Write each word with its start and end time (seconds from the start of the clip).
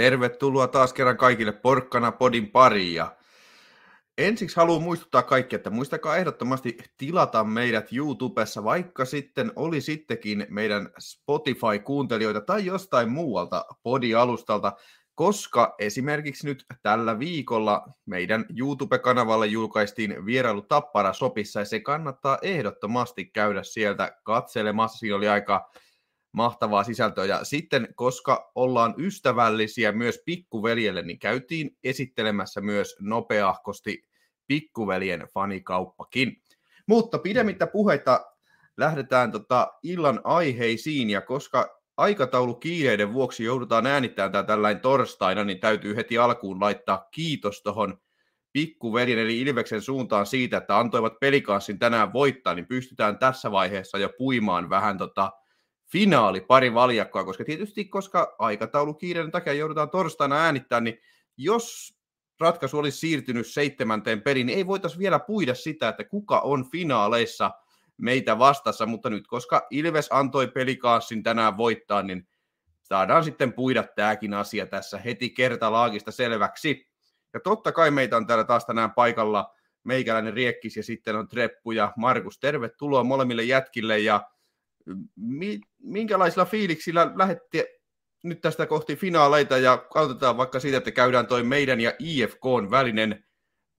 Tervetuloa 0.00 0.68
taas 0.68 0.92
kerran 0.92 1.16
kaikille 1.16 1.52
Porkkana 1.52 2.12
Podin 2.12 2.50
pariin. 2.50 2.94
Ja 2.94 3.16
ensiksi 4.18 4.56
haluan 4.56 4.82
muistuttaa 4.82 5.22
kaikki, 5.22 5.56
että 5.56 5.70
muistakaa 5.70 6.16
ehdottomasti 6.16 6.78
tilata 6.96 7.44
meidät 7.44 7.92
YouTubessa, 7.92 8.64
vaikka 8.64 9.04
sitten 9.04 9.52
oli 9.56 9.80
sittenkin 9.80 10.46
meidän 10.50 10.88
Spotify-kuuntelijoita 10.98 12.40
tai 12.40 12.66
jostain 12.66 13.10
muualta 13.10 13.64
podialustalta, 13.82 14.72
koska 15.14 15.74
esimerkiksi 15.78 16.46
nyt 16.46 16.64
tällä 16.82 17.18
viikolla 17.18 17.88
meidän 18.06 18.44
YouTube-kanavalle 18.58 19.46
julkaistiin 19.46 20.26
vierailu 20.26 20.62
Tappara 20.62 21.12
Sopissa, 21.12 21.60
ja 21.60 21.64
se 21.64 21.80
kannattaa 21.80 22.38
ehdottomasti 22.42 23.24
käydä 23.24 23.62
sieltä 23.62 24.18
katselemassa. 24.22 24.98
Siinä 24.98 25.16
oli 25.16 25.28
aika 25.28 25.70
mahtavaa 26.32 26.84
sisältöä. 26.84 27.24
Ja 27.24 27.44
sitten, 27.44 27.88
koska 27.94 28.52
ollaan 28.54 28.94
ystävällisiä 28.98 29.92
myös 29.92 30.22
pikkuveljelle, 30.26 31.02
niin 31.02 31.18
käytiin 31.18 31.76
esittelemässä 31.84 32.60
myös 32.60 32.96
nopeahkosti 33.00 34.02
pikkuveljen 34.46 35.26
fanikauppakin. 35.34 36.42
Mutta 36.86 37.18
pidemmittä 37.18 37.66
puheita 37.66 38.26
lähdetään 38.76 39.32
tota 39.32 39.68
illan 39.82 40.20
aiheisiin, 40.24 41.10
ja 41.10 41.20
koska 41.20 41.80
aikataulu 41.96 42.54
kiireiden 42.54 43.12
vuoksi 43.12 43.44
joudutaan 43.44 43.86
äänittämään 43.86 44.32
tämä 44.32 44.44
tällainen 44.44 44.82
torstaina, 44.82 45.44
niin 45.44 45.60
täytyy 45.60 45.96
heti 45.96 46.18
alkuun 46.18 46.60
laittaa 46.60 47.08
kiitos 47.10 47.62
tuohon 47.62 47.98
pikkuveljen 48.52 49.18
eli 49.18 49.40
Ilveksen 49.40 49.82
suuntaan 49.82 50.26
siitä, 50.26 50.56
että 50.56 50.78
antoivat 50.78 51.20
pelikanssin 51.20 51.78
tänään 51.78 52.12
voittaa, 52.12 52.54
niin 52.54 52.66
pystytään 52.66 53.18
tässä 53.18 53.50
vaiheessa 53.50 53.98
jo 53.98 54.10
puimaan 54.18 54.70
vähän 54.70 54.98
tota 54.98 55.32
finaali 55.92 56.40
pari 56.40 56.74
valjakkoa, 56.74 57.24
koska 57.24 57.44
tietysti 57.44 57.84
koska 57.84 58.34
aikataulu 58.38 58.94
kiireiden 58.94 59.32
takia 59.32 59.52
joudutaan 59.52 59.90
torstaina 59.90 60.36
äänittämään, 60.36 60.84
niin 60.84 61.00
jos 61.36 61.94
ratkaisu 62.40 62.78
olisi 62.78 62.98
siirtynyt 62.98 63.46
seitsemänteen 63.46 64.22
perin, 64.22 64.46
niin 64.46 64.58
ei 64.58 64.66
voitaisiin 64.66 64.98
vielä 64.98 65.18
puida 65.18 65.54
sitä, 65.54 65.88
että 65.88 66.04
kuka 66.04 66.40
on 66.40 66.70
finaaleissa 66.70 67.50
meitä 67.96 68.38
vastassa, 68.38 68.86
mutta 68.86 69.10
nyt 69.10 69.26
koska 69.26 69.66
Ilves 69.70 70.08
antoi 70.10 70.48
pelikaassin 70.48 71.22
tänään 71.22 71.56
voittaa, 71.56 72.02
niin 72.02 72.28
saadaan 72.82 73.24
sitten 73.24 73.52
puida 73.52 73.82
tämäkin 73.82 74.34
asia 74.34 74.66
tässä 74.66 74.98
heti 74.98 75.30
kertalaakista 75.30 76.10
selväksi. 76.10 76.86
Ja 77.34 77.40
totta 77.40 77.72
kai 77.72 77.90
meitä 77.90 78.16
on 78.16 78.26
täällä 78.26 78.44
taas 78.44 78.66
tänään 78.66 78.92
paikalla 78.92 79.54
meikäläinen 79.84 80.34
Riekkis 80.34 80.76
ja 80.76 80.82
sitten 80.82 81.16
on 81.16 81.28
Treppu 81.28 81.72
ja 81.72 81.92
Markus. 81.96 82.38
Tervetuloa 82.38 83.04
molemmille 83.04 83.42
jätkille 83.42 83.98
ja 83.98 84.30
minkälaisilla 85.82 86.44
fiiliksillä 86.44 87.12
lähetti 87.16 87.64
nyt 88.24 88.40
tästä 88.40 88.66
kohti 88.66 88.96
finaaleita 88.96 89.58
ja 89.58 89.86
aloitetaan 89.94 90.36
vaikka 90.36 90.60
siitä, 90.60 90.76
että 90.78 90.90
käydään 90.90 91.26
toi 91.26 91.42
meidän 91.42 91.80
ja 91.80 91.92
IFK 91.98 92.44
välinen 92.70 93.24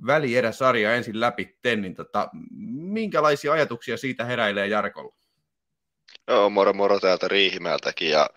välieräsarja 0.05 0.95
ensin 0.95 1.19
läpi, 1.19 1.57
niin 1.75 1.95
tota, 1.95 2.29
minkälaisia 2.71 3.53
ajatuksia 3.53 3.97
siitä 3.97 4.25
heräilee 4.25 4.67
Jarkolla? 4.67 5.15
Joo, 6.27 6.49
moro 6.49 6.73
moro 6.73 6.99
täältä 6.99 7.27
Riihimäeltäkin 7.27 8.09
ja 8.09 8.29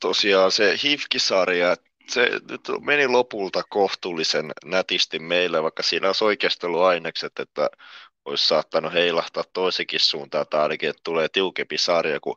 tosiaan 0.00 0.52
se 0.52 0.74
HIFK-sarja, 0.82 1.76
se 2.08 2.30
nyt 2.50 2.60
meni 2.80 3.08
lopulta 3.08 3.62
kohtuullisen 3.68 4.52
nätisti 4.64 5.18
meille, 5.18 5.62
vaikka 5.62 5.82
siinä 5.82 6.06
olisi 6.06 6.24
oikeasti 6.24 6.66
ollut 6.66 6.82
ainekset, 6.82 7.32
että 7.38 7.70
olisi 8.24 8.46
saattanut 8.46 8.92
heilahtaa 8.92 9.44
toisenkin 9.52 10.00
suuntaan, 10.00 10.46
tai 10.50 10.60
ainakin, 10.60 10.90
että 10.90 11.00
tulee 11.04 11.28
tiukempi 11.28 11.78
sarja, 11.78 12.20
kun 12.20 12.36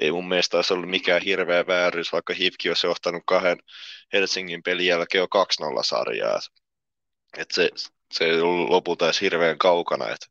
ei 0.00 0.12
mun 0.12 0.28
mielestä 0.28 0.56
olisi 0.56 0.74
ollut 0.74 0.90
mikään 0.90 1.22
hirveä 1.22 1.66
vääryys, 1.66 2.12
vaikka 2.12 2.34
Hifki 2.34 2.68
olisi 2.68 2.86
johtanut 2.86 3.22
kahden 3.26 3.58
Helsingin 4.12 4.62
pelin 4.62 4.86
jälkeen 4.86 5.20
jo 5.20 5.26
2-0 5.26 5.82
sarjaa. 5.82 6.38
Et 7.38 7.50
se, 7.50 7.70
se 8.12 8.24
ei 8.24 8.40
ollut 8.40 8.70
lopulta 8.70 9.04
edes 9.04 9.20
hirveän 9.20 9.58
kaukana, 9.58 10.08
et, 10.08 10.26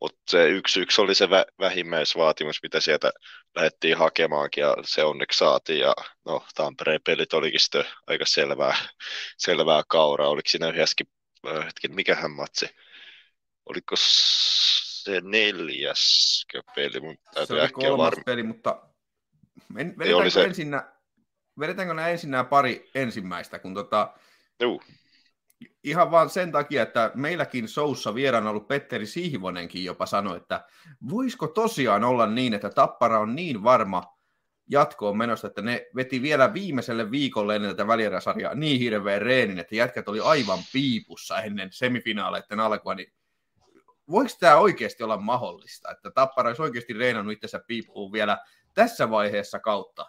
mutta 0.00 0.22
se 0.30 0.48
yksi 0.48 0.80
yksi 0.80 1.00
oli 1.00 1.14
se 1.14 1.30
vä, 1.30 1.44
vähimmäisvaatimus, 1.58 2.62
mitä 2.62 2.80
sieltä 2.80 3.12
lähdettiin 3.56 3.96
hakemaankin, 3.96 4.62
ja 4.62 4.76
se 4.84 5.04
onneksi 5.04 5.38
saatiin, 5.38 5.80
ja 5.80 5.94
no, 6.24 6.46
Tampereen 6.54 7.00
pelit 7.06 7.32
olikin 7.32 7.60
sitten 7.60 7.84
aika 8.06 8.24
selvää, 8.26 8.76
selvää 9.38 9.82
kauraa, 9.88 10.28
oliko 10.28 10.48
siinä 10.48 10.68
yhdessäkin, 10.68 11.06
äh, 11.48 11.66
hetken, 11.66 11.94
mikähän 11.94 12.30
matsi, 12.30 12.68
oliko 13.66 13.94
se 13.96 15.20
neljäs 15.24 16.46
peli? 16.74 17.00
Mun 17.00 17.16
se 17.44 17.54
oli 17.54 17.68
kolmas 17.68 17.98
varmi... 17.98 18.22
peli, 18.26 18.42
mutta 18.42 18.82
vedetäänkö, 19.74 20.30
se... 20.30 20.44
ensin 20.44 20.70
nää, 20.70 20.92
vedetäänkö 21.60 21.94
nämä 21.94 22.08
ensin 22.08 22.30
nämä 22.30 22.44
pari 22.44 22.90
ensimmäistä, 22.94 23.58
kun 23.58 23.74
tota, 23.74 24.14
Juu. 24.60 24.82
ihan 25.84 26.10
vaan 26.10 26.30
sen 26.30 26.52
takia, 26.52 26.82
että 26.82 27.10
meilläkin 27.14 27.68
Soussa 27.68 28.14
vieraana 28.14 28.50
ollut 28.50 28.68
Petteri 28.68 29.06
Sihvonenkin 29.06 29.84
jopa 29.84 30.06
sanoi, 30.06 30.36
että 30.36 30.64
voisiko 31.10 31.48
tosiaan 31.48 32.04
olla 32.04 32.26
niin, 32.26 32.54
että 32.54 32.70
Tappara 32.70 33.20
on 33.20 33.34
niin 33.34 33.62
varma 33.62 34.18
jatkoon 34.70 35.16
menossa, 35.16 35.46
että 35.46 35.62
ne 35.62 35.86
veti 35.96 36.22
vielä 36.22 36.54
viimeiselle 36.54 37.10
viikolle 37.10 37.56
ennen 37.56 37.70
tätä 37.70 37.86
välieräsarjaa 37.86 38.54
niin 38.54 38.80
hirveän 38.80 39.22
reenin, 39.22 39.58
että 39.58 39.74
jätkät 39.74 40.08
oli 40.08 40.20
aivan 40.20 40.58
piipussa 40.72 41.40
ennen 41.40 41.68
semifinaaleiden 41.72 42.60
alkua, 42.60 42.94
niin 42.94 43.12
voiko 44.10 44.30
tämä 44.40 44.56
oikeasti 44.56 45.02
olla 45.02 45.16
mahdollista, 45.16 45.90
että 45.90 46.10
Tappara 46.10 46.48
olisi 46.48 46.62
oikeasti 46.62 46.92
reenannut 46.92 47.32
itsensä 47.32 47.60
piippuun 47.66 48.12
vielä 48.12 48.38
tässä 48.74 49.10
vaiheessa 49.10 49.58
kautta? 49.58 50.06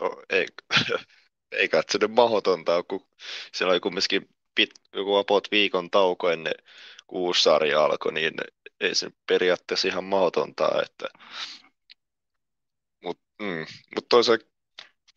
No 0.00 0.22
ei, 0.30 0.46
ei 1.52 1.68
nyt 2.00 2.10
mahdotonta 2.10 2.82
kun 2.82 3.08
siellä 3.54 3.72
oli 3.72 3.80
kumminkin 3.80 4.28
pit, 4.54 4.70
joku 4.92 5.16
apot 5.16 5.50
viikon 5.50 5.90
tauko 5.90 6.30
ennen 6.30 6.54
kuin 7.06 7.20
uusi 7.20 7.42
sarja 7.42 7.84
alkoi, 7.84 8.12
niin 8.12 8.34
ei 8.80 8.94
se 8.94 9.10
periaatteessa 9.26 9.88
ihan 9.88 10.04
mahdotonta, 10.04 10.82
että 10.82 11.08
mutta 13.02 13.22
mm, 13.42 13.66
mut 13.94 14.08
toisaalta 14.08 14.46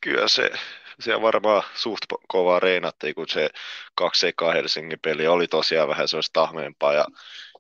kyllä 0.02 0.28
se 0.28 0.52
siellä 1.02 1.22
varmaan 1.22 1.64
suht 1.74 2.06
kovaa 2.28 2.60
reenattiin, 2.60 3.16
kun 3.16 3.30
se 3.30 3.50
kaksi 3.96 4.28
eka 4.28 4.52
Helsingin 4.52 5.00
peli 5.00 5.28
oli 5.28 5.48
tosiaan 5.48 5.90
vähän 5.90 6.08
sellaista 6.08 6.42
tahmeempaa 6.42 6.94
ja 6.94 7.06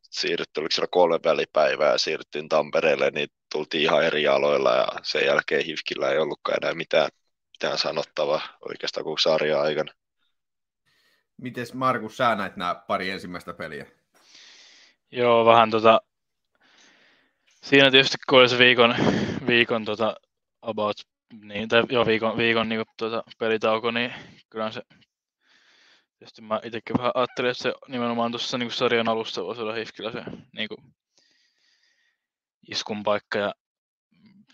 siirryttiin, 0.01 0.61
oliko 0.61 0.71
siellä 0.71 0.88
kolme 0.91 1.19
välipäivää 1.23 1.91
ja 1.91 1.97
siirryttiin 1.97 2.49
Tampereelle, 2.49 3.11
niin 3.11 3.29
tultiin 3.51 3.83
ihan 3.83 4.03
eri 4.03 4.27
aloilla 4.27 4.75
ja 4.75 4.88
sen 5.03 5.25
jälkeen 5.25 5.65
Hifkillä 5.65 6.11
ei 6.11 6.19
ollutkaan 6.19 6.57
enää 6.63 6.73
mitään, 6.73 7.09
mitään 7.51 7.77
sanottavaa 7.77 8.41
oikeastaan 8.69 9.03
kuin 9.03 9.19
sarja 9.19 9.61
aikana. 9.61 9.93
Miten 11.38 11.67
Markus, 11.73 12.17
sä 12.17 12.35
näit 12.35 12.55
nämä 12.55 12.75
pari 12.75 13.09
ensimmäistä 13.09 13.53
peliä? 13.53 13.85
Joo, 15.11 15.45
vähän 15.45 15.71
tota, 15.71 16.01
siinä 17.61 17.91
tietysti 17.91 18.17
kun 18.29 18.39
oli 18.39 18.49
se 18.49 18.57
viikon, 18.57 18.95
viikon 19.47 19.85
tota, 19.85 20.15
about 20.61 20.97
niin, 21.44 21.69
tai 21.69 21.83
jo 21.89 22.06
viikon, 22.06 22.38
viikon 22.38 22.69
niin 22.69 22.80
kuin, 22.80 22.95
tuota, 22.98 23.24
pelitauko, 23.39 23.92
niin 23.92 24.13
kyllä 24.50 24.72
se 24.72 24.81
Tietysti 26.22 26.42
mä 26.42 26.60
itsekin 26.63 26.98
vähän 26.98 27.12
ajattelin, 27.16 27.51
että 27.51 27.63
se 27.63 27.74
nimenomaan 27.88 28.31
tuossa 28.31 28.57
niin 28.57 28.72
sarjan 28.72 29.10
alussa 29.10 29.44
voisi 29.44 29.62
olla 29.62 29.74
Hifkillä 29.74 30.12
se 30.12 30.24
niin 30.51 30.68
kuin, 30.68 30.94
iskun 32.72 33.04
paikka. 33.04 33.39
Ja 33.39 33.54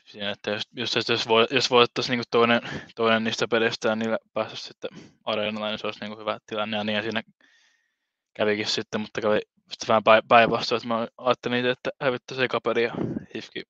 siinä, 0.05 0.31
että 0.31 0.51
jos, 0.51 0.95
jos, 0.95 1.09
jos, 1.09 1.27
voi, 1.27 1.47
jos 1.51 1.69
voittaisiin 1.69 2.17
niin 2.17 2.25
toinen, 2.31 2.61
toinen 2.95 3.23
niistä 3.23 3.47
peleistä 3.47 3.89
ja 3.89 3.95
niillä 3.95 4.17
päästäisiin 4.33 4.67
sitten 4.67 4.89
areenalla, 5.23 5.69
niin 5.69 5.79
se 5.79 5.87
olisi 5.87 5.99
niin 5.99 6.09
kuin 6.09 6.19
hyvä 6.19 6.39
tilanne. 6.45 6.77
Ja 6.77 6.83
niin 6.83 6.95
ja 6.95 7.01
siinä 7.01 7.23
kävikin 8.33 8.67
sitten, 8.67 9.01
mutta 9.01 9.21
kävi 9.21 9.39
sitten 9.71 9.87
vähän 9.87 10.23
päinvastoin, 10.27 10.77
että 10.77 10.87
mä 10.87 11.07
ajattelin 11.17 11.59
itse, 11.59 11.69
että 11.69 11.89
hävittäisi 12.01 12.43
eka 12.43 12.61
peli 12.61 12.83
ja 12.83 12.93
Hifki, 13.35 13.63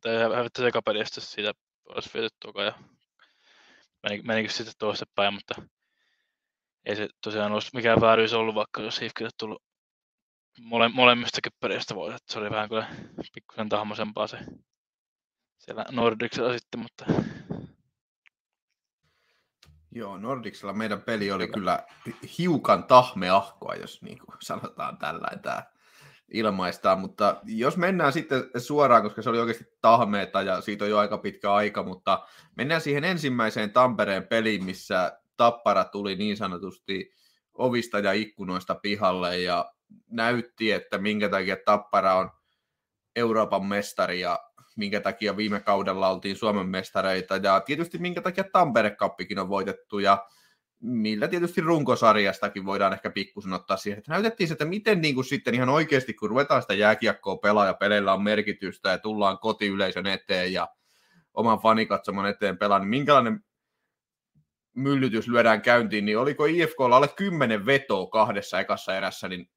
tai 0.00 0.16
hävittäisi 0.16 0.68
eka 0.68 0.82
peli 0.82 0.98
ja 0.98 1.04
sitten 1.04 1.24
siitä 1.24 1.52
olisi 1.88 2.10
viety 2.14 2.36
tuoka 2.40 2.62
ja 2.62 2.72
menikin 4.22 4.50
sitten 4.50 4.74
toistepäin, 4.78 5.34
mutta 5.34 5.54
ei 6.84 6.96
se 6.96 7.08
tosiaan 7.22 7.52
olisi 7.52 7.70
mikään 7.74 8.00
vääryys 8.00 8.32
ollut, 8.32 8.54
vaikka 8.54 8.82
jos 8.82 9.00
Hifkille 9.00 9.30
tullut 9.38 9.62
mole, 10.60 10.88
molemmistakin 10.88 11.52
pelistä 11.60 11.94
voi, 11.94 12.14
että 12.14 12.32
se 12.32 12.38
oli 12.38 12.50
vähän 12.50 12.68
kyllä 12.68 12.88
pikkusen 13.34 13.68
tahmoisempaa 13.68 14.26
se 14.26 14.38
siellä 15.58 15.84
Nordicsella 15.90 16.52
sitten, 16.52 16.80
mutta 16.80 17.04
Joo, 19.90 20.18
Nordicsella 20.18 20.72
meidän 20.72 21.02
peli 21.02 21.30
oli 21.30 21.48
kyllä 21.48 21.86
hiukan 22.38 22.84
tahmeahkoa, 22.84 23.74
jos 23.74 24.02
niin 24.02 24.18
kuin 24.18 24.36
sanotaan 24.42 24.98
tällä, 24.98 25.28
tämä 25.42 25.62
ilmaistaan, 26.32 27.00
mutta 27.00 27.40
jos 27.44 27.76
mennään 27.76 28.12
sitten 28.12 28.44
suoraan, 28.56 29.02
koska 29.02 29.22
se 29.22 29.30
oli 29.30 29.38
oikeasti 29.38 29.64
tahmeeta 29.80 30.42
ja 30.42 30.60
siitä 30.60 30.84
on 30.84 30.90
jo 30.90 30.98
aika 30.98 31.18
pitkä 31.18 31.54
aika, 31.54 31.82
mutta 31.82 32.26
mennään 32.56 32.80
siihen 32.80 33.04
ensimmäiseen 33.04 33.72
Tampereen 33.72 34.26
peliin, 34.26 34.64
missä 34.64 35.18
Tappara 35.36 35.84
tuli 35.84 36.16
niin 36.16 36.36
sanotusti 36.36 37.12
ovista 37.54 37.98
ja 37.98 38.12
ikkunoista 38.12 38.74
pihalle 38.74 39.38
ja 39.38 39.72
näytti, 40.10 40.72
että 40.72 40.98
minkä 40.98 41.28
takia 41.28 41.56
Tappara 41.64 42.14
on 42.14 42.30
Euroopan 43.16 43.66
mestari 43.66 44.20
ja 44.20 44.38
minkä 44.76 45.00
takia 45.00 45.36
viime 45.36 45.60
kaudella 45.60 46.08
oltiin 46.08 46.36
Suomen 46.36 46.68
mestareita. 46.68 47.36
Ja 47.36 47.60
tietysti 47.60 47.98
minkä 47.98 48.20
takia 48.20 48.44
Tampere 48.52 48.90
Cuppikin 48.90 49.38
on 49.38 49.48
voitettu 49.48 49.98
ja 49.98 50.26
millä 50.80 51.28
tietysti 51.28 51.60
runkosarjastakin 51.60 52.64
voidaan 52.64 52.92
ehkä 52.92 53.10
pikkusen 53.10 53.52
ottaa 53.52 53.76
siihen, 53.76 53.98
että 53.98 54.12
näytettiin 54.12 54.52
että 54.52 54.64
miten 54.64 55.00
niin 55.00 55.14
kuin 55.14 55.24
sitten 55.24 55.54
ihan 55.54 55.68
oikeasti, 55.68 56.14
kun 56.14 56.30
ruvetaan 56.30 56.62
sitä 56.62 56.74
jääkiekkoa 56.74 57.36
pelaa 57.36 57.66
ja 57.66 57.74
peleillä 57.74 58.12
on 58.12 58.22
merkitystä 58.22 58.90
ja 58.90 58.98
tullaan 58.98 59.38
kotiyleisön 59.38 60.06
eteen 60.06 60.52
ja 60.52 60.68
oman 61.34 61.58
fanikatsoman 61.58 62.26
eteen 62.26 62.58
pelaa, 62.58 62.78
niin 62.78 62.88
minkälainen 62.88 63.44
myllytys 64.74 65.28
lyödään 65.28 65.62
käyntiin, 65.62 66.04
niin 66.04 66.18
oliko 66.18 66.44
IFKlla 66.44 66.96
alle 66.96 67.08
kymmenen 67.08 67.66
vetoa 67.66 68.06
kahdessa 68.06 68.60
ekassa 68.60 68.96
erässä, 68.96 69.28
niin 69.28 69.50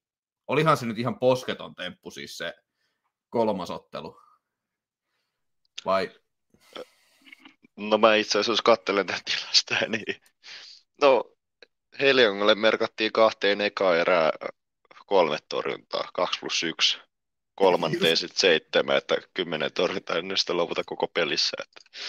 olihan 0.47 0.77
se 0.77 0.85
nyt 0.85 0.99
ihan 0.99 1.19
posketon 1.19 1.75
temppu 1.75 2.11
siis 2.11 2.37
se 2.37 2.53
kolmas 3.29 3.71
ottelu. 3.71 4.21
Vai? 5.85 6.11
No 7.77 7.97
mä 7.97 8.15
itse 8.15 8.39
asiassa 8.39 8.63
katselen 8.63 9.05
tätä 9.05 9.21
tilasta, 9.25 9.75
niin 9.87 10.21
no 11.01 11.31
Heliongalle 11.99 12.55
merkattiin 12.55 13.11
kahteen 13.11 13.61
eka 13.61 13.95
erää 13.95 14.31
kolme 15.05 15.37
torjuntaa, 15.49 16.09
kaksi 16.13 16.39
plus 16.39 16.63
yksi. 16.63 16.97
Kolmanteen 17.55 18.17
sitten 18.17 18.39
seitsemän, 18.39 18.97
että 18.97 19.17
kymmenen 19.33 19.73
torjuntaa 19.73 20.17
ennen 20.17 20.37
sitä 20.37 20.57
loputa 20.57 20.83
koko 20.85 21.07
pelissä. 21.07 21.57
Että... 21.61 21.99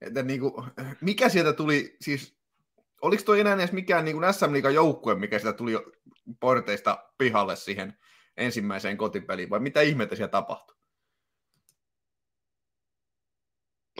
Että 0.00 0.22
niin 0.22 0.40
kuin, 0.40 0.52
mikä 1.00 1.28
sieltä 1.28 1.52
tuli, 1.52 1.96
siis 2.00 2.36
oliko 3.02 3.22
toi 3.22 3.40
enää 3.40 3.54
edes 3.54 3.72
mikään 3.72 4.04
niin 4.04 4.16
kuin 4.16 4.34
SM 4.34 4.52
Liigan 4.52 4.74
joukkue, 4.74 5.14
mikä 5.14 5.38
sieltä 5.38 5.56
tuli 5.56 5.72
porteista 6.40 7.10
pihalle 7.18 7.56
siihen 7.56 7.98
ensimmäiseen 8.36 8.96
kotipeliin, 8.96 9.50
vai 9.50 9.60
mitä 9.60 9.80
ihmettä 9.80 10.16
siellä 10.16 10.30
tapahtui? 10.30 10.76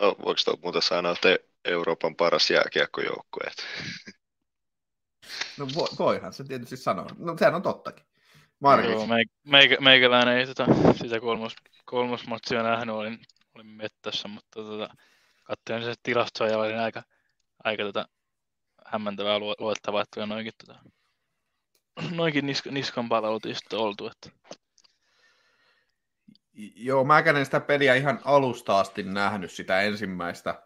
No, 0.01 0.17
voiko 0.25 0.41
tuo 0.45 0.59
muuten 0.63 0.83
sanoa, 0.83 1.13
että 1.13 1.39
Euroopan 1.65 2.17
paras 2.17 2.51
jääkiekkojoukkue? 2.51 3.51
No 5.59 5.67
vo, 5.75 5.89
voihan 5.99 6.33
se 6.33 6.45
tietysti 6.45 6.77
sanoa. 6.77 7.07
No 7.19 7.37
sehän 7.39 7.55
on 7.55 7.63
tottakin. 7.63 8.07
Markus. 8.61 8.91
Joo, 8.91 9.07
meikä, 9.45 9.77
meikäläinen 9.81 10.39
ei 10.39 10.47
sitä, 10.47 10.67
sitä 11.03 11.21
kolmos, 11.21 11.55
kolmosmatsia 11.85 12.63
nähnyt, 12.63 12.95
olin, 12.95 13.19
olin 13.55 13.67
mettässä, 13.67 14.29
mutta 14.29 14.63
tota, 14.63 14.95
katsoin 15.45 15.85
se 15.85 15.95
tilastoa 16.03 16.47
ja 16.47 16.59
olin 16.59 16.79
aika, 16.79 17.03
aika 17.65 17.83
tota, 17.83 18.09
hämmentävää 18.87 19.39
luettavaa, 19.39 20.03
että 20.03 20.27
noinkin, 20.27 20.53
tota, 20.67 20.81
noinkin 22.17 22.47
nisk, 22.47 22.67
niskan 22.67 23.09
palvelut 23.09 23.43
oltu. 23.73 24.07
Että. 24.07 24.31
Joo, 26.77 27.05
mä 27.05 27.19
en 27.19 27.45
sitä 27.45 27.61
peliä 27.61 27.95
ihan 27.95 28.21
alusta 28.25 28.81
asti 28.81 29.03
nähnyt 29.03 29.53
sitä 29.53 29.81
ensimmäistä. 29.81 30.63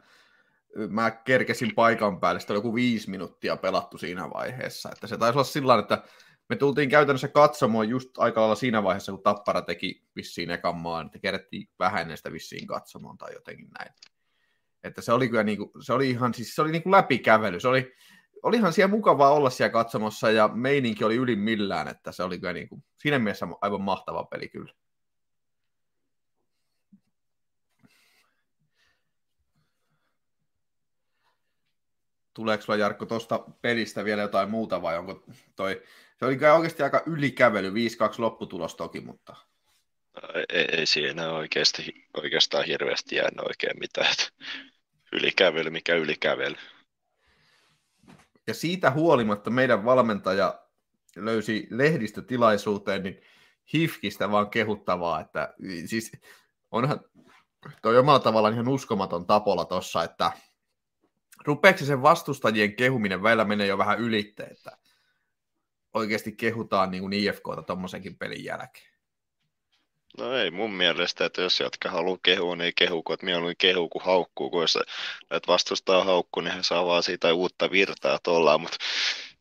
Mä 0.89 1.11
kerkesin 1.11 1.75
paikan 1.75 2.21
päälle, 2.21 2.41
sitä 2.41 2.53
oli 2.53 2.59
joku 2.59 2.75
viisi 2.75 3.11
minuuttia 3.11 3.57
pelattu 3.57 3.99
siinä 3.99 4.31
vaiheessa. 4.31 4.89
Että 4.93 5.07
se 5.07 5.19
taisi 5.19 5.37
olla 5.39 5.45
sillä 5.45 5.79
että 5.79 6.03
me 6.49 6.57
tultiin 6.57 6.89
käytännössä 6.89 7.29
katsomaan 7.29 7.89
just 7.89 8.19
aika 8.19 8.41
lailla 8.41 8.55
siinä 8.55 8.83
vaiheessa, 8.83 9.13
kun 9.13 9.23
Tappara 9.23 9.63
teki 9.63 10.03
vissiin 10.17 10.51
ekan 10.51 10.77
maan, 10.77 11.07
että 11.07 11.19
kerättiin 11.19 11.69
vähän 11.79 12.03
ennen 12.03 12.17
sitä 12.17 12.33
vissiin 12.33 12.67
katsomaan 12.67 13.19
tai 13.19 13.35
jotenkin 13.35 13.69
näin. 13.79 13.93
Että 14.85 15.03
se 15.03 15.13
oli 15.13 15.29
kyllä 15.29 15.43
niin 15.43 15.59
kuin, 15.59 15.71
se 15.81 15.93
oli 15.93 16.11
ihan, 16.11 16.35
siis 16.35 16.55
se 16.55 16.63
oli 16.63 16.73
niin 16.73 16.83
kuin 16.83 16.91
läpikävely. 16.91 17.61
Se 17.61 17.69
oli, 17.69 17.95
olihan 18.43 18.73
siellä 18.73 18.95
mukavaa 18.95 19.31
olla 19.31 19.51
siellä 19.51 19.73
katsomassa 19.73 20.31
ja 20.31 20.49
meininki 20.49 21.05
oli 21.05 21.17
yli 21.17 21.37
millään, 21.37 21.89
että 21.89 22.13
se 22.13 22.23
oli 22.23 22.39
kyllä 22.39 22.53
niin 22.53 22.69
kuin, 22.69 22.85
siinä 22.99 23.19
mielessä 23.19 23.47
aivan 23.61 23.83
mahtava 23.83 24.25
peli 24.25 24.49
kyllä. 24.49 24.73
Tuleeko 32.37 32.65
sulla 32.65 32.79
Jarkko 32.79 33.07
tuosta 33.07 33.45
pelistä 33.63 34.05
vielä 34.05 34.23
jotain 34.23 34.51
muuta 34.51 34.83
vai 34.83 34.99
onko 34.99 35.25
toi, 35.57 35.83
se 36.19 36.25
oli 36.27 36.37
kyllä 36.37 36.55
oikeasti 36.55 36.83
aika 36.83 37.03
ylikävely, 37.07 37.71
5-2 37.71 37.73
lopputulos 38.19 38.75
toki, 38.75 39.01
mutta... 39.01 39.37
Ei, 40.49 40.67
ei 40.73 40.87
siinä 40.87 41.31
oikeasti, 41.31 42.07
oikeastaan 42.15 42.65
hirveästi 42.65 43.17
jäänyt 43.17 43.41
oikein 43.41 43.79
mitään, 43.81 44.15
ylikävely, 45.13 45.71
mikä 45.71 45.95
ylikävely. 45.95 46.55
Ja 48.47 48.55
siitä 48.55 48.91
huolimatta 48.91 49.51
meidän 49.51 49.85
valmentaja 49.85 50.61
löysi 51.17 51.67
lehdistötilaisuuteen 51.71 53.03
niin 53.03 53.21
Hifkistä 53.75 54.31
vaan 54.31 54.51
kehuttavaa, 54.51 55.21
että 55.21 55.55
siis 55.87 56.13
onhan 56.71 57.01
toi 57.83 57.99
omalla 57.99 58.19
tavallaan 58.19 58.55
ihan 58.55 58.69
uskomaton 58.69 59.27
tapolla 59.27 59.65
tossa, 59.65 60.05
että 60.05 60.33
rupeeko 61.47 61.85
sen 61.85 62.03
vastustajien 62.03 62.77
kehuminen 62.77 63.23
välillä 63.23 63.45
menee 63.45 63.67
jo 63.67 63.79
vähän 63.79 63.99
ylitte, 63.99 64.43
että 64.43 64.79
oikeasti 65.95 66.33
kehutaan 66.33 66.91
niin 66.91 67.13
IFKta 67.13 67.63
tuommoisenkin 67.63 68.17
pelin 68.17 68.45
jälkeen. 68.45 68.97
No 70.19 70.37
ei 70.37 70.51
mun 70.51 70.73
mielestä, 70.73 71.25
että 71.25 71.43
jos 71.43 71.61
jatka 71.61 71.91
haluaa 71.91 72.19
kehua, 72.23 72.57
niin 72.57 72.73
kehu, 72.77 73.03
kun 73.03 73.17
mieluummin 73.23 73.57
kehu 73.59 73.89
kuin 73.89 74.05
haukkuu, 74.05 74.51
kun 74.51 74.63
jos 74.63 74.79
vastustaa 75.47 76.05
haukku, 76.05 76.41
niin 76.41 76.55
he 76.55 76.63
saa 76.63 76.87
vaan 76.87 77.03
siitä 77.03 77.35
uutta 77.35 77.71
virtaa 77.71 78.19
tuolla, 78.23 78.59
mutta 78.59 78.77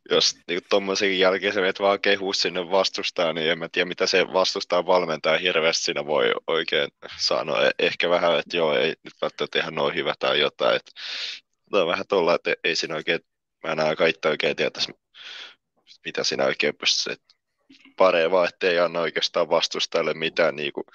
jos 0.10 0.36
niin 0.48 0.62
tuommoisen 0.70 1.20
jälkeen 1.20 1.54
se 1.54 1.62
vet 1.62 1.80
vaan 1.80 2.02
kehu 2.02 2.34
sinne 2.34 2.72
vastustaa, 2.72 3.34
niin 3.34 3.50
en 3.50 3.60
mä 3.60 3.70
tiedä, 3.70 3.88
mitä 3.88 4.08
se 4.08 4.34
vastustaa 4.34 4.86
valmentaa 4.86 5.38
hirveästi 5.38 5.84
siinä 5.84 6.06
voi 6.06 6.34
oikein 6.48 6.92
sanoa. 7.20 7.66
E- 7.66 7.72
ehkä 7.80 8.10
vähän, 8.10 8.40
että 8.40 8.58
joo, 8.58 8.78
ei 8.78 8.94
nyt 9.04 9.14
välttämättä 9.22 9.60
ihan 9.60 9.76
noin 9.76 9.96
hyvä 9.96 10.14
tai 10.20 10.40
jotain. 10.40 10.76
Että, 10.76 10.92
on 11.82 11.88
vähän 11.88 12.08
tuolla, 12.08 12.36
että 12.36 12.54
ei 12.64 12.76
siinä 12.76 12.96
oikein, 12.96 13.20
mä 13.64 13.72
en 13.72 13.80
aika 13.80 14.06
itse 14.06 14.28
oikein 14.28 14.56
tietäisi, 14.56 14.92
mitä 16.06 16.24
siinä 16.24 16.46
oikein 16.46 16.76
pystyisi 16.76 17.22
paree 17.98 18.32
vaan, 18.32 18.48
ettei 18.50 18.80
anna 18.80 19.00
oikeastaan 19.00 19.50
vastustajalle 19.50 20.14
mitään, 20.14 20.56
niin 20.56 20.74
kuin, 20.74 20.86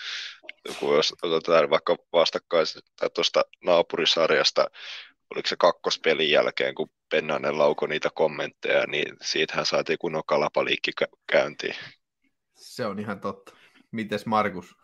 kun 0.78 0.96
jos 0.96 1.14
otetaan 1.22 1.70
vaikka 1.70 1.96
vastakkain 2.12 2.66
tuosta 3.14 3.42
naapurisarjasta, 3.64 4.70
oliko 5.34 5.48
se 5.48 5.56
kakkospelin 5.56 6.30
jälkeen, 6.30 6.74
kun 6.74 6.90
Pennanen 7.10 7.58
lauko 7.58 7.86
niitä 7.86 8.08
kommentteja, 8.14 8.86
niin 8.86 9.16
siitähän 9.22 9.66
saatiin 9.66 9.98
kunnon 9.98 10.22
kalapaliikki 10.26 10.92
käyntiin. 11.26 11.74
Se 12.54 12.86
on 12.86 12.98
ihan 12.98 13.20
totta. 13.20 13.52
Mites 13.90 14.26
Markus? 14.26 14.76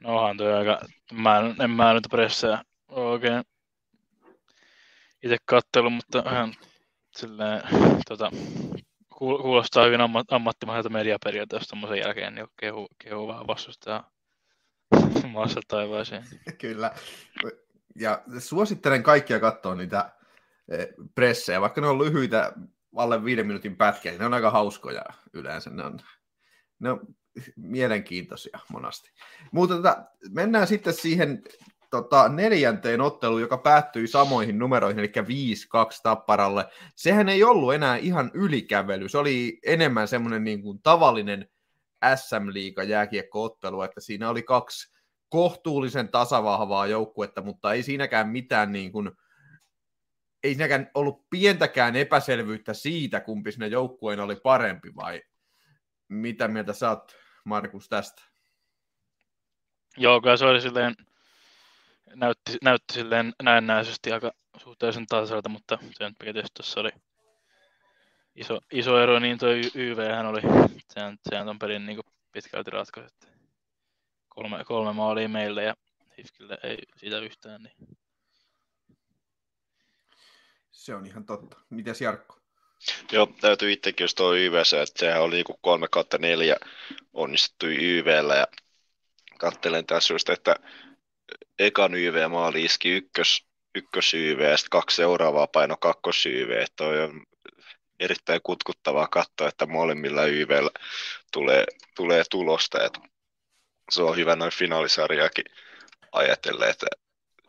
No 0.00 0.16
onhan 0.16 0.36
toi 0.36 0.52
aika, 0.52 0.80
mä 1.12 1.38
en, 1.38 1.62
en 1.62 1.70
mä 1.70 1.94
nyt 1.94 2.06
pressejä 2.10 2.64
oikein 2.88 3.44
itse 5.24 5.36
kattellut, 5.44 5.92
mutta 5.92 6.22
ihan 6.30 6.54
silleen, 7.16 7.62
tota, 8.08 8.30
kuulostaa 9.18 9.84
hyvin 9.84 10.00
ammat, 10.00 10.32
ammattimaiselta 10.32 10.88
mediaperiaatteesta 10.88 11.68
tuommoisen 11.70 11.98
jälkeen, 11.98 12.34
niin 12.34 12.46
kehu, 12.56 12.88
kehu 12.98 13.28
vähän 13.28 13.46
vastustaa 13.46 14.10
maassa 15.32 15.60
taivaaseen. 15.68 16.24
Kyllä. 16.58 16.94
Ja 17.96 18.22
suosittelen 18.38 19.02
kaikkia 19.02 19.40
katsoa 19.40 19.74
niitä 19.74 20.12
eh, 20.68 20.88
pressejä, 21.14 21.60
vaikka 21.60 21.80
ne 21.80 21.86
on 21.86 21.98
lyhyitä 21.98 22.52
alle 22.96 23.24
viiden 23.24 23.46
minuutin 23.46 23.76
pätkiä, 23.76 24.12
niin 24.12 24.18
ne 24.18 24.26
on 24.26 24.34
aika 24.34 24.50
hauskoja 24.50 25.04
yleensä. 25.32 25.70
Ne 25.70 25.84
on, 25.84 25.98
ne 26.78 26.90
on 26.90 27.00
mielenkiintoisia 27.56 28.58
monasti. 28.72 29.10
Mutta 29.52 29.76
tota, 29.76 30.04
mennään 30.30 30.66
sitten 30.66 30.94
siihen 30.94 31.42
tota, 31.94 32.28
neljänteen 32.28 33.00
otteluun, 33.00 33.40
joka 33.40 33.58
päättyi 33.58 34.06
samoihin 34.06 34.58
numeroihin, 34.58 34.98
eli 34.98 35.12
5-2 35.16 35.20
Tapparalle. 36.02 36.66
Sehän 36.96 37.28
ei 37.28 37.44
ollut 37.44 37.74
enää 37.74 37.96
ihan 37.96 38.30
ylikävely, 38.34 39.08
se 39.08 39.18
oli 39.18 39.58
enemmän 39.66 40.08
semmoinen 40.08 40.44
niin 40.44 40.62
kuin 40.62 40.82
tavallinen 40.82 41.48
SM-liiga 42.16 42.82
jääkiekkoottelu, 42.82 43.82
että 43.82 44.00
siinä 44.00 44.30
oli 44.30 44.42
kaksi 44.42 44.94
kohtuullisen 45.28 46.08
tasavahvaa 46.08 46.86
joukkuetta, 46.86 47.42
mutta 47.42 47.72
ei 47.72 47.82
siinäkään 47.82 48.28
mitään 48.28 48.72
niin 48.72 48.92
kuin, 48.92 49.10
ei 50.42 50.54
siinäkään 50.54 50.90
ollut 50.94 51.26
pientäkään 51.30 51.96
epäselvyyttä 51.96 52.74
siitä, 52.74 53.20
kumpi 53.20 53.52
sinne 53.52 53.66
joukkueen 53.66 54.20
oli 54.20 54.36
parempi, 54.36 54.94
vai 54.96 55.22
mitä 56.08 56.48
mieltä 56.48 56.72
sä 56.72 56.90
oot, 56.90 57.16
Markus, 57.44 57.88
tästä? 57.88 58.22
Joo, 59.96 60.20
kyllä 60.20 60.36
se 60.36 60.44
oli 60.44 60.60
silleen 60.60 60.94
näytti, 62.14 62.58
näytti 62.62 62.94
silleen 62.94 63.32
näennäisesti 63.42 64.12
aika 64.12 64.32
suhteellisen 64.56 65.06
tasaiselta, 65.06 65.48
mutta 65.48 65.78
se 65.92 66.04
nyt 66.04 66.18
tietysti 66.18 66.50
tuossa 66.54 66.80
oli 66.80 66.90
iso, 68.34 68.60
iso 68.72 69.02
ero, 69.02 69.18
niin 69.18 69.38
tuo 69.38 69.48
YV 69.74 69.98
hän 70.14 70.26
oli, 70.26 70.40
sehän, 70.88 71.18
sehän 71.30 71.48
on 71.48 71.58
perin 71.58 71.86
niin 71.86 72.00
pitkälti 72.32 72.70
ratkaisu. 72.70 73.14
Kolme, 74.28 74.64
kolme 74.64 74.92
maalia 74.92 75.28
meille 75.28 75.62
ja 75.62 75.74
Hifkille 76.18 76.58
ei 76.62 76.78
siitä 76.96 77.18
yhtään. 77.18 77.62
Niin. 77.62 77.98
Se 80.70 80.94
on 80.94 81.06
ihan 81.06 81.26
totta. 81.26 81.56
Mites 81.70 82.00
Jarkko? 82.00 82.40
Joo, 83.12 83.26
täytyy 83.40 83.72
itsekin 83.72 84.04
jos 84.04 84.14
tuo 84.14 84.34
YVC, 84.34 84.72
että 84.72 85.00
sehän 85.00 85.22
oli 85.22 85.34
niinku 85.34 85.58
3 85.60 85.86
kautta 85.90 86.18
4 86.18 86.56
onnistuttu 87.12 87.66
YVllä 87.66 88.34
ja 88.34 88.46
kattelen 89.38 89.86
tässä 89.86 90.14
just, 90.14 90.28
että 90.28 90.56
ekan 91.58 91.94
YV-maali 91.94 92.64
iski 92.64 92.90
ykkös, 92.90 93.46
ykkös 93.74 94.14
YV 94.14 94.40
ja 94.40 94.56
sitten 94.56 94.70
kaksi 94.70 94.96
seuraavaa 94.96 95.46
paino 95.46 95.76
kakkos 95.76 96.26
YV. 96.26 96.64
Toi 96.76 97.02
on 97.02 97.22
erittäin 98.00 98.40
kutkuttavaa 98.42 99.08
katsoa, 99.08 99.48
että 99.48 99.66
molemmilla 99.66 100.24
YVllä 100.24 100.70
tulee, 101.32 101.64
tulee 101.96 102.22
tulosta. 102.30 102.84
Että 102.84 103.00
se 103.90 104.02
on 104.02 104.16
hyvä 104.16 104.36
noin 104.36 104.52
finaalisarjaakin 104.52 105.44
ajatellen, 106.12 106.70
että 106.70 106.86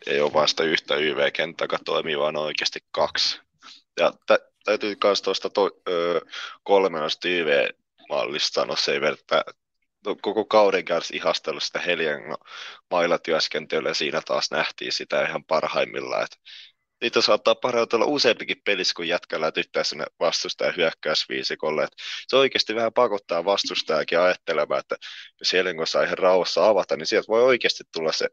ei 0.08 0.22
ole 0.22 0.34
vasta 0.34 0.64
yhtä 0.64 0.96
YV-kenttää, 0.96 1.68
toimii, 1.86 2.20
vaan 2.20 2.38
oikeasti 2.38 2.80
kaksi. 2.92 3.40
Ja 4.00 4.14
tä- 4.26 4.40
täytyy 4.64 4.96
myös 5.04 5.22
tuosta 5.22 5.50
to- 5.50 5.82
öö, 5.90 6.20
kolmenosta 6.64 7.28
YV-mallista 7.28 8.62
sanoa 8.62 8.76
se 8.76 8.92
ei 8.92 9.02
verta, 9.02 9.44
no, 10.06 10.16
koko 10.22 10.46
kauden 10.46 10.86
kanssa 10.86 11.16
ihastellut 11.16 11.64
sitä 11.64 11.80
Helian 11.80 12.22
mailatyöskentelyä, 12.92 13.90
ja 13.90 13.94
siinä 13.94 14.22
taas 14.26 14.52
nähtiin 14.52 14.92
sitä 14.92 15.28
ihan 15.28 15.46
parhaimmillaan, 15.46 16.24
että 16.24 16.38
niitä 17.02 17.22
saattaa 17.22 17.56
parantua 17.56 18.06
useampikin 18.06 18.62
pelissä, 18.66 18.94
kun 18.96 19.08
jätkällä 19.08 19.52
tyttää 19.52 19.84
sinne 19.84 20.06
vastustajan 20.20 20.76
hyökkäysviisikolle. 20.78 21.88
Se 22.28 22.36
oikeasti 22.36 22.76
vähän 22.76 22.94
pakottaa 22.94 23.46
vastustajakin 23.46 24.20
ajattelemaan, 24.20 24.80
että 24.80 24.96
jos 25.40 25.54
Helenko 25.54 25.86
saa 25.86 26.04
ihan 26.04 26.18
rauhassa 26.18 26.68
avata, 26.68 26.98
niin 26.98 27.08
sieltä 27.08 27.28
voi 27.28 27.44
oikeasti 27.44 27.84
tulla 27.94 28.12
se 28.12 28.28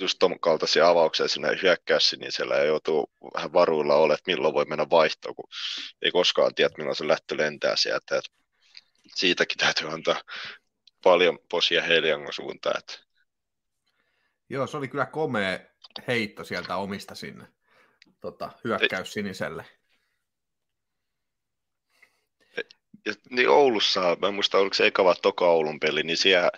just 0.00 0.16
ton 0.18 0.40
kaltaisia 0.40 0.88
avauksia 0.88 1.28
sinne 1.28 1.48
niin 2.18 2.32
siellä 2.32 2.56
joutuu 2.56 3.10
vähän 3.34 3.52
varuilla 3.52 3.94
olla, 3.94 4.14
että 4.14 4.30
milloin 4.30 4.54
voi 4.54 4.64
mennä 4.64 4.90
vaihtoon, 4.90 5.34
kun 5.34 5.48
ei 6.02 6.10
koskaan 6.10 6.54
tiedä, 6.54 6.74
milloin 6.78 6.96
se 6.96 7.08
lähtö 7.08 7.36
lentää 7.36 7.76
sieltä. 7.76 8.16
Et 8.16 8.24
siitäkin 9.14 9.58
täytyy 9.58 9.88
antaa 9.92 10.22
paljon 11.02 11.38
posia 11.50 11.82
Heliangon 11.82 12.32
suuntaan. 12.32 12.78
Että... 12.78 12.94
Joo, 14.48 14.66
se 14.66 14.76
oli 14.76 14.88
kyllä 14.88 15.06
komea 15.06 15.58
heitto 16.08 16.44
sieltä 16.44 16.76
omista 16.76 17.14
sinne 17.14 17.46
tota, 18.20 18.50
hyökkäys 18.64 19.12
siniselle. 19.12 19.64
Ja, 23.06 23.12
niin 23.30 23.48
Oulussa, 23.48 24.16
mä 24.20 24.28
en 24.28 24.34
muista 24.34 24.58
oliko 24.58 24.74
se 24.74 24.86
eka 24.86 25.04
vai 25.04 25.14
toka 25.22 25.46
Oulun 25.46 25.80
peli, 25.80 26.02
niin 26.02 26.16
siellä 26.16 26.50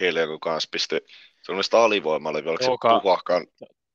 Heliangon 0.00 0.40
kanssa 0.40 0.68
pisti 0.72 1.00
sellaista 1.42 1.84
alivoimalla, 1.84 2.38
oliko 2.38 2.64
Toka. 2.64 2.94
se 2.94 3.02
puhakkaan, 3.02 3.46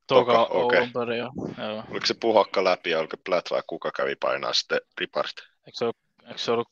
Toka 0.07 0.33
Toka, 0.33 0.87
peli, 0.93 1.17
joo. 1.17 1.31
joo. 1.57 1.83
oliko 1.91 2.05
se 2.05 2.13
puhakka 2.13 2.63
läpi 2.63 2.89
ja 2.89 2.99
oliko 2.99 3.17
Platt 3.25 3.51
vai 3.51 3.61
kuka 3.67 3.91
kävi 3.91 4.15
painaa 4.15 4.53
sitten 4.53 4.81
ripart? 4.97 5.35
Eikö 5.37 5.77
se, 5.77 5.85
ollut, 5.85 5.97
eikö 6.27 6.37
se 6.37 6.51
ollut 6.51 6.69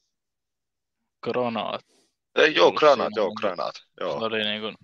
Granat? 1.23 1.96
Ei, 2.37 2.55
joo, 2.55 2.71
granat, 2.71 3.05
siinä, 3.07 3.21
joo, 3.21 3.25
mutta- 3.29 3.41
granat, 3.47 3.75
Se 3.75 3.83
joo. 4.01 4.17
oli 4.17 4.43
niin 4.43 4.61
kuin... 4.61 4.75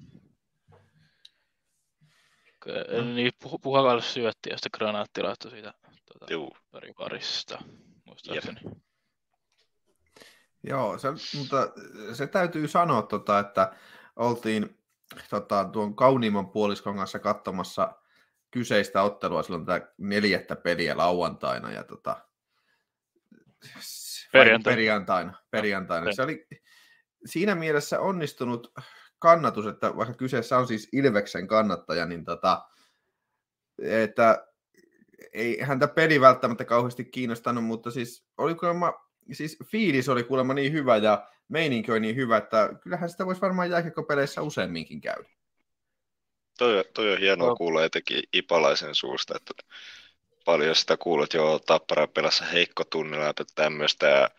Niin 3.15 3.31
puh- 3.45 3.60
puhakalle 3.62 4.01
syötti 4.01 4.50
ja 4.50 4.57
sitten 4.57 4.69
granaatti 4.77 5.22
laittoi 5.22 5.51
siitä 5.51 5.74
tuota, 5.83 6.33
Juu. 6.33 6.57
riparista, 6.74 7.63
muistaakseni. 8.05 8.60
Joo, 10.63 10.98
se, 10.98 11.07
mutta 11.38 11.67
se 12.13 12.27
täytyy 12.27 12.67
sanoa, 12.67 13.01
tota, 13.01 13.39
että 13.39 13.75
oltiin 14.15 14.77
tota, 15.29 15.65
tuon 15.74 15.95
kauniimman 15.95 16.50
puoliskon 16.50 16.95
kanssa 16.98 17.19
katsomassa 17.19 17.98
kyseistä 18.51 19.01
ottelua 19.03 19.43
silloin 19.43 19.65
tätä 19.65 19.93
neljättä 19.98 20.55
peliä 20.55 20.98
lauantaina 20.98 21.72
ja 21.72 21.83
tota, 21.83 22.27
Perjantaina. 24.31 24.75
perjantaina, 24.75 25.33
perjantaina. 25.51 26.05
Joo. 26.05 26.13
Se 26.13 26.22
oli 26.22 26.48
siinä 27.25 27.56
mielessä 27.56 28.00
onnistunut 28.00 28.74
kannatus, 29.20 29.65
että 29.65 29.96
vaikka 29.98 30.13
kyseessä 30.13 30.58
on 30.58 30.68
siis 30.68 30.89
Ilveksen 30.92 31.48
kannattaja, 31.48 32.06
niin 32.06 32.25
tota, 32.25 32.62
että 33.82 34.48
ei 35.34 35.62
häntä 35.62 35.88
peli 35.88 36.22
välttämättä 36.22 36.65
kauheasti 36.65 37.06
kiinnostanut, 37.06 37.63
mutta 37.63 37.92
siis 37.92 38.25
oli 38.38 38.56
kuulemma, 38.56 38.94
siis 39.32 39.58
fiilis 39.65 40.10
oli 40.10 40.24
kuulemma 40.24 40.53
niin 40.53 40.74
hyvä 40.74 40.98
ja 40.98 41.27
meininki 41.48 41.92
oli 41.92 42.00
niin 42.00 42.15
hyvä, 42.15 42.38
että 42.38 42.70
kyllähän 42.82 43.10
sitä 43.10 43.25
voisi 43.25 43.42
varmaan 43.42 43.70
jääkiekkopeleissä 43.70 44.42
useamminkin 44.42 45.01
käydä. 45.01 45.30
Toi, 46.58 46.84
toi 46.94 47.12
on 47.12 47.20
hienoa 47.20 47.48
Joo. 47.48 47.56
kuulla 47.56 47.84
etenkin 47.84 48.24
Ipalaisen 48.34 48.96
suusta, 48.96 49.36
että 49.36 49.53
paljon 50.46 50.75
sitä 50.75 50.98
kuulut 50.98 51.24
että 51.24 51.38
joo, 51.38 51.60
Tappara 51.60 52.08
pelassa 52.08 52.46
heikko 52.46 52.84
tunnilla 52.84 53.25
ja 53.25 53.34
tämmöistä. 53.56 54.08
Ja 54.08 54.30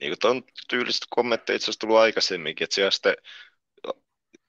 niin 0.00 0.10
kuin 0.10 0.18
ton 0.18 0.42
tyylistä 0.68 1.06
kommentteja 1.10 1.56
itse 1.56 1.64
asiassa 1.64 1.80
tullut 1.80 1.98
aikaisemminkin, 1.98 2.64
että 2.64 2.74
siellä 2.74 2.90
sitten 2.90 3.16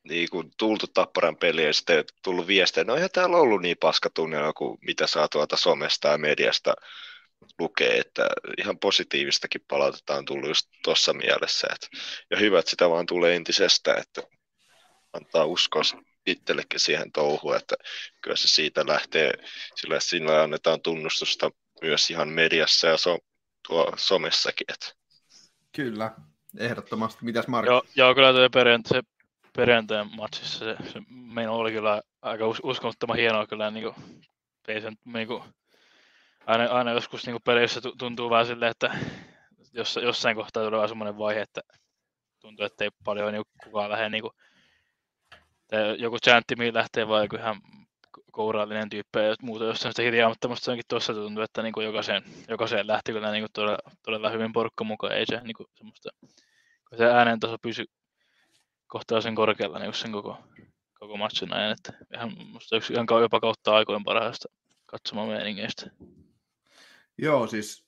niin 0.03 0.29
kuin 0.29 0.51
tultu 0.57 0.87
Tapparan 0.87 1.37
peliin 1.37 1.67
ja 1.67 1.73
sitten 1.73 2.05
tullut 2.23 2.47
viestejä, 2.47 2.83
no 2.83 2.95
eihän 2.95 3.09
täällä 3.13 3.37
ollut 3.37 3.61
niin 3.61 3.77
paska 3.77 4.09
tunnilla 4.09 4.53
kuin 4.53 4.77
mitä 4.81 5.07
saa 5.07 5.27
tuolta 5.27 5.57
somesta 5.57 6.07
ja 6.07 6.17
mediasta 6.17 6.73
lukee, 7.59 7.97
että 7.97 8.29
ihan 8.57 8.79
positiivistakin 8.79 9.61
palautetta 9.67 10.15
on 10.15 10.25
tullut 10.25 10.47
just 10.47 10.69
tuossa 10.83 11.13
mielessä. 11.13 11.67
Että, 11.73 11.87
ja 12.31 12.37
hyvä, 12.37 12.59
että 12.59 12.71
sitä 12.71 12.89
vaan 12.89 13.05
tulee 13.05 13.35
entisestä, 13.35 13.95
että 13.95 14.21
antaa 15.13 15.45
uskoa 15.45 15.81
itsellekin 16.25 16.79
siihen 16.79 17.11
touhuun, 17.11 17.55
että 17.55 17.75
kyllä 18.21 18.37
se 18.37 18.47
siitä 18.47 18.87
lähtee, 18.87 19.33
sillä 19.75 19.99
sillä 19.99 20.43
annetaan 20.43 20.81
tunnustusta 20.81 21.51
myös 21.81 22.09
ihan 22.09 22.29
mediassa 22.29 22.87
ja 22.87 22.97
so, 22.97 23.17
tuo 23.67 23.93
somessakin. 23.97 24.65
Että. 24.73 24.98
Kyllä, 25.71 26.11
ehdottomasti. 26.57 27.25
Mitäs 27.25 27.47
Marko? 27.47 27.71
Joo, 27.71 27.83
joo, 27.95 28.15
kyllä 28.15 28.33
tuo 28.33 28.47
perjant- 28.47 28.87
se 28.87 29.01
perjantain 29.55 30.15
matsissa 30.15 30.59
se, 30.65 30.75
se 30.91 31.01
meno 31.09 31.55
oli 31.55 31.71
kyllä 31.71 32.01
aika 32.21 32.47
us- 32.47 32.61
uskomattoman 32.63 33.17
hienoa 33.17 33.47
kyllä. 33.47 33.71
Niin 33.71 33.83
kuin, 33.93 34.21
ei 34.67 34.81
sen, 34.81 34.93
niin 35.05 35.27
kuin, 35.27 35.43
aina, 36.45 36.65
aina 36.65 36.91
joskus 36.91 37.25
niin 37.25 37.33
kuin 37.33 37.43
peleissä 37.43 37.81
tu- 37.81 37.95
tuntuu 37.95 38.29
vähän 38.29 38.45
silleen, 38.45 38.71
että 38.71 38.97
jos, 39.73 39.99
jossain 40.03 40.35
kohtaa 40.35 40.69
tulee 40.69 40.87
semmoinen 40.87 41.17
vaihe, 41.17 41.41
että 41.41 41.61
tuntuu, 42.39 42.65
että 42.65 42.83
ei 42.83 42.89
paljon 43.03 43.33
niin 43.33 43.43
kukaan 43.63 43.89
lähde 43.91 44.09
niin 44.09 44.21
kuin, 44.21 44.33
joku 45.97 46.17
chantti, 46.17 46.55
mihin 46.55 46.73
lähtee 46.73 47.07
vai 47.07 47.23
joku 47.23 47.35
ihan 47.35 47.61
kourallinen 48.31 48.89
tyyppi 48.89 49.19
ja 49.19 49.35
muuta 49.41 49.65
jossain 49.65 49.93
sitä 49.93 50.55
se 50.55 50.71
onkin 50.71 50.85
tuossa 50.87 51.13
tuntuu, 51.13 51.43
että 51.43 51.61
niin 51.61 51.73
kuin 51.73 51.85
jokaiseen, 51.85 52.23
jokaiseen 52.47 52.87
lähti 52.87 53.11
kyllä 53.11 53.31
niin 53.31 53.41
kuin 53.41 53.51
todella, 53.53 53.77
todella 54.03 54.29
hyvin 54.29 54.53
porukka 54.53 54.83
mukaan, 54.83 55.13
ei 55.13 55.25
se 55.25 55.41
niin 55.43 55.55
kuin 55.55 55.67
semmoista, 55.75 56.09
kun 56.89 56.97
se 56.97 57.05
äänen 57.05 57.39
taso 57.39 57.57
pysy 57.61 57.85
kohtalaisen 58.87 59.35
korkealla 59.35 59.79
niin 59.79 59.93
sen 59.93 60.11
koko, 60.11 60.37
koko 60.99 61.17
matchin 61.17 61.53
ajan, 61.53 61.71
että 61.71 61.93
ihan, 62.13 62.31
musta 62.51 62.75
yksi 62.75 62.93
ihan 62.93 63.07
jopa 63.21 63.39
kautta 63.39 63.75
aikojen 63.75 64.03
parhaista 64.03 64.49
katsomaan 64.85 65.27
meiningeistä. 65.27 65.91
Joo, 67.17 67.47
siis 67.47 67.85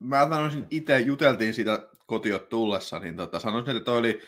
mä 0.00 0.20
sanoisin 0.20 0.66
itse, 0.70 1.00
juteltiin 1.00 1.54
siitä 1.54 1.88
kotiot 2.06 2.48
tullessa, 2.48 2.98
niin 2.98 3.16
tota, 3.16 3.38
sanoisin, 3.38 3.76
että 3.76 3.84
toi 3.84 3.98
oli 3.98 4.22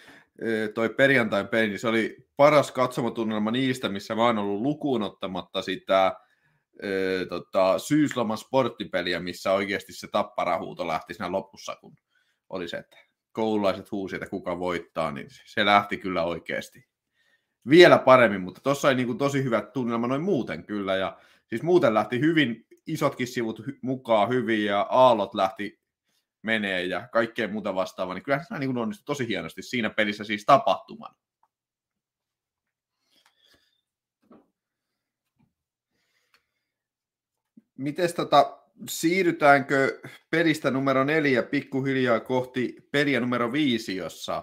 toi 0.74 0.88
perjantain 0.88 1.48
peli, 1.48 1.68
niin 1.68 1.78
se 1.78 1.88
oli 1.88 2.26
paras 2.36 2.72
katsomotunnelma 2.72 3.50
niistä, 3.50 3.88
missä 3.88 4.14
mä 4.14 4.24
oon 4.24 4.38
ollut 4.38 4.60
lukuun 4.60 5.02
ottamatta 5.02 5.62
sitä 5.62 6.16
ö, 6.84 7.26
tota, 7.28 7.78
syysloman 7.78 8.38
sporttipeliä, 8.38 9.20
missä 9.20 9.52
oikeasti 9.52 9.92
se 9.92 10.08
tapparahuuto 10.08 10.86
lähti 10.86 11.14
siinä 11.14 11.32
lopussa, 11.32 11.76
kun 11.80 11.96
oli 12.48 12.68
se, 12.68 12.76
että 12.76 12.96
koululaiset 13.32 13.92
huusi, 13.92 14.16
että 14.16 14.30
kuka 14.30 14.58
voittaa, 14.58 15.12
niin 15.12 15.26
se 15.46 15.64
lähti 15.64 15.96
kyllä 15.96 16.24
oikeasti 16.24 16.84
vielä 17.68 17.98
paremmin, 17.98 18.40
mutta 18.40 18.60
tuossa 18.60 18.88
oli 18.88 18.94
niin 18.94 19.06
kuin 19.06 19.18
tosi 19.18 19.44
hyvä 19.44 19.60
tunnelma 19.60 20.06
noin 20.06 20.22
muuten 20.22 20.66
kyllä, 20.66 20.96
ja 20.96 21.18
siis 21.46 21.62
muuten 21.62 21.94
lähti 21.94 22.20
hyvin, 22.20 22.66
isotkin 22.86 23.26
sivut 23.26 23.62
mukaan 23.82 24.28
hyvin, 24.28 24.64
ja 24.64 24.86
aallot 24.90 25.34
lähti 25.34 25.83
menee 26.44 26.84
ja 26.84 27.08
kaikkea 27.12 27.48
muuta 27.48 27.74
vastaavaa, 27.74 28.14
niin 28.14 28.22
kyllähän 28.22 28.46
se 28.48 28.58
niin 28.58 28.78
onnistui 28.78 29.04
tosi 29.04 29.28
hienosti 29.28 29.62
siinä 29.62 29.90
pelissä 29.90 30.24
siis 30.24 30.44
tapahtuman. 30.44 31.14
Mites 37.78 38.14
tota, 38.14 38.58
siirrytäänkö 38.88 40.00
pelistä 40.30 40.70
numero 40.70 41.04
neljä 41.04 41.42
pikkuhiljaa 41.42 42.20
kohti 42.20 42.76
peliä 42.90 43.20
numero 43.20 43.52
viisi, 43.52 43.96
jossa 43.96 44.42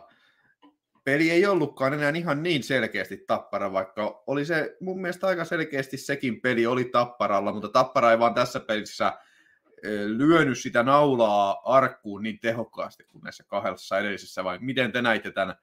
peli 1.03 1.31
ei 1.31 1.45
ollutkaan 1.45 1.93
enää 1.93 2.09
ihan 2.15 2.43
niin 2.43 2.63
selkeästi 2.63 3.17
tappara, 3.27 3.73
vaikka 3.73 4.23
oli 4.27 4.45
se 4.45 4.77
mun 4.79 5.01
mielestä 5.01 5.27
aika 5.27 5.45
selkeästi 5.45 5.97
sekin 5.97 6.41
peli 6.41 6.65
oli 6.65 6.85
tapparalla, 6.85 7.53
mutta 7.53 7.69
tappara 7.69 8.11
ei 8.11 8.19
vaan 8.19 8.33
tässä 8.33 8.59
pelissä 8.59 9.13
lyönyt 10.17 10.59
sitä 10.59 10.83
naulaa 10.83 11.61
arkkuun 11.65 12.23
niin 12.23 12.39
tehokkaasti 12.39 13.03
kuin 13.03 13.23
näissä 13.23 13.43
kahdessa 13.47 13.99
edellisessä, 13.99 14.43
vai 14.43 14.57
miten 14.61 14.91
te 14.91 15.01
näitte 15.01 15.31
tämän 15.31 15.55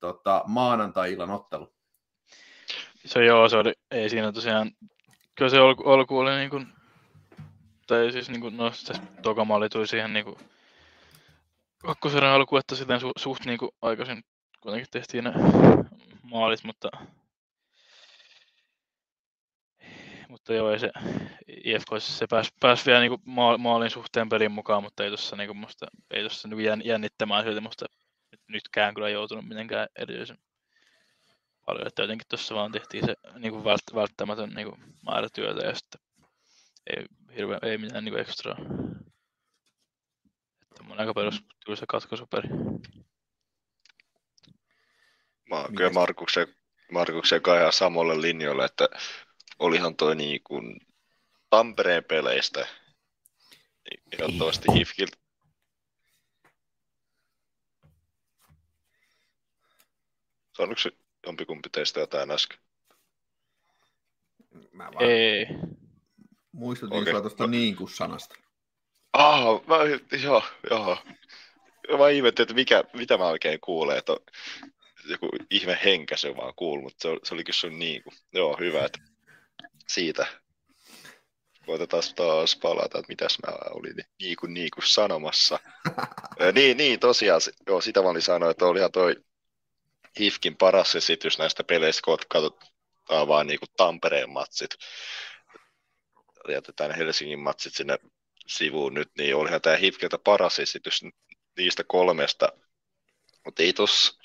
tota, 0.00 0.44
maanantai-illan 0.46 1.30
ottelun? 1.30 1.74
Se 3.04 3.24
joo, 3.24 3.48
se 3.48 3.56
oli, 3.56 3.72
ei 3.90 4.10
siinä 4.10 4.32
tosiaan, 4.32 4.70
kyllä 5.34 5.50
se 5.50 5.58
alku, 5.58 5.90
alku 5.90 6.18
oli 6.18 6.30
niin 6.30 6.50
kuin, 6.50 6.66
ei 7.90 8.12
siis 8.12 8.30
niinku, 8.30 8.50
no 8.50 8.72
se 8.72 8.94
toka 9.22 9.44
maali 9.44 9.68
tuli 9.68 9.86
siihen 9.86 10.12
niinku 10.12 10.38
kakkoserän 11.86 12.32
alkuun, 12.32 12.60
että 12.60 12.74
sitten 12.74 13.00
su, 13.00 13.12
suht 13.16 13.44
niinku 13.44 13.74
aikaisin 13.82 14.24
kuitenkin 14.60 14.90
tehtiin 14.90 15.24
ne 15.24 15.32
maalit, 16.22 16.64
mutta 16.64 16.90
mutta 20.28 20.54
joo, 20.54 20.72
ei 20.72 20.78
se 20.78 20.90
IFK 21.64 21.88
se 21.98 22.26
pääsi 22.26 22.50
pääs 22.60 22.86
vielä 22.86 23.00
niinku 23.00 23.20
maalin 23.58 23.90
suhteen 23.90 24.28
pelin 24.28 24.52
mukaan, 24.52 24.82
mutta 24.82 25.04
ei 25.04 25.10
tuossa 25.10 25.36
niinku 25.36 25.54
musta, 25.54 25.86
ei 26.10 26.22
tossa 26.22 26.48
niinku 26.48 26.80
jännittämään 26.84 27.44
silti 27.44 27.60
musta 27.60 27.86
nytkään 28.48 28.94
kyllä 28.94 29.08
joutunut 29.08 29.48
mitenkään 29.48 29.88
erityisen 29.98 30.38
paljon, 31.66 31.86
että 31.86 32.02
jotenkin 32.02 32.28
tuossa 32.28 32.54
vaan 32.54 32.72
tehtiin 32.72 33.06
se 33.06 33.14
niinku 33.38 33.64
vält, 33.64 33.82
välttämätön 33.94 34.50
niinku 34.50 34.76
määrä 35.06 35.28
työtä 35.34 35.66
ja 35.66 35.74
sitten 35.74 36.00
ei, 36.86 37.06
hirveän, 37.36 37.60
ei 37.62 37.78
mitään 37.78 38.04
niinku 38.04 38.20
ekstraa. 38.20 38.56
Että 40.62 40.94
aika 40.96 41.14
perus 41.14 41.42
kyllä 41.64 41.76
se 41.76 41.86
katkaisuperi. 41.88 42.48
Mä 45.50 45.56
oon 45.56 45.74
kyllä 45.74 45.90
Markuksen, 45.90 46.46
Markuksen 46.92 47.42
kanssa 47.42 47.60
ihan 47.60 47.72
samalle 47.72 48.20
linjoille, 48.20 48.64
että 48.64 48.88
olihan 49.58 49.96
toi 49.96 50.16
niin 50.16 50.40
kuin 50.44 50.80
Tampereen 51.50 52.04
peleistä 52.04 52.66
ehdottomasti 54.12 54.72
Hifkiltä. 54.74 55.16
Sanoiko 60.56 60.80
se 60.80 60.90
jompikumpi 61.26 61.68
teistä 61.68 62.00
jotain 62.00 62.30
äsken? 62.30 62.58
Mä 64.72 64.90
vaan 64.92 65.04
Ei. 65.04 65.46
Muistutin 66.52 67.02
okay. 67.02 67.20
tuosta 67.20 67.46
niin 67.46 67.76
kuin 67.76 67.90
sanasta. 67.90 68.34
Ah, 69.12 69.44
mä, 69.66 69.76
joo, 70.22 70.42
joo. 70.70 70.98
Mä 71.98 72.08
ihmettelin, 72.08 72.44
että 72.44 72.54
mikä, 72.54 72.84
mitä 72.92 73.18
mä 73.18 73.26
oikein 73.26 73.60
kuulen, 73.60 73.98
että 73.98 74.16
joku 75.04 75.28
ihme 75.50 75.78
henkäsy 75.84 76.36
vaan 76.36 76.54
kuullut, 76.56 76.84
mutta 76.84 77.02
se, 77.02 77.08
se 77.22 77.34
oli 77.34 77.44
kyllä 77.44 77.56
sun 77.56 77.78
niin 77.78 78.02
kuin. 78.02 78.14
Joo, 78.32 78.56
hyvä, 78.60 78.84
että 78.84 78.98
siitä 79.88 80.26
koitetaan 81.66 82.02
taas 82.16 82.56
palata, 82.56 82.98
että 82.98 83.08
mitäs 83.08 83.38
mä 83.46 83.52
olin 83.70 83.96
niin 84.20 84.36
kuin, 84.36 84.54
niin 84.54 84.70
kuin 84.74 84.88
sanomassa. 84.88 85.58
niin, 86.54 86.76
niin, 86.76 87.00
tosiaan, 87.00 87.40
joo, 87.66 87.80
sitä 87.80 88.02
mä 88.02 88.08
olin 88.08 88.22
sanoa, 88.22 88.50
että 88.50 88.66
olihan 88.66 88.92
toi 88.92 89.16
HIFKin 90.18 90.56
paras 90.56 90.94
esitys 90.94 91.38
näistä 91.38 91.64
peleistä, 91.64 92.02
kun 92.04 92.18
katsotaan 92.28 93.28
vaan 93.28 93.46
niin 93.46 93.58
kuin 93.58 93.68
Tampereen 93.76 94.30
matsit. 94.30 94.70
Jätetään 96.48 96.94
Helsingin 96.94 97.38
matsit 97.38 97.74
sinne 97.74 97.98
sivuun 98.46 98.94
nyt, 98.94 99.10
niin 99.18 99.36
olihan 99.36 99.60
tämä 99.60 99.76
HIFKiltä 99.76 100.18
paras 100.18 100.58
esitys 100.58 101.00
niistä 101.56 101.84
kolmesta. 101.86 102.52
Mutta 103.44 103.62
ei 103.62 103.72
tossa 103.72 104.23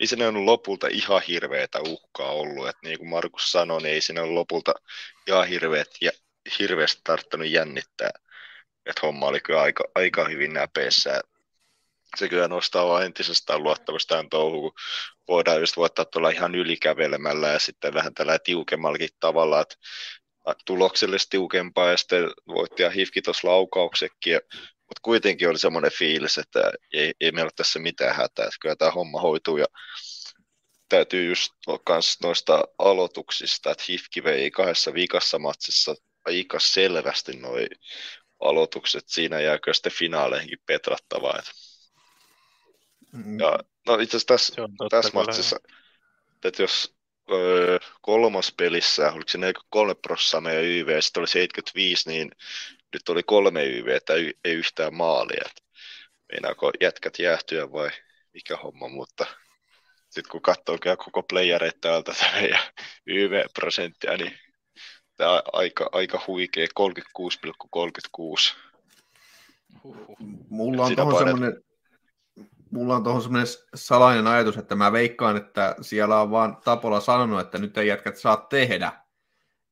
ei 0.00 0.06
siinä 0.06 0.28
ole 0.28 0.38
lopulta 0.38 0.86
ihan 0.90 1.22
hirveätä 1.28 1.80
uhkaa 1.80 2.32
ollut. 2.32 2.68
että 2.68 2.80
niin 2.82 2.98
kuin 2.98 3.08
Markus 3.08 3.52
sanoi, 3.52 3.82
niin 3.82 3.94
ei 3.94 4.00
siinä 4.00 4.22
ole 4.22 4.32
lopulta 4.32 4.74
ihan 5.26 5.48
hirveät, 5.48 5.88
ja, 6.00 6.10
hirveästi 6.58 7.00
tarttunut 7.04 7.48
jännittää. 7.48 8.10
Että 8.86 9.00
homma 9.02 9.26
oli 9.26 9.40
kyllä 9.40 9.60
aika, 9.60 9.84
aika 9.94 10.28
hyvin 10.28 10.52
näpeissä. 10.52 11.20
Se 12.16 12.28
kyllä 12.28 12.48
nostaa 12.48 12.86
vaan 12.86 13.04
entisestään 13.04 13.62
luottamusta 13.62 14.08
tähän 14.08 14.28
touhuun, 14.28 14.72
kun 14.72 14.80
voidaan 15.28 15.60
just 15.60 15.76
voittaa 15.76 16.04
tuolla 16.04 16.30
ihan 16.30 16.54
ylikävelemällä 16.54 17.48
ja 17.48 17.58
sitten 17.58 17.94
vähän 17.94 18.14
tällä 18.14 18.38
tiukemmallakin 18.38 19.08
tavalla, 19.20 19.60
että 19.60 19.76
tuloksellisesti 20.64 21.30
tiukempaa 21.30 21.90
ja 21.90 21.96
sitten 21.96 22.30
voitti 22.48 22.82
ja 22.82 22.90
hifki 22.90 23.22
tuossa 23.22 23.48
laukauksekin. 23.48 24.32
Ja 24.32 24.40
mutta 24.88 25.00
kuitenkin 25.02 25.48
oli 25.48 25.58
semmoinen 25.58 25.92
fiilis, 25.92 26.38
että 26.38 26.72
ei, 26.92 27.14
ei 27.20 27.32
meillä 27.32 27.46
ole 27.46 27.52
tässä 27.56 27.78
mitään 27.78 28.16
hätää, 28.16 28.44
että 28.44 28.56
kyllä 28.60 28.76
tämä 28.76 28.90
homma 28.90 29.20
hoituu 29.20 29.56
ja 29.56 29.66
täytyy 30.88 31.28
just 31.28 31.52
kans 31.84 32.20
noista 32.22 32.64
aloituksista, 32.78 33.70
että 33.70 33.84
Hifki 33.88 34.24
vei 34.24 34.50
kahdessa 34.50 34.94
viikassa 34.94 35.38
matsissa 35.38 35.94
aika 36.24 36.60
selvästi 36.60 37.36
noin 37.36 37.68
aloitukset, 38.40 39.04
siinä 39.06 39.40
jääkö 39.40 39.74
sitten 39.74 39.92
finaaleihinkin 39.92 40.58
petrattavaa. 40.66 41.38
Että. 41.38 41.50
Mm. 43.12 43.40
Ja, 43.40 43.58
no 43.86 43.94
itse 43.94 44.16
asiassa 44.16 44.34
tässä, 44.34 44.62
tässä 44.90 45.10
matsissa, 45.14 45.56
että 46.44 46.62
jos 46.62 46.94
öö, 47.30 47.78
kolmas 48.00 48.52
pelissä, 48.56 49.12
oliko 49.12 49.28
se 49.28 49.38
43 49.38 49.94
prosenttia 49.94 50.40
meidän 50.40 50.64
YV, 50.64 50.88
ja 50.88 51.02
sitten 51.02 51.20
oli 51.20 51.28
75, 51.28 52.08
niin 52.08 52.30
nyt 52.92 53.08
oli 53.08 53.22
kolme 53.22 53.64
YVtä, 53.64 54.14
ei 54.14 54.54
yhtään 54.54 54.94
maalia. 54.94 55.44
Meinaako 56.32 56.70
jätkät 56.80 57.18
jäähtyä 57.18 57.72
vai 57.72 57.90
mikä 58.34 58.56
homma, 58.56 58.88
mutta 58.88 59.26
sitten 60.10 60.30
kun 60.30 60.42
katsoo 60.42 60.78
koko 61.04 61.22
playereita 61.22 61.78
täältä 61.80 62.14
ja 62.50 62.58
YV-prosenttia, 63.06 64.16
niin 64.16 64.38
tämä 65.16 65.42
aika, 65.52 65.88
aika 65.92 66.20
huikea, 66.26 66.66
36,36. 66.80 68.56
Mulla 70.48 70.84
on 70.84 70.96
tuohon 70.96 71.18
semmoinen, 71.18 71.62
mulla 72.70 72.96
on 72.96 73.04
tuohon 73.04 73.22
semmoinen 73.22 73.48
salainen 73.74 74.26
ajatus, 74.26 74.56
että 74.56 74.74
mä 74.74 74.92
veikkaan, 74.92 75.36
että 75.36 75.76
siellä 75.80 76.20
on 76.20 76.30
vaan 76.30 76.56
Tapola 76.64 77.00
sanonut, 77.00 77.40
että 77.40 77.58
nyt 77.58 77.78
ei 77.78 77.88
jätkät 77.88 78.16
saa 78.16 78.36
tehdä 78.36 78.92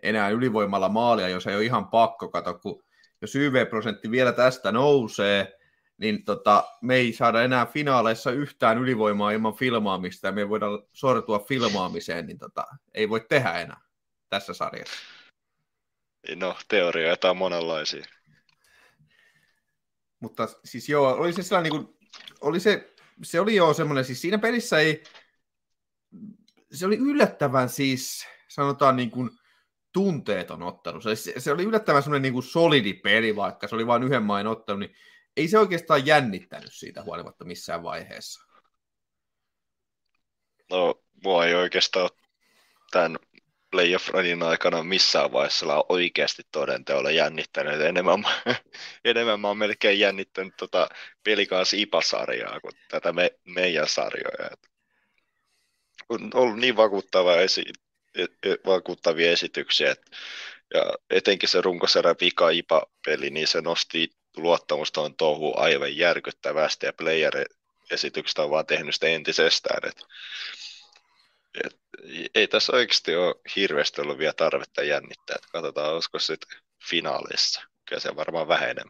enää 0.02 0.28
ylivoimalla 0.28 0.88
maalia, 0.88 1.28
jos 1.28 1.46
ei 1.46 1.56
ole 1.56 1.64
ihan 1.64 1.88
pakko. 1.88 2.28
Kato, 2.28 2.58
kun 2.58 2.83
jos 3.24 3.34
YV-prosentti 3.36 4.10
vielä 4.10 4.32
tästä 4.32 4.72
nousee, 4.72 5.58
niin 5.98 6.24
tota, 6.24 6.64
me 6.82 6.94
ei 6.94 7.12
saada 7.12 7.42
enää 7.42 7.66
finaaleissa 7.66 8.30
yhtään 8.30 8.78
ylivoimaa 8.78 9.30
ilman 9.30 9.54
filmaamista, 9.54 10.26
ja 10.26 10.32
me 10.32 10.48
voidaan 10.48 10.82
sortua 10.92 11.38
filmaamiseen, 11.38 12.26
niin 12.26 12.38
tota, 12.38 12.64
ei 12.94 13.08
voi 13.08 13.26
tehdä 13.28 13.52
enää 13.52 13.80
tässä 14.28 14.54
sarjassa. 14.54 14.94
No, 16.36 16.56
teorioita 16.68 17.30
on 17.30 17.36
monenlaisia. 17.36 18.04
Mutta 20.20 20.48
siis 20.64 20.88
joo, 20.88 21.14
oli 21.14 21.32
se 21.32 21.42
sellainen 21.42 21.72
niin 21.72 21.84
kuin, 21.84 21.98
oli 22.40 22.60
se, 22.60 22.94
se 23.22 23.40
oli 23.40 23.54
jo 23.54 23.74
semmoinen, 23.74 24.04
siis 24.04 24.20
siinä 24.20 24.38
pelissä 24.38 24.78
ei, 24.78 25.02
se 26.72 26.86
oli 26.86 26.96
yllättävän 26.96 27.68
siis, 27.68 28.26
sanotaan 28.48 28.96
niin 28.96 29.10
kuin, 29.10 29.30
tunteeton 29.94 30.62
ottelu. 30.62 31.00
Se, 31.00 31.14
se 31.40 31.52
oli 31.52 31.62
yllättävän 31.62 32.02
semmoinen 32.02 32.22
niin 32.22 32.32
kuin 32.32 32.42
solidi 32.42 32.92
peli, 32.94 33.36
vaikka 33.36 33.68
se 33.68 33.74
oli 33.74 33.86
vain 33.86 34.02
yhden 34.02 34.22
main 34.22 34.46
ottelu, 34.46 34.78
niin 34.78 34.94
ei 35.36 35.48
se 35.48 35.58
oikeastaan 35.58 36.06
jännittänyt 36.06 36.72
siitä 36.72 37.02
huolimatta 37.02 37.44
missään 37.44 37.82
vaiheessa. 37.82 38.44
No, 40.70 41.02
mua 41.24 41.46
ei 41.46 41.54
oikeastaan 41.54 42.10
tämän 42.90 43.18
playoff 43.70 44.08
runin 44.08 44.42
aikana 44.42 44.82
missään 44.82 45.32
vaiheessa 45.32 45.66
olla 45.66 45.86
oikeasti 45.88 46.42
todenteolla 46.52 47.10
jännittänyt. 47.10 47.80
Enemmän, 47.80 48.24
enemmän 49.04 49.40
mä 49.40 49.48
oon 49.48 49.58
melkein 49.58 50.00
jännittänyt 50.00 50.54
tota 50.56 50.88
pelikaas 51.24 51.74
IPA-sarjaa 51.74 52.60
kuin 52.60 52.74
tätä 52.88 53.12
me, 53.12 53.30
meidän 53.44 53.88
sarjoja. 53.88 54.50
On 56.08 56.30
ollut 56.34 56.58
niin 56.58 56.76
vakuuttava 56.76 57.36
esi- 57.36 57.83
vakuuttavia 58.66 59.32
esityksiä. 59.32 59.94
Ja 60.74 60.94
etenkin 61.10 61.48
se 61.48 61.60
runkosarjan 61.60 62.16
vika 62.20 62.50
IPA-peli, 62.50 63.30
niin 63.30 63.46
se 63.46 63.60
nosti 63.60 64.10
luottamusta 64.36 65.00
on 65.00 65.16
touhu 65.16 65.54
aivan 65.56 65.96
järkyttävästi 65.96 66.86
ja 66.86 66.92
player-esitykset 66.92 68.38
on 68.38 68.50
vaan 68.50 68.66
tehnyt 68.66 68.94
sitä 68.94 69.06
entisestään. 69.06 69.88
Et, 69.88 70.02
et, 71.64 71.78
ei 72.34 72.48
tässä 72.48 72.72
oikeasti 72.72 73.16
ole 73.16 73.34
hirveästi 73.56 74.00
ollut 74.00 74.18
vielä 74.18 74.32
tarvetta 74.32 74.82
jännittää. 74.82 75.36
Et 75.36 75.46
katsotaan, 75.52 75.94
olisiko 75.94 76.18
sitten 76.18 76.58
finaalissa. 76.88 77.62
Kyllä 77.88 78.00
se 78.00 78.16
varmaan 78.16 78.48
vähenee. 78.48 78.84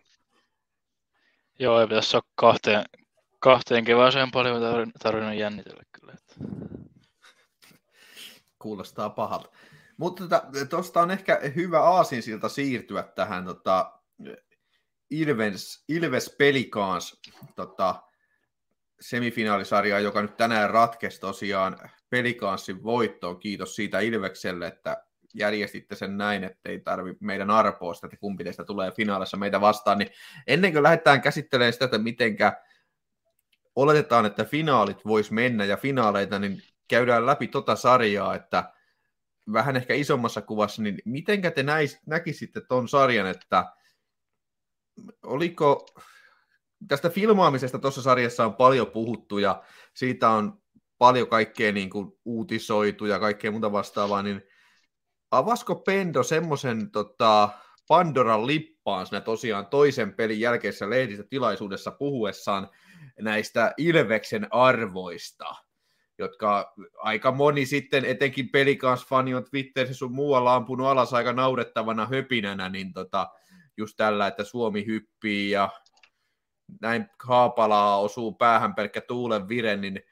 Joo, 1.59 1.81
ei 1.81 1.87
pitäisi 1.87 2.17
olla 2.17 2.27
kahteen, 2.35 2.85
kahteen 3.39 3.85
kevääseen 3.85 4.31
paljon 4.31 4.93
tarvinnut 5.03 5.35
jännitellä 5.35 5.83
kyllä. 5.93 6.13
Että 6.13 6.35
kuulostaa 8.65 9.11
pahalta. 9.11 9.49
Mutta 9.97 10.25
tuosta 10.71 10.93
tota, 10.93 11.01
on 11.01 11.11
ehkä 11.11 11.41
hyvä 11.55 11.81
aasinsilta 11.83 12.49
siirtyä 12.49 13.03
tähän 13.03 13.45
tota, 13.45 13.93
Ilves, 15.11 15.85
Ilves 15.89 16.35
Pelikaans 16.39 17.21
tota, 17.57 18.03
semifinaalisarjaan, 19.01 20.05
joka 20.05 20.23
nyt 20.23 20.37
tänään 20.37 20.71
ratkesi 20.71 21.21
tosiaan 21.21 21.91
Pelikaansin 22.11 22.83
voittoon. 22.83 23.41
Kiitos 23.41 23.77
siitä 23.77 24.01
Ilvekselle, 24.01 24.67
että 24.67 25.05
järjestitte 25.35 25.95
sen 25.95 26.19
näin, 26.19 26.45
että 26.45 26.69
ei 26.69 26.81
tarvi 26.81 27.17
meidän 27.21 27.51
arpoa 27.51 27.95
sitä, 27.95 28.07
että 28.07 28.17
kumpi 28.17 28.45
teistä 28.45 28.65
tulee 28.65 28.91
finaalissa 28.91 29.37
meitä 29.37 29.61
vastaan. 29.61 29.99
Niin 29.99 30.11
ennen 30.47 30.73
kuin 30.73 30.83
lähdetään 30.83 31.23
käsittelemään 31.23 31.73
sitä, 31.73 31.85
että 31.85 31.99
mitenkä 31.99 32.63
oletetaan, 33.77 34.27
että 34.27 34.45
finaalit 34.45 35.05
vois 35.07 35.31
mennä 35.31 35.65
ja 35.65 35.77
finaaleita, 35.77 36.39
niin 36.39 36.63
käydään 36.89 37.27
läpi 37.27 37.49
tota 37.49 37.77
sarjaa, 37.77 38.35
että 38.35 38.73
vähän 39.53 39.77
ehkä 39.77 39.95
isommassa 39.95 40.43
kuvassa, 40.43 40.83
niin 40.83 40.99
mitenkä 41.05 41.51
te 41.51 41.63
näis, 41.63 41.99
näkisitte 42.07 42.61
ton 42.61 42.89
sarjan, 42.89 43.27
että 43.27 43.65
oliko, 45.23 45.87
tästä 46.89 47.11
filmaamisesta 47.11 47.79
tuossa 47.79 48.03
sarjassa 48.03 48.45
on 48.45 48.55
paljon 48.55 48.87
puhuttu 48.87 49.39
ja 49.39 49.63
siitä 49.95 50.31
on 50.31 50.63
paljon 50.99 51.29
kaikkea 51.29 51.73
niin 51.73 51.91
kuin 51.91 52.13
uutisoitu 52.25 53.07
ja 53.07 53.19
kaikkea 53.19 53.51
muuta 53.51 53.73
vastaavaa, 53.73 54.23
niin 54.23 54.43
avasko 55.31 55.75
Pendo 55.75 56.23
semmoisen 56.23 56.91
tota, 56.91 57.49
Pandoran 57.89 58.47
lippaan 58.47 59.07
siinä 59.07 59.21
tosiaan 59.21 59.67
toisen 59.67 60.15
pelin 60.15 60.41
jälkeisessä 60.41 60.91
lehdistötilaisuudessa 60.91 61.91
puhuessaan 61.91 62.71
näistä 63.21 63.75
Ilveksen 63.77 64.47
arvoista, 64.51 65.55
jotka 66.19 66.75
aika 66.97 67.33
moni 67.33 67.67
sitten, 67.67 68.05
etenkin 68.05 68.49
pelikansfani 68.49 69.35
on 69.35 69.45
Twitterissä 69.45 69.99
sun 69.99 70.13
muualla 70.13 70.55
ampunut 70.55 70.87
alas 70.87 71.15
aika 71.15 71.33
naurettavana 71.33 72.07
höpinänä, 72.07 72.69
niin 72.69 72.93
tota, 72.93 73.29
just 73.77 73.97
tällä, 73.97 74.27
että 74.27 74.45
Suomi 74.45 74.87
hyppii 74.87 75.51
ja 75.51 75.71
näin 76.81 77.07
Haapalaa 77.25 78.01
osuu 78.01 78.35
päähän 78.35 78.75
pelkkä 78.75 79.01
tuulen 79.01 79.49
vire, 79.49 79.77
niin 79.77 80.03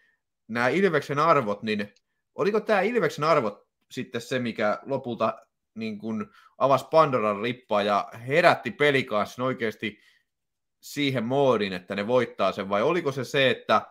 nämä 0.48 0.68
Ilveksen 0.68 1.18
arvot, 1.18 1.62
niin 1.62 1.94
oliko 2.34 2.60
tämä 2.60 2.80
Ilveksen 2.80 3.24
arvot 3.24 3.68
sitten 3.90 4.20
se, 4.20 4.38
mikä 4.38 4.78
lopulta 4.86 5.38
niin 5.74 5.98
kuin 5.98 6.26
avasi 6.58 6.86
Pandoran 6.90 7.42
lippaa 7.42 7.82
ja 7.82 8.08
herätti 8.26 8.70
pelikanssin 8.70 9.44
oikeasti 9.44 9.98
siihen 10.80 11.24
moodin, 11.24 11.72
että 11.72 11.94
ne 11.94 12.06
voittaa 12.06 12.52
sen, 12.52 12.68
vai 12.68 12.82
oliko 12.82 13.12
se 13.12 13.24
se, 13.24 13.50
että 13.50 13.82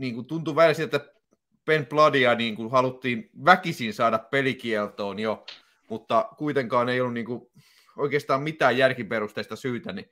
niin 0.00 0.14
kuin 0.14 0.26
tuntui 0.26 0.56
välillä 0.56 0.74
siltä, 0.74 0.96
että 0.96 1.20
Ben 1.64 1.86
Bloodia 1.86 2.34
niin 2.34 2.56
kuin 2.56 2.70
haluttiin 2.70 3.30
väkisin 3.44 3.94
saada 3.94 4.18
pelikieltoon 4.18 5.18
jo, 5.18 5.46
mutta 5.88 6.28
kuitenkaan 6.38 6.88
ei 6.88 7.00
ollut 7.00 7.14
niin 7.14 7.26
kuin 7.26 7.50
oikeastaan 7.96 8.42
mitään 8.42 8.78
järkiperusteista 8.78 9.56
syytä, 9.56 9.92
niin 9.92 10.10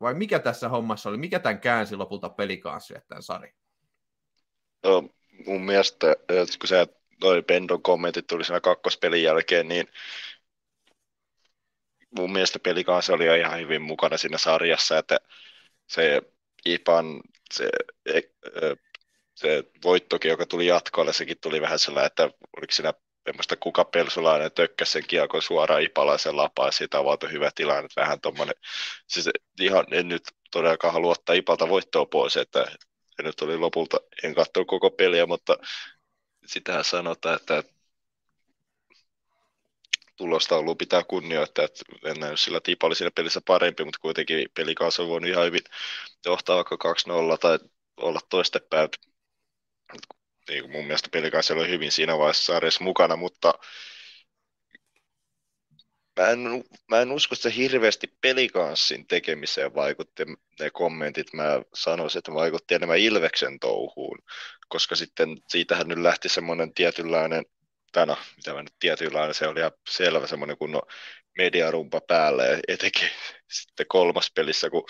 vai 0.00 0.14
mikä 0.14 0.38
tässä 0.38 0.68
hommassa 0.68 1.08
oli? 1.08 1.16
Mikä 1.16 1.38
tämän 1.38 1.60
käänsi 1.60 1.96
lopulta 1.96 2.28
pelikansille 2.28 3.02
tämän 3.08 3.22
sarjan? 3.22 3.54
No, 4.82 5.08
mun 5.46 5.64
mielestä, 5.64 6.16
kun 6.58 6.68
se 6.68 6.86
toi 7.20 7.42
Pendon 7.42 7.82
kommentit 7.82 8.26
tuli 8.26 8.44
siinä 8.44 8.60
kakkospelin 8.60 9.22
jälkeen, 9.22 9.68
niin 9.68 9.86
mun 12.10 12.32
mielestä 12.32 12.58
pelikansi 12.58 13.12
oli 13.12 13.26
jo 13.26 13.34
ihan 13.34 13.60
hyvin 13.60 13.82
mukana 13.82 14.16
siinä 14.16 14.38
sarjassa, 14.38 14.98
että 14.98 15.18
se 15.86 16.22
Ipan 16.66 17.20
se, 17.52 17.70
e, 18.06 18.20
se 19.36 19.64
voittokin, 19.84 20.28
joka 20.28 20.46
tuli 20.46 20.66
jatkoille, 20.66 21.12
sekin 21.12 21.36
tuli 21.40 21.60
vähän 21.60 21.78
sellainen, 21.78 22.06
että 22.06 22.22
oliko 22.56 22.72
siinä 22.72 22.94
semmoista 23.26 23.56
kuka 23.56 23.84
persulainen 23.84 24.52
tökkäsi 24.52 24.92
sen 24.92 25.06
kiekon 25.06 25.42
suoraan 25.42 25.82
Ipalaisen 25.82 26.36
lapaan, 26.36 26.72
siitä 26.72 27.00
on 27.00 27.32
hyvä 27.32 27.50
tilanne, 27.54 27.88
vähän 27.96 28.20
tuommoinen, 28.20 28.54
siis 29.08 29.28
ihan 29.60 29.86
en 29.90 30.08
nyt 30.08 30.22
todellakaan 30.50 30.92
halua 30.92 31.12
ottaa 31.12 31.34
Ipalta 31.34 31.68
voittoa 31.68 32.06
pois, 32.06 32.36
että 32.36 32.66
en 33.18 33.24
nyt 33.24 33.40
oli 33.40 33.56
lopulta, 33.56 33.96
en 34.22 34.34
katso 34.34 34.64
koko 34.64 34.90
peliä, 34.90 35.26
mutta 35.26 35.56
sitähän 36.46 36.84
sanotaan, 36.84 37.36
että 37.36 37.62
tulosta 40.16 40.56
ollut 40.56 40.78
pitää 40.78 41.02
kunnioittaa, 41.04 41.64
että 41.64 41.84
en 42.04 42.20
näy 42.20 42.36
sillä 42.36 42.60
Tipa 42.60 42.86
oli 42.86 42.94
siinä 42.94 43.10
pelissä 43.10 43.40
parempi, 43.46 43.84
mutta 43.84 43.98
kuitenkin 44.02 44.48
pelikaus 44.54 45.00
on 45.00 45.08
voinut 45.08 45.30
ihan 45.30 45.44
hyvin 45.44 45.64
johtaa 46.26 46.56
vaikka 46.56 46.94
2-0 47.34 47.38
tai 47.40 47.58
olla 47.96 48.20
toistepäin. 48.30 48.88
Niin 50.48 50.70
mun 50.70 50.84
mielestä 50.84 51.08
pelikaus 51.12 51.50
oli 51.50 51.68
hyvin 51.68 51.92
siinä 51.92 52.18
vaiheessa 52.18 52.44
sarjassa 52.52 52.84
mukana, 52.84 53.16
mutta 53.16 53.54
mä 56.20 56.28
en, 56.28 56.38
mä 56.88 57.00
en 57.00 57.12
usko, 57.12 57.34
että 57.34 57.50
se 57.50 57.56
hirveästi 57.56 58.06
pelikanssin 58.20 59.06
tekemiseen 59.06 59.74
vaikutti 59.74 60.24
ne 60.60 60.70
kommentit. 60.70 61.32
Mä 61.32 61.62
sanoisin, 61.74 62.18
että 62.18 62.34
vaikutti 62.34 62.74
enemmän 62.74 62.98
Ilveksen 62.98 63.60
touhuun, 63.60 64.18
koska 64.68 64.96
sitten 64.96 65.36
siitähän 65.48 65.88
nyt 65.88 65.98
lähti 65.98 66.28
semmoinen 66.28 66.74
tietynlainen, 66.74 67.44
tai 67.92 68.06
no, 68.06 68.18
mitä 68.36 68.54
mä 68.54 68.62
nyt 68.62 68.74
tietynlainen, 68.80 69.34
se 69.34 69.46
oli 69.46 69.60
ihan 69.60 69.72
selvä 69.90 70.26
semmoinen 70.26 70.58
kunnon 70.58 70.82
mediarumpa 71.38 72.00
päälle, 72.00 72.60
etenkin 72.68 73.10
sitten 73.50 73.86
kolmas 73.88 74.30
pelissä, 74.34 74.70
kun 74.70 74.84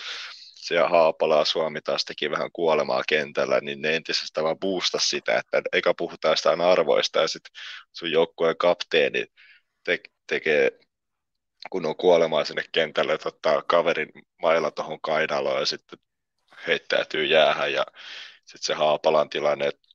Haapala 0.75 1.37
ja 1.37 1.45
Suomi 1.45 1.81
taas 1.81 2.05
teki 2.05 2.31
vähän 2.31 2.51
kuolemaa 2.53 3.03
kentällä, 3.09 3.59
niin 3.61 3.81
ne 3.81 3.95
entisestä 3.95 4.43
vaan 4.43 4.59
boosta 4.59 4.99
sitä, 4.99 5.37
että 5.37 5.61
eikä 5.73 5.93
puhuta 5.97 6.27
jostain 6.27 6.61
arvoista, 6.61 7.19
ja 7.19 7.27
sitten 7.27 7.51
sun 7.93 8.11
joukkueen 8.11 8.57
kapteeni 8.57 9.25
te- 9.83 9.99
tekee 10.27 10.71
kun 11.69 11.85
on 11.85 11.95
kuolemaa 11.95 12.45
sinne 12.45 12.63
kentälle, 12.71 13.13
että 13.13 13.29
ottaa 13.29 13.61
kaverin 13.61 14.09
mailla 14.41 14.71
tuohon 14.71 15.01
kainaloon 15.01 15.59
ja 15.59 15.65
sitten 15.65 15.99
heittäytyy 16.67 17.25
jäähän 17.25 17.73
ja 17.73 17.85
sitten 18.35 18.63
se 18.63 18.73
Haapalan 18.73 19.29
tilanne, 19.29 19.67
että 19.67 19.87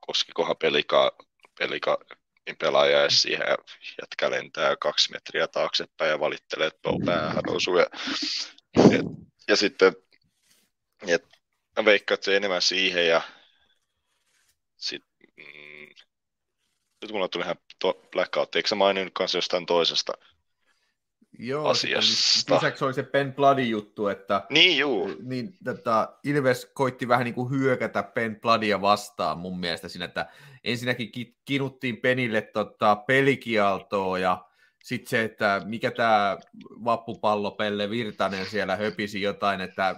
koskikohan 0.00 0.56
pelika, 0.56 1.16
pelika 1.58 1.98
pelaaja 2.58 3.02
ja 3.02 3.10
siihen 3.10 3.46
jätkä 4.02 4.30
lentää 4.30 4.76
kaksi 4.76 5.12
metriä 5.12 5.48
taaksepäin 5.48 6.10
ja 6.10 6.20
valittelee, 6.20 6.66
että 6.66 6.90
päähän 7.06 7.50
osuu. 7.50 7.78
Ja, 7.78 7.86
ja, 8.76 8.98
ja 9.48 9.56
sitten 9.56 9.92
et, 11.06 11.24
mä 11.76 11.84
veikkaan, 11.84 12.14
että 12.14 12.24
se 12.24 12.36
enemmän 12.36 12.62
siihen 12.62 13.08
ja 13.08 13.22
sit, 14.76 15.02
mm, 15.36 15.88
nyt 17.02 17.12
mulla 17.12 17.28
tuli 17.28 17.44
ihan 17.44 17.56
blackout, 18.12 18.56
eikö 18.56 18.68
sä 18.68 18.74
maininnut 18.74 19.14
kanssa 19.14 19.38
jostain 19.38 19.66
toisesta 19.66 20.12
Joo, 21.38 21.68
asiasta. 21.68 22.54
Lisäksi 22.54 22.84
oli 22.84 22.94
se 22.94 23.02
Ben 23.02 23.34
Bloodin 23.34 23.70
juttu, 23.70 24.08
että 24.08 24.46
niin, 24.50 24.78
juu. 24.78 25.10
Niin, 25.22 25.54
tota, 25.64 26.18
Ilves 26.24 26.70
koitti 26.74 27.08
vähän 27.08 27.24
niin 27.24 27.34
kuin 27.34 27.50
hyökätä 27.50 28.02
Ben 28.02 28.40
Bloodia 28.40 28.80
vastaan 28.80 29.38
mun 29.38 29.60
mielestä 29.60 29.88
siinä, 29.88 30.04
että 30.04 30.26
ensinnäkin 30.64 31.36
kinuttiin 31.44 31.96
Penille 31.96 32.40
tota, 32.42 32.96
pelikialtoa 32.96 34.18
ja 34.18 34.44
sitten 34.84 35.10
se, 35.10 35.24
että 35.24 35.62
mikä 35.64 35.90
tämä 35.90 36.38
vappupallo 36.84 37.50
Pelle 37.50 37.90
Virtanen 37.90 38.46
siellä 38.46 38.76
höpisi 38.76 39.22
jotain, 39.22 39.60
että 39.60 39.96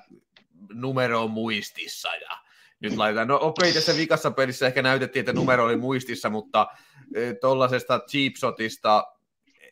numero 0.73 1.29
muistissa 1.29 2.15
ja 2.15 2.31
nyt 2.81 2.97
laitetaan, 2.97 3.29
no 3.29 3.39
okei, 3.43 3.71
okay, 3.71 3.73
tässä 3.73 3.97
vikassa 3.97 4.31
pelissä 4.31 4.67
ehkä 4.67 4.83
näytettiin, 4.83 5.21
että 5.21 5.33
numero 5.33 5.65
oli 5.65 5.77
muistissa, 5.77 6.31
mutta 6.31 6.67
e, 7.15 7.35
tuollaisesta 7.35 8.01
cheapshotista 8.11 9.05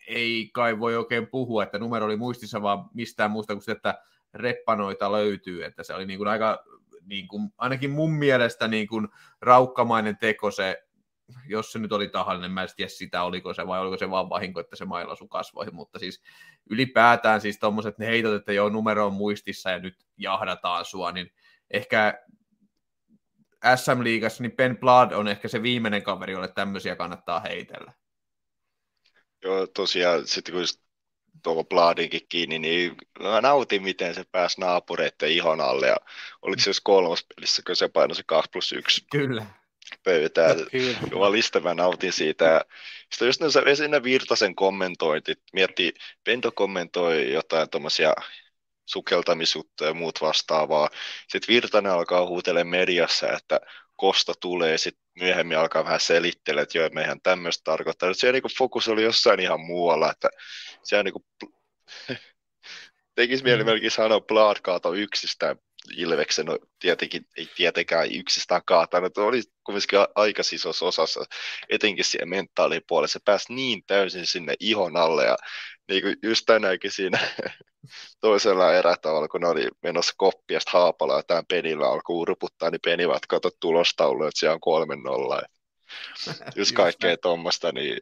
ei 0.06 0.50
kai 0.52 0.78
voi 0.78 0.96
oikein 0.96 1.26
puhua, 1.26 1.62
että 1.62 1.78
numero 1.78 2.06
oli 2.06 2.16
muistissa, 2.16 2.62
vaan 2.62 2.84
mistään 2.94 3.30
muusta 3.30 3.54
kuin 3.54 3.62
se, 3.62 3.72
että 3.72 4.02
reppanoita 4.34 5.12
löytyy, 5.12 5.64
että 5.64 5.82
se 5.82 5.94
oli 5.94 6.06
niin 6.06 6.18
kuin 6.18 6.28
aika, 6.28 6.64
niin 7.04 7.28
kuin, 7.28 7.52
ainakin 7.58 7.90
mun 7.90 8.12
mielestä 8.12 8.68
niin 8.68 8.86
kuin 8.86 9.08
raukkamainen 9.40 10.16
teko 10.16 10.50
se, 10.50 10.85
jos 11.46 11.72
se 11.72 11.78
nyt 11.78 11.92
oli 11.92 12.08
tahallinen, 12.08 12.50
mä 12.50 12.62
en 12.62 12.68
tiedä 12.76 12.88
sitä, 12.88 13.22
oliko 13.22 13.54
se 13.54 13.66
vai 13.66 13.80
oliko 13.80 13.98
se 13.98 14.10
vaan 14.10 14.28
vahinko, 14.28 14.60
että 14.60 14.76
se 14.76 14.84
mailasu 14.84 15.28
kasvoihin, 15.28 15.74
mutta 15.74 15.98
siis 15.98 16.22
ylipäätään 16.70 17.40
siis 17.40 17.58
tuommoiset 17.58 17.98
ne 17.98 18.06
heitot, 18.06 18.34
että 18.34 18.52
joo, 18.52 18.68
numero 18.68 19.06
on 19.06 19.12
muistissa 19.12 19.70
ja 19.70 19.78
nyt 19.78 19.96
jahdataan 20.16 20.84
sua, 20.84 21.12
niin 21.12 21.32
ehkä 21.70 22.22
SM-liigassa, 23.76 24.42
niin 24.42 24.56
Ben 24.56 24.78
Blood 24.78 25.12
on 25.12 25.28
ehkä 25.28 25.48
se 25.48 25.62
viimeinen 25.62 26.02
kaveri, 26.02 26.32
jolle 26.32 26.48
tämmöisiä 26.48 26.96
kannattaa 26.96 27.40
heitellä. 27.40 27.92
Joo, 29.42 29.66
tosiaan 29.66 30.26
sitten 30.26 30.54
kun 30.54 30.64
tuo 31.42 31.64
Bladinkin 31.64 32.26
kiinni, 32.28 32.58
niin 32.58 32.94
mä 33.22 33.40
nautin, 33.40 33.82
miten 33.82 34.14
se 34.14 34.24
pääsi 34.32 34.60
naapureiden 34.60 35.30
ihon 35.30 35.60
alle. 35.60 35.86
Ja 35.86 35.96
oliko 36.42 36.62
se 36.62 36.70
jos 36.70 36.80
kolmas 36.80 37.26
pelissä, 37.34 37.62
kun 37.66 37.76
se 37.76 37.88
painoi 37.88 38.16
se 38.16 38.22
2 38.26 38.50
plus 38.52 38.72
1 38.72 39.06
Kyllä. 39.10 39.46
Pöytää. 40.06 40.54
Jumalista 41.10 41.60
mä 41.60 41.74
nautin 41.74 42.12
siitä. 42.12 42.64
Sitten 43.12 43.26
just 43.26 43.40
ne 43.88 44.02
Virtasen 44.02 44.54
kommentointit, 44.54 45.38
mietti, 45.52 45.94
Pento 46.24 46.52
kommentoi 46.52 47.32
jotain 47.32 47.70
tuommoisia 47.70 48.14
sukeltamisjuttuja 48.86 49.90
ja 49.90 49.94
muut 49.94 50.20
vastaavaa. 50.20 50.88
Sitten 51.28 51.54
Virtanen 51.54 51.92
alkaa 51.92 52.26
huutelemaan 52.26 52.68
mediassa, 52.68 53.32
että 53.32 53.60
Kosta 53.96 54.32
tulee, 54.40 54.78
sitten 54.78 55.04
myöhemmin 55.20 55.58
alkaa 55.58 55.84
vähän 55.84 56.00
selittelemään, 56.00 56.62
että 56.62 56.78
joo, 56.78 56.88
meihän 56.92 57.20
tämmöistä 57.20 57.64
tarkoittaa. 57.64 58.14
Se 58.14 58.32
niin 58.32 58.42
fokus 58.58 58.88
oli 58.88 59.02
jossain 59.02 59.40
ihan 59.40 59.60
muualla, 59.60 60.10
että 60.10 60.28
se 60.82 61.02
niin 61.02 61.12
kuin, 61.12 61.24
tekisi 63.14 63.44
mieli 63.44 63.62
mm. 63.62 63.66
melkein 63.66 63.90
sanoa 63.90 64.20
Blood 64.20 64.56
kaato 64.62 64.94
yksistään 64.94 65.56
Ilveksen, 65.96 66.46
no 66.46 66.58
tietenkin 66.78 67.26
ei 67.36 67.48
tietenkään 67.56 68.12
yksistään 68.12 68.62
kaatanut, 68.66 69.18
oli 69.18 69.42
kuitenkin 69.64 69.98
aika 70.14 70.42
isossa 70.52 70.86
osassa, 70.86 71.24
etenkin 71.68 72.04
siellä 72.04 72.26
mentaalipuolella, 72.26 73.08
se 73.08 73.20
pääsi 73.24 73.54
niin 73.54 73.82
täysin 73.86 74.26
sinne 74.26 74.54
ihon 74.60 74.96
alle 74.96 75.24
ja 75.24 75.36
niin 75.88 76.02
kuin 76.02 76.16
just 76.22 76.46
tänäänkin 76.46 76.90
siinä 76.90 77.18
toisella 78.20 78.74
erätavalla, 78.74 79.28
kun 79.28 79.40
ne 79.40 79.48
oli 79.48 79.68
menossa 79.82 80.14
koppia, 80.16 80.60
sitten 80.60 80.80
Haapala 80.80 81.22
tämän 81.22 81.46
penillä 81.46 81.88
alkoi 81.88 82.16
urputtaa, 82.16 82.70
niin 82.70 82.80
peni 82.84 83.08
vaan 83.08 83.20
kato 83.28 83.50
tulostaulu, 83.60 84.24
että 84.24 84.40
siellä 84.40 84.54
on 84.54 84.60
kolmen 84.60 85.00
nolla. 85.00 85.42
Just 86.56 86.72
kaikkea 86.72 87.16
tuommoista, 87.16 87.72
niin 87.72 88.00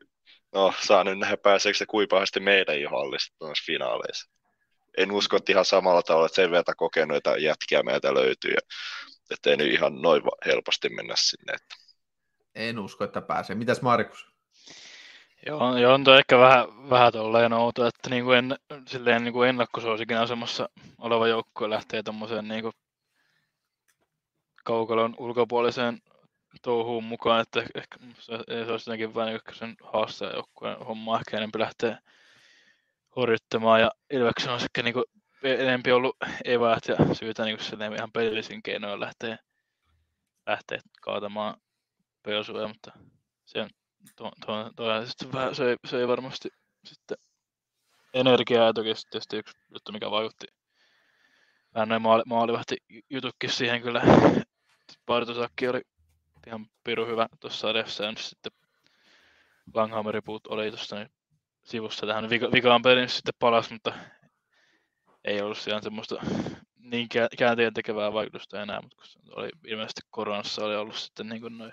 no 0.55 0.75
saa 0.81 1.05
nyt 1.05 1.19
nähdä 1.19 1.37
pääseekö 1.37 1.79
se 1.79 1.87
kuinka 1.87 2.17
pahasti 2.17 2.41
meidän 2.41 2.81
johallista 2.81 3.37
tuossa 3.39 3.65
finaaleissa. 3.67 4.31
En 4.97 5.13
usko, 5.13 5.37
että 5.37 5.53
ihan 5.53 5.65
samalla 5.65 6.03
tavalla, 6.03 6.27
että 6.27 6.37
sen 6.37 6.51
verran 6.51 6.77
kokeneita 6.77 7.37
jätkiä 7.37 7.83
meiltä 7.83 8.15
löytyy, 8.15 8.51
ja 8.51 8.61
ettei 9.31 9.57
nyt 9.57 9.73
ihan 9.73 10.03
noin 10.03 10.23
helposti 10.47 10.89
mennä 10.89 11.15
sinne. 11.17 11.53
Että. 11.53 11.75
En 12.55 12.79
usko, 12.79 13.05
että 13.05 13.21
pääsee. 13.21 13.57
Mitäs 13.57 13.83
Markus? 13.83 14.27
Joo, 15.47 15.77
joo 15.77 15.95
on 15.95 16.05
toi 16.05 16.19
ehkä 16.19 16.39
vähän, 16.39 16.91
vähän 16.91 17.13
tolleen 17.13 17.53
outo, 17.53 17.87
että 17.87 18.11
niin 18.11 18.25
kuin 18.25 18.39
en, 18.39 18.57
silleen 18.87 19.25
niin 19.25 19.33
kuin 19.33 19.49
ennakkosuosikin 19.49 20.19
asemassa 20.19 20.69
oleva 20.99 21.29
joukkue 21.29 21.71
lähtee 21.71 22.03
tuommoiseen 22.03 22.49
niin 22.49 22.63
kuin 22.63 22.73
kaukalon 24.65 25.15
ulkopuoliseen 25.19 25.99
touhuun 26.63 27.05
mukaan, 27.05 27.41
että 27.41 27.61
ehkä 27.75 27.97
se, 28.19 28.39
se 28.65 28.73
olisi 28.73 28.91
jotenkin 28.91 29.15
vähän 29.15 29.29
niin 29.29 29.41
sen 29.53 29.77
haastajajoukkueen 29.83 30.79
homma 30.79 31.19
ehkä 31.19 31.37
enemmän 31.37 31.61
lähtee 31.61 31.99
horjuttamaan 33.17 33.81
ja 33.81 33.91
Ilveksen 34.11 34.53
olisi 34.53 34.65
ehkä 34.65 34.83
niin 34.83 35.05
enemmän 35.43 35.95
ollut 35.95 36.17
eväät 36.45 36.89
ja 36.89 37.15
syytä 37.15 37.45
niin 37.45 37.59
kuin 37.59 37.95
ihan 37.97 38.13
pelillisin 38.13 38.63
keinoin 38.63 39.01
lähteä, 39.01 39.39
lähteä 40.47 40.79
kaatamaan 41.01 41.57
pelsuja, 42.23 42.69
mutta 42.69 42.93
se, 43.45 43.67
to, 44.17 44.31
to, 44.47 44.71
to, 44.77 45.07
sitten 45.07 45.33
vähän 45.33 45.55
söi, 45.87 46.09
varmasti 46.09 46.49
sitten 46.85 47.17
energiaa 48.15 48.67
ja 48.67 48.73
toki 48.73 48.93
tietysti 49.11 49.37
yksi 49.37 49.57
juttu, 49.71 49.93
mikä 49.93 50.11
vaikutti 50.11 50.47
vähän 51.75 51.89
noin 51.89 52.03
maali, 52.03 52.23
maalivahti 52.27 52.77
jutukki 53.11 53.49
siihen 53.49 53.83
kyllä. 53.83 54.03
Partosakki 55.07 55.69
oli 55.69 55.81
ihan 56.47 56.67
piru 56.85 57.07
hyvä 57.07 57.27
tuossa 57.41 57.61
sarjassa 57.61 58.05
ja 58.05 58.11
nyt 58.11 58.19
sitten 58.19 58.53
Langhammeriput 59.75 60.47
oli 60.47 60.71
tuossa 60.71 60.97
niin 60.97 61.11
sivussa 61.65 62.07
tähän 62.07 62.31
vika, 62.31 62.53
vikaan 62.53 62.83
pelin 62.83 63.09
sitten 63.09 63.35
palas, 63.39 63.71
mutta 63.71 63.93
ei 65.25 65.41
ollut 65.41 65.59
siellä 65.59 65.81
semmoista 65.83 66.17
niin 66.77 67.09
käänteen 67.39 67.75
tekevää 67.75 68.13
vaikutusta 68.13 68.63
enää, 68.63 68.81
mutta 68.83 68.97
kun 68.97 69.39
oli 69.39 69.51
ilmeisesti 69.67 70.01
koronassa 70.11 70.65
oli 70.65 70.77
ollut 70.77 70.97
sitten 70.97 71.29
niin 71.29 71.41
kuin 71.41 71.59
noin 71.59 71.73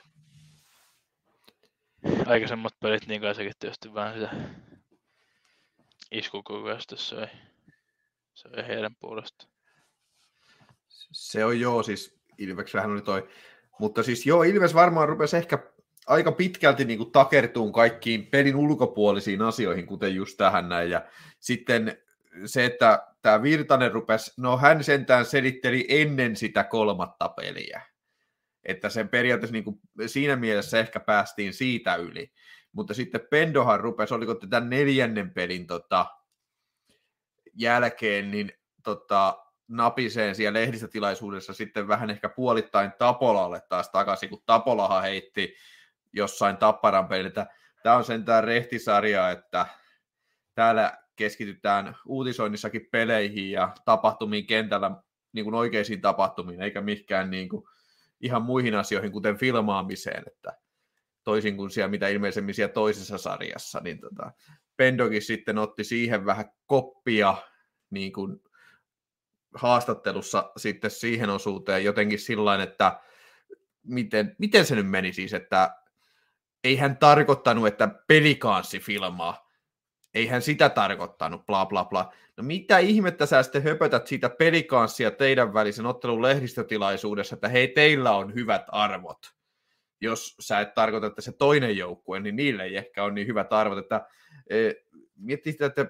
aikaisemmat 2.25 2.73
pelit, 2.80 3.08
niin 3.08 3.21
kai 3.21 3.36
sekin 3.36 3.54
tietysti 3.60 3.93
vähän 3.93 4.13
sitä 4.13 4.30
iskukykyä 6.12 6.80
sitten 6.80 6.97
söi, 6.97 7.27
söi 8.34 8.67
heidän 8.67 8.95
puolestaan. 8.95 9.51
Se 11.12 11.45
on 11.45 11.60
joo, 11.60 11.84
siis 11.84 12.21
Ilveksellähän 12.38 12.91
oli 12.91 13.01
toi, 13.01 13.30
mutta 13.80 14.04
siis 14.04 14.25
joo, 14.25 14.43
Ilves 14.43 14.73
varmaan 14.73 15.10
rupesi 15.10 15.38
ehkä 15.38 15.70
aika 16.08 16.32
pitkälti 16.32 16.86
niin 16.86 16.98
kuin 16.98 17.12
takertuun 17.12 17.72
kaikkiin 17.72 18.26
pelin 18.26 18.56
ulkopuolisiin 18.56 19.42
asioihin, 19.42 19.86
kuten 19.86 20.16
just 20.16 20.38
tähän 20.38 20.70
näin, 20.70 20.90
ja 20.90 21.06
sitten 21.40 21.98
se, 22.46 22.66
että 22.66 23.08
tämä 23.22 23.42
Virtanen 23.44 23.92
rupesi, 23.92 24.32
no 24.38 24.58
hän 24.58 24.84
sentään 24.84 25.26
selitteli 25.26 25.86
ennen 25.90 26.36
sitä 26.36 26.64
kolmatta 26.64 27.30
peliä, 27.30 27.82
että 28.64 28.90
sen 28.90 29.10
periaatteessa 29.10 29.54
niin 29.54 29.64
kuin, 29.64 29.80
siinä 30.06 30.36
mielessä 30.36 30.80
ehkä 30.80 31.00
päästiin 31.00 31.54
siitä 31.54 31.96
yli. 31.96 32.32
Mutta 32.72 32.94
sitten 32.94 33.22
Pendohan 33.30 33.80
rupesi, 33.80 34.14
oliko 34.14 34.36
tätä 34.36 34.60
neljännen 34.60 35.34
pelin 35.34 35.68
tota, 35.68 36.06
jälkeen, 37.54 38.32
niin 38.32 38.52
tota, 38.84 39.46
napiseen 39.68 40.36
siellä 40.36 40.60
lehdistötilaisuudessa 40.60 41.54
sitten 41.54 41.88
vähän 41.88 42.10
ehkä 42.10 42.30
puolittain 42.30 42.92
Tapolalle 42.98 43.62
taas 43.70 43.90
takaisin, 43.90 44.30
kun 44.30 44.44
Tapolahan 44.46 45.02
heitti 45.02 45.56
jossain 46.13 46.58
Tapparan 46.58 47.08
peliltä. 47.08 47.47
Tämä 47.84 47.95
on 47.95 48.04
sentään 48.04 48.43
rehtisarja, 48.43 49.30
että 49.30 49.65
täällä 50.56 50.97
keskitytään 51.15 51.95
uutisoinnissakin 52.06 52.88
peleihin 52.91 53.52
ja 53.52 53.74
tapahtumiin 53.86 54.47
kentällä 54.47 54.91
niin 55.34 55.43
kuin 55.43 55.56
oikeisiin 55.56 56.02
tapahtumiin, 56.02 56.62
eikä 56.62 56.82
mikään 56.82 57.32
niin 57.32 57.50
kuin, 57.50 57.63
ihan 58.21 58.41
muihin 58.41 58.76
asioihin, 58.76 59.12
kuten 59.12 59.38
filmaamiseen, 59.38 60.24
että 60.28 60.58
toisin 61.24 61.58
kuin 61.58 61.69
siellä 61.69 61.89
mitä 61.89 62.08
ilmeisemmin 62.08 62.56
siellä 62.56 62.74
toisessa 62.74 63.17
sarjassa, 63.17 63.80
niin 63.84 64.00
tota, 64.00 64.32
Pendokin 64.78 65.21
sitten 65.21 65.58
otti 65.58 65.84
siihen 65.84 66.26
vähän 66.26 66.45
koppia 66.65 67.38
niin 67.89 68.13
kuin 68.13 68.41
haastattelussa 69.56 70.52
sitten 70.58 70.91
siihen 70.91 71.30
osuuteen 71.30 71.84
jotenkin 71.84 72.19
sillä 72.19 72.63
että 72.63 73.00
miten, 73.84 74.36
miten 74.39 74.65
se 74.65 74.76
nyt 74.76 74.89
meni 74.89 75.13
siis, 75.13 75.34
että 75.34 75.76
ei 76.63 76.76
hän 76.76 76.97
tarkoittanut, 76.97 77.67
että 77.67 77.88
pelikanssi 78.08 78.80
filmaa, 78.80 79.52
ei 80.13 80.28
hän 80.28 80.41
sitä 80.41 80.69
tarkoittanut, 80.69 81.45
bla 81.45 81.65
bla 81.65 81.86
bla. 81.86 82.13
No 82.38 82.43
mitä 82.43 82.78
ihmettä 82.78 83.26
sä 83.26 83.43
sitten 83.43 83.63
höpötät 83.63 84.08
siitä 84.08 84.30
pelikanssia 84.30 85.12
teidän 85.12 85.54
välisen 85.54 85.86
ottelun 85.86 86.21
lehdistötilaisuudessa, 86.21 87.36
että 87.36 87.50
hei, 87.50 87.67
teillä 87.67 88.12
on 88.12 88.34
hyvät 88.34 88.65
arvot. 88.67 89.17
Jos 90.02 90.36
sä 90.39 90.60
et 90.60 90.74
tarkoita, 90.74 91.08
että 91.08 91.21
se 91.21 91.32
toinen 91.32 91.78
joukkue, 91.78 92.19
niin 92.19 92.36
niille 92.36 92.63
ei 92.63 92.78
ehkä 92.78 93.04
ole 93.04 93.13
niin 93.13 93.28
hyvät 93.28 93.54
arvot. 93.54 93.78
Että, 93.78 94.08
e, 94.50 94.71
miettii 95.15 95.52
sitä, 95.52 95.65
että 95.65 95.86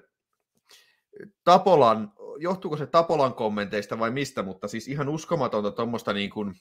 Tapolan, 1.44 2.12
johtuuko 2.38 2.76
se 2.76 2.86
Tapolan 2.86 3.34
kommenteista 3.34 3.98
vai 3.98 4.10
mistä, 4.10 4.42
mutta 4.42 4.68
siis 4.68 4.88
ihan 4.88 5.08
uskomatonta 5.08 5.70
tuommoista 5.70 6.12
niin 6.12 6.30
kuin, 6.30 6.54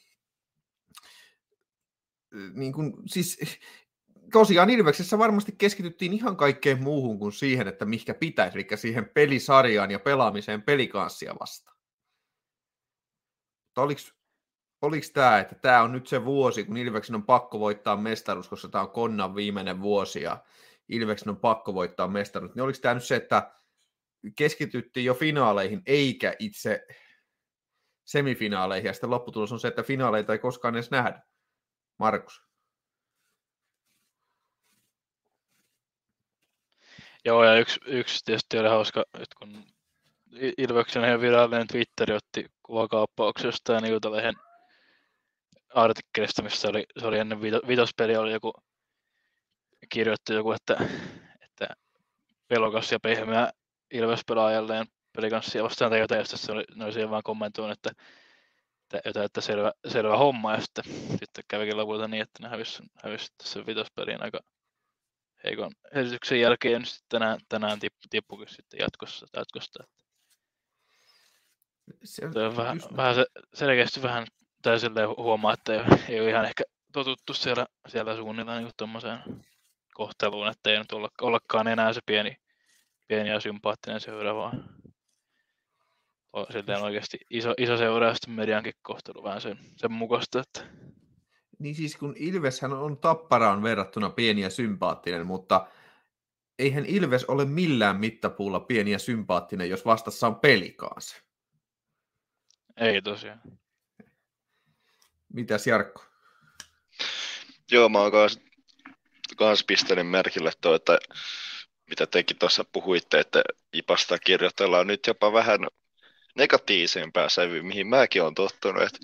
niin 2.54 2.74
kuin, 2.74 2.93
siis 3.06 3.39
tosiaan 4.32 4.70
Ilveksessä 4.70 5.17
varmasti 5.17 5.56
keskityttiin 5.58 6.13
ihan 6.13 6.38
kaikkeen 6.38 6.84
muuhun 6.84 7.20
kuin 7.20 7.34
siihen, 7.34 7.67
että 7.67 7.86
mikä 7.86 8.13
pitäisi, 8.13 8.58
eli 8.58 8.67
siihen 8.76 9.10
pelisarjaan 9.10 9.91
ja 9.91 10.00
pelaamiseen 10.00 10.62
pelikanssia 10.62 11.36
vastaan. 11.39 11.78
oliko, 13.78 14.02
oliko 14.82 15.08
tämä, 15.13 15.39
että 15.39 15.56
tämä 15.56 15.82
on 15.82 15.91
nyt 15.91 16.08
se 16.08 16.26
vuosi, 16.26 16.63
kun 16.63 16.78
Ilveksen 16.78 17.15
on 17.15 17.24
pakko 17.24 17.60
voittaa 17.60 17.98
mestaruus, 17.98 18.50
koska 18.50 18.67
tämä 18.67 18.84
on 18.84 18.91
Konnan 18.91 19.36
viimeinen 19.36 19.82
vuosi 19.82 20.22
ja 20.22 20.44
Ilveksen 20.89 21.30
on 21.30 21.38
pakko 21.38 21.74
voittaa 21.74 22.08
mestaruus, 22.08 22.56
niin 22.56 22.63
oliko 22.63 22.80
tämä 22.82 22.94
nyt 22.94 23.04
se, 23.04 23.15
että 23.15 23.52
keskityttiin 24.36 25.06
jo 25.06 25.13
finaaleihin 25.13 25.82
eikä 25.86 26.36
itse 26.39 26.88
semifinaaleihin, 28.06 28.88
ja 28.88 28.94
sitten 28.94 29.10
lopputulos 29.10 29.52
on 29.52 29.60
se, 29.60 29.67
että 29.67 29.84
finaaleita 29.84 30.34
ei 30.34 30.39
koskaan 30.39 30.76
edes 30.76 30.91
nähdä. 30.91 31.22
Markus. 32.00 32.51
Joo, 37.25 37.43
ja 37.43 37.55
yksi, 37.55 37.79
yksi 37.86 38.25
tietysti 38.25 38.60
oli 38.60 38.69
hauska, 38.69 39.03
että 39.13 39.36
kun 39.39 39.63
Ilveksen 40.57 41.05
ihan 41.05 41.21
virallinen 41.21 41.67
Twitteri 41.67 42.13
otti 42.15 42.45
kuvakaappauksesta 42.63 43.73
ja 43.73 43.88
Iltalehen 43.88 44.36
artikkelista, 45.73 46.43
missä 46.43 46.69
oli, 46.69 46.86
se 46.99 47.07
oli 47.07 47.19
ennen 47.19 47.41
vitospeli, 47.41 48.17
oli 48.17 48.31
joku, 48.31 48.53
kirjoitti 49.89 50.34
joku, 50.34 50.51
että, 50.51 50.77
että 51.41 51.67
pelokas 52.47 52.91
ja 52.91 52.99
pehmeä 52.99 53.51
Ilves 53.91 54.21
pelaa 54.27 54.51
jälleen 54.51 54.86
pelikanssia 55.15 55.63
vastaan 55.63 55.91
tai 55.91 55.99
jotain, 55.99 56.19
ja 56.19 56.25
se 56.25 56.51
oli, 56.51 56.63
ne 56.75 56.86
oli 56.86 56.93
siihen 56.93 57.10
vaan 57.10 57.23
kommentoinut, 57.23 57.77
että, 57.77 58.03
että, 58.84 59.10
jotain, 59.10 59.25
että 59.25 59.41
selvä, 59.41 59.71
selvä 59.88 60.17
homma, 60.17 60.53
ja 60.53 60.62
sitten, 60.62 60.84
sitten 61.10 61.43
kävikin 61.47 61.77
lopulta 61.77 62.07
niin, 62.07 62.23
että 62.23 62.43
ne 62.43 62.49
hävisi, 62.49 62.84
hävisi 63.03 63.34
tässä 63.38 63.65
vitospeliin 63.65 64.23
aika 64.23 64.39
heikon 65.43 65.71
esityksen 65.91 66.39
jälkeen, 66.39 66.86
sitten 66.86 67.06
tänään, 67.10 67.39
tänään 67.49 67.80
tippukin 68.10 68.47
sitten 68.47 68.80
jatkossa, 68.80 69.27
jatkosta. 69.34 69.84
Se 72.04 72.25
on, 72.25 72.38
on 72.38 72.58
vähän, 72.58 72.82
vähän 72.97 73.15
se, 73.15 73.25
selkeästi 73.54 74.01
vähän, 74.01 74.27
tai 74.62 74.80
silleen 74.80 75.10
huomaa, 75.10 75.54
että 75.54 75.73
ei, 75.73 75.82
ei 76.10 76.19
ole 76.19 76.30
ihan 76.30 76.45
ehkä 76.45 76.63
totuttu 76.93 77.34
siellä, 77.34 77.65
siellä 77.88 78.15
suunnilla 78.15 78.60
niin 78.60 78.71
tuommoiseen 78.77 79.19
kohteluun, 79.93 80.47
että 80.47 80.69
ei 80.69 80.77
nyt 80.77 80.91
olla, 80.91 81.10
ollakaan 81.21 81.67
enää 81.67 81.93
se 81.93 82.01
pieni, 82.06 82.36
pieni 83.08 83.30
ja 83.30 83.39
sympaattinen 83.39 83.99
seura, 83.99 84.36
vaan 84.36 84.69
on 86.34 86.45
silleen 86.49 86.84
oikeasti 86.84 87.17
iso, 87.30 87.54
iso 87.58 87.77
seura 87.77 88.08
ja 88.08 88.13
sitten 88.13 88.34
mediankin 88.34 88.73
kohtelu 88.82 89.23
vähän 89.23 89.41
sen, 89.41 89.60
sen 89.77 89.91
mukaista, 89.91 90.39
että 90.39 90.63
niin 91.62 91.76
siis 91.76 91.97
kun 91.97 92.13
Ilveshän 92.17 92.74
on 92.74 92.97
Tapparaan 92.97 93.63
verrattuna 93.63 94.10
pieni 94.10 94.41
ja 94.41 94.50
sympaattinen, 94.50 95.28
mutta 95.28 95.67
eihän 96.60 96.86
Ilves 96.86 97.26
ole 97.26 97.45
millään 97.45 98.00
mittapuulla 98.00 98.60
pieni 98.60 98.91
ja 98.91 99.00
sympaattinen, 99.00 99.69
jos 99.69 99.86
vastassa 99.86 100.28
on 100.28 100.36
pelikaas. 100.36 101.15
Ei 102.78 103.02
tosiaan. 103.02 103.41
Mitäs 105.34 105.67
Jarkko? 105.67 106.04
Joo, 107.71 107.89
mä 107.89 108.00
oon 108.00 108.12
kans, 108.12 108.39
kans 109.38 109.63
pistänyt 109.63 110.10
merkille 110.10 110.52
tuo, 110.62 110.76
että 110.76 111.00
mitä 111.89 112.08
tekin 112.08 112.38
tuossa 112.38 112.65
puhuitte, 112.71 113.19
että 113.19 113.41
Ipasta 113.74 114.19
kirjoitellaan 114.19 114.88
nyt 114.88 115.08
jopa 115.08 115.34
vähän 115.34 115.60
negatiivisempää 116.36 117.30
sävyä, 117.30 117.63
mihin 117.63 117.88
mäkin 117.88 118.24
olen 118.24 118.36
tottunut. 118.36 118.84
Että 118.84 119.00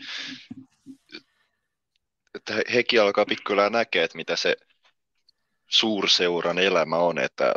että 2.49 2.71
hekin 2.73 3.01
alkaa 3.01 3.25
pikkuhiljaa 3.25 3.69
näkeä, 3.69 4.03
että 4.03 4.17
mitä 4.17 4.35
se 4.35 4.55
suurseuran 5.69 6.59
elämä 6.59 6.97
on, 6.97 7.19
että 7.19 7.53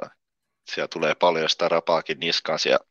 siellä 0.74 0.88
tulee 0.88 1.14
paljon 1.14 1.48
sitä 1.48 1.68
rapaakin 1.68 2.20
niskaan 2.20 2.58
siellä 2.58 2.86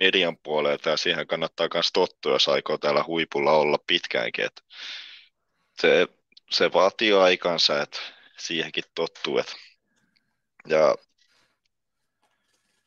median 0.00 0.36
puolelta 0.38 0.90
ja 0.90 0.96
siihen 0.96 1.26
kannattaa 1.26 1.68
myös 1.74 1.90
tottua, 1.92 2.32
jos 2.32 2.48
aikoo 2.48 2.78
täällä 2.78 3.04
huipulla 3.06 3.52
olla 3.52 3.78
pitkäänkin. 3.86 4.44
Että 4.44 4.62
se, 5.80 6.08
se 6.50 6.72
vaatii 6.72 7.12
aikansa, 7.12 7.82
että 7.82 7.98
siihenkin 8.38 8.84
tottuu. 8.94 9.38
Että 9.38 9.52
ja 10.68 10.94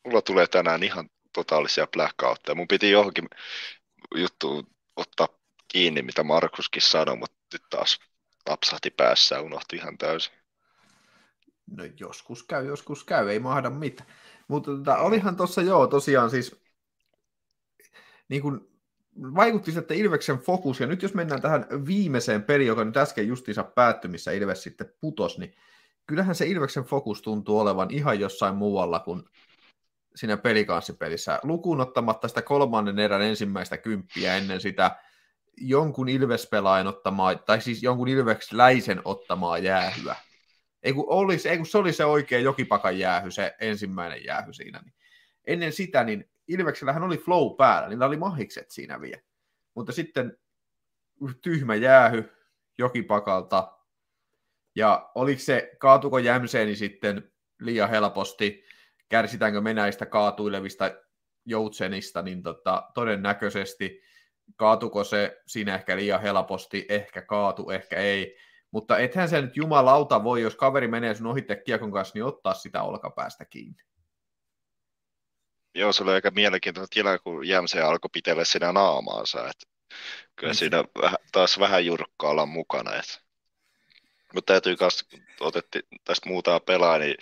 mulla 0.04 0.22
tulee 0.22 0.46
tänään 0.46 0.82
ihan 0.82 1.10
totaalisia 1.32 1.86
blackoutteja. 1.86 2.54
Mun 2.54 2.68
piti 2.68 2.90
johonkin 2.90 3.28
juttuun 4.14 4.66
ottaa 4.96 5.28
kiinni, 5.68 6.02
mitä 6.02 6.22
Markuskin 6.22 6.82
sanoi, 6.82 7.16
mutta 7.16 7.35
nyt 7.52 7.62
taas 7.70 7.98
napsahti 8.48 8.90
päässä 8.90 9.34
ja 9.34 9.40
unohtui 9.40 9.78
ihan 9.78 9.98
täysin. 9.98 10.34
No 11.66 11.84
joskus 12.00 12.42
käy, 12.42 12.66
joskus 12.66 13.04
käy, 13.04 13.28
ei 13.28 13.38
mahda 13.38 13.70
mitään. 13.70 14.10
Mutta 14.48 14.70
tota, 14.70 14.96
olihan 14.96 15.36
tuossa 15.36 15.62
joo 15.62 15.86
tosiaan 15.86 16.30
siis, 16.30 16.60
niin 18.28 18.42
kun, 18.42 18.68
vaikutti 19.34 19.78
että 19.78 19.94
Ilveksen 19.94 20.38
fokus, 20.38 20.80
ja 20.80 20.86
nyt 20.86 21.02
jos 21.02 21.14
mennään 21.14 21.42
tähän 21.42 21.66
viimeiseen 21.86 22.42
peliin, 22.42 22.68
joka 22.68 22.84
nyt 22.84 22.96
äsken 22.96 23.28
justiinsa 23.28 23.64
päättyi, 23.64 24.10
missä 24.10 24.32
Ilves 24.32 24.62
sitten 24.62 24.92
putos, 25.00 25.38
niin 25.38 25.54
kyllähän 26.06 26.34
se 26.34 26.46
Ilveksen 26.46 26.84
fokus 26.84 27.22
tuntuu 27.22 27.58
olevan 27.58 27.90
ihan 27.90 28.20
jossain 28.20 28.54
muualla 28.54 29.00
kuin 29.00 29.24
siinä 30.16 30.36
pelikanssipelissä, 30.36 31.40
lukuun 31.42 31.80
ottamatta 31.80 32.28
sitä 32.28 32.42
kolmannen 32.42 32.98
erän 32.98 33.22
ensimmäistä 33.22 33.78
kymppiä 33.78 34.36
ennen 34.36 34.60
sitä 34.60 34.96
jonkun 35.56 36.08
Ilves-pelaajan 36.08 36.86
ottamaa, 36.86 37.34
tai 37.34 37.60
siis 37.60 37.82
jonkun 37.82 38.08
Ilves-läisen 38.08 39.00
ottamaa 39.04 39.58
jäähyä. 39.58 40.16
Ei 40.82 40.92
kun, 40.92 41.04
olisi, 41.08 41.48
ei 41.48 41.56
kun 41.56 41.66
se 41.66 41.78
oli 41.78 41.92
se 41.92 42.04
oikea 42.04 42.38
jokipakan 42.38 42.98
jäähy, 42.98 43.30
se 43.30 43.54
ensimmäinen 43.60 44.24
jäähy 44.24 44.52
siinä. 44.52 44.80
Niin 44.84 44.94
ennen 45.46 45.72
sitä, 45.72 46.04
niin 46.04 46.30
Ilveksellähän 46.48 47.02
oli 47.02 47.18
flow 47.18 47.56
päällä, 47.56 47.88
niillä 47.88 48.06
oli 48.06 48.16
mahikset 48.16 48.70
siinä 48.70 49.00
vielä. 49.00 49.22
Mutta 49.74 49.92
sitten 49.92 50.38
tyhmä 51.42 51.74
jäähy 51.74 52.30
jokipakalta, 52.78 53.72
ja 54.74 55.10
oliko 55.14 55.40
se, 55.40 55.70
kaatuko 55.78 56.18
Jämseeni 56.18 56.76
sitten 56.76 57.32
liian 57.60 57.90
helposti, 57.90 58.64
kärsitäänkö 59.08 59.60
me 59.60 59.74
näistä 59.74 60.06
kaatuilevista 60.06 60.90
joutsenista, 61.44 62.22
niin 62.22 62.42
tota, 62.42 62.90
todennäköisesti 62.94 64.02
kaatuko 64.56 65.04
se 65.04 65.42
siinä 65.46 65.74
ehkä 65.74 65.96
liian 65.96 66.22
helposti, 66.22 66.86
ehkä 66.88 67.22
kaatu, 67.22 67.70
ehkä 67.70 67.96
ei, 67.96 68.36
mutta 68.70 68.98
ethän 68.98 69.28
se 69.28 69.42
nyt 69.42 69.56
jumalauta 69.56 70.24
voi, 70.24 70.42
jos 70.42 70.56
kaveri 70.56 70.88
menee 70.88 71.14
sun 71.14 71.26
ohitte 71.26 71.56
kiekon 71.56 71.92
kanssa, 71.92 72.12
niin 72.14 72.24
ottaa 72.24 72.54
sitä 72.54 72.82
olkapäästä 72.82 73.44
kiinni. 73.44 73.82
Joo, 75.74 75.92
se 75.92 76.02
oli 76.02 76.12
aika 76.12 76.30
mielenkiintoinen 76.30 76.88
tila, 76.90 77.18
kun 77.18 77.48
Jämse 77.48 77.82
alkoi 77.82 78.10
pitellä 78.12 78.44
siinä 78.44 78.72
naamaansa. 78.72 79.38
Että 79.40 79.66
kyllä 80.36 80.52
mm. 80.52 80.56
siinä 80.56 80.84
taas 81.32 81.58
vähän 81.58 81.86
jurkkaa 81.86 82.30
olla 82.30 82.46
mukana. 82.46 82.94
Että 82.94 83.26
mutta 84.34 84.52
täytyy 84.52 84.76
myös, 84.80 85.04
otetti 85.40 85.80
tästä 86.04 86.28
muutaa 86.28 86.60
pelaa, 86.60 86.98
niin 86.98 87.16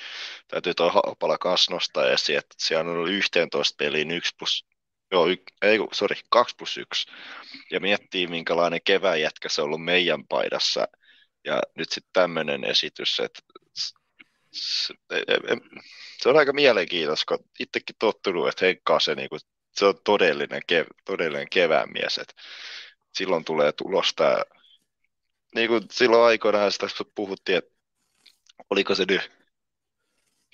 täytyy 0.48 0.74
tuo 0.74 0.90
Haapala 0.90 1.38
kanssa 1.38 1.72
nostaa 1.72 2.10
esiin, 2.10 2.38
että 2.38 2.54
siellä 2.58 2.90
on 2.90 2.96
ollut 2.96 3.10
11 3.10 3.74
peliin 3.78 4.10
1 4.10 4.34
plus, 4.38 4.66
joo, 5.14 5.28
y, 5.28 5.36
ei, 5.62 5.78
sorry, 5.92 6.16
2 6.28 6.54
plus 6.56 6.78
1. 6.78 7.06
Ja 7.70 7.80
miettii, 7.80 8.26
minkälainen 8.26 8.80
kevään 8.84 9.20
jätkä 9.20 9.48
se 9.48 9.62
on 9.62 9.66
ollut 9.66 9.84
meidän 9.84 10.26
paidassa. 10.26 10.88
Ja 11.44 11.62
nyt 11.74 11.90
sitten 11.90 12.12
tämmöinen 12.12 12.64
esitys, 12.64 13.20
että 13.20 13.40
se, 14.52 14.94
se 16.20 16.28
on 16.28 16.36
aika 16.36 16.52
mielenkiintoista, 16.52 17.36
kun 17.36 17.48
itsekin 17.60 17.96
tottunut, 17.98 18.48
että 18.48 18.66
Henkka 18.66 19.00
se, 19.00 19.14
niin 19.14 19.28
kuin, 19.28 19.40
se 19.72 19.86
on 19.86 19.94
todellinen, 20.04 20.62
kev, 20.66 20.86
todellinen 21.04 21.48
kevään 21.50 21.92
mies, 21.92 22.18
että 22.18 22.34
silloin 23.14 23.44
tulee 23.44 23.72
tulosta 23.72 24.44
niin 25.54 25.68
kuin 25.68 25.82
silloin 25.90 26.22
aikoinaan 26.22 26.72
sitä 26.72 26.86
puhuttiin, 27.14 27.58
että 27.58 27.70
oliko 28.70 28.94
se 28.94 29.04
nyt 29.08 29.30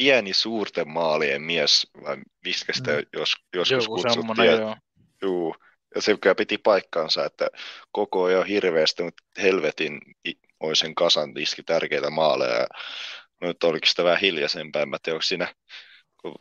pieni 0.01 0.35
suurten 0.35 0.89
maalien 0.89 1.43
mies, 1.43 1.87
vai 2.05 2.17
miskä 2.45 2.73
sitä 2.73 2.91
mm. 2.91 3.07
jos, 3.13 3.35
joskus 3.55 3.85
Joku 3.85 3.95
kutsuttiin. 3.95 4.51
Joo. 4.61 4.77
Juu, 5.23 5.57
ja 5.95 6.03
se 6.03 6.17
kyllä 6.21 6.35
piti 6.35 6.59
paikkansa, 6.59 7.25
että 7.25 7.49
koko 7.93 8.25
ajan 8.25 8.47
hirveästi, 8.47 9.03
mutta 9.03 9.23
helvetin 9.43 10.01
moisen 10.61 10.95
kasan 10.95 11.39
iski 11.39 11.63
tärkeitä 11.63 12.11
maaleja. 12.11 12.55
Ja 12.55 12.67
nyt 13.41 13.65
oliko 13.65 13.87
sitä 13.87 14.05
vähän 14.05 14.21
hiljaisempää, 14.21 14.83
en 14.83 14.89
tiedä, 15.03 15.15
onko 15.15 15.23
siinä, 15.23 15.55
kun 16.21 16.35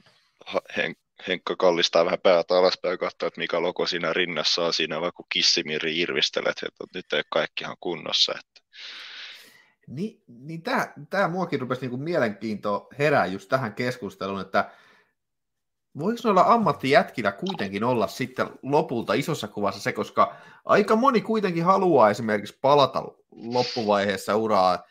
Henkka 1.28 1.56
kallistaa 1.56 2.06
vähän 2.06 2.20
päätä 2.24 2.58
alaspäin 2.58 2.92
ja 2.92 2.98
katsoo, 2.98 3.28
että 3.28 3.42
mikä 3.42 3.62
loko 3.62 3.86
siinä 3.86 4.14
rinnassa 4.14 4.66
on 4.66 4.74
siinä, 4.74 5.02
vaikka 5.02 5.24
kissimiri 5.34 6.00
irvistelet, 6.00 6.58
että 6.64 6.84
nyt 6.94 7.14
ei 7.14 7.24
kaikki 7.30 7.64
ihan 7.64 7.78
kunnossa. 7.80 8.32
Että. 8.32 8.62
Niin, 9.90 10.24
niin 10.28 10.62
tämä, 10.62 10.94
tämä 11.10 11.28
muakin 11.28 11.62
rupesi 11.62 11.82
niin 11.82 11.90
kuin 11.90 12.02
mielenkiinto 12.02 12.90
herää 13.00 13.26
just 13.26 13.50
tähän 13.50 13.74
keskusteluun, 13.74 14.42
että 14.42 14.72
voiko 16.00 16.20
noilla 16.24 16.44
ammattijätkillä 16.48 17.32
kuitenkin 17.32 17.84
olla 17.84 18.08
sitten 18.08 18.50
lopulta 18.64 19.14
isossa 19.14 19.48
kuvassa 19.48 19.82
se, 19.82 19.92
koska 19.92 20.36
aika 20.66 20.96
moni 20.96 21.22
kuitenkin 21.22 21.64
haluaa 21.64 22.10
esimerkiksi 22.10 22.60
palata 22.62 23.04
loppuvaiheessa 23.32 24.36
uraa 24.36 24.84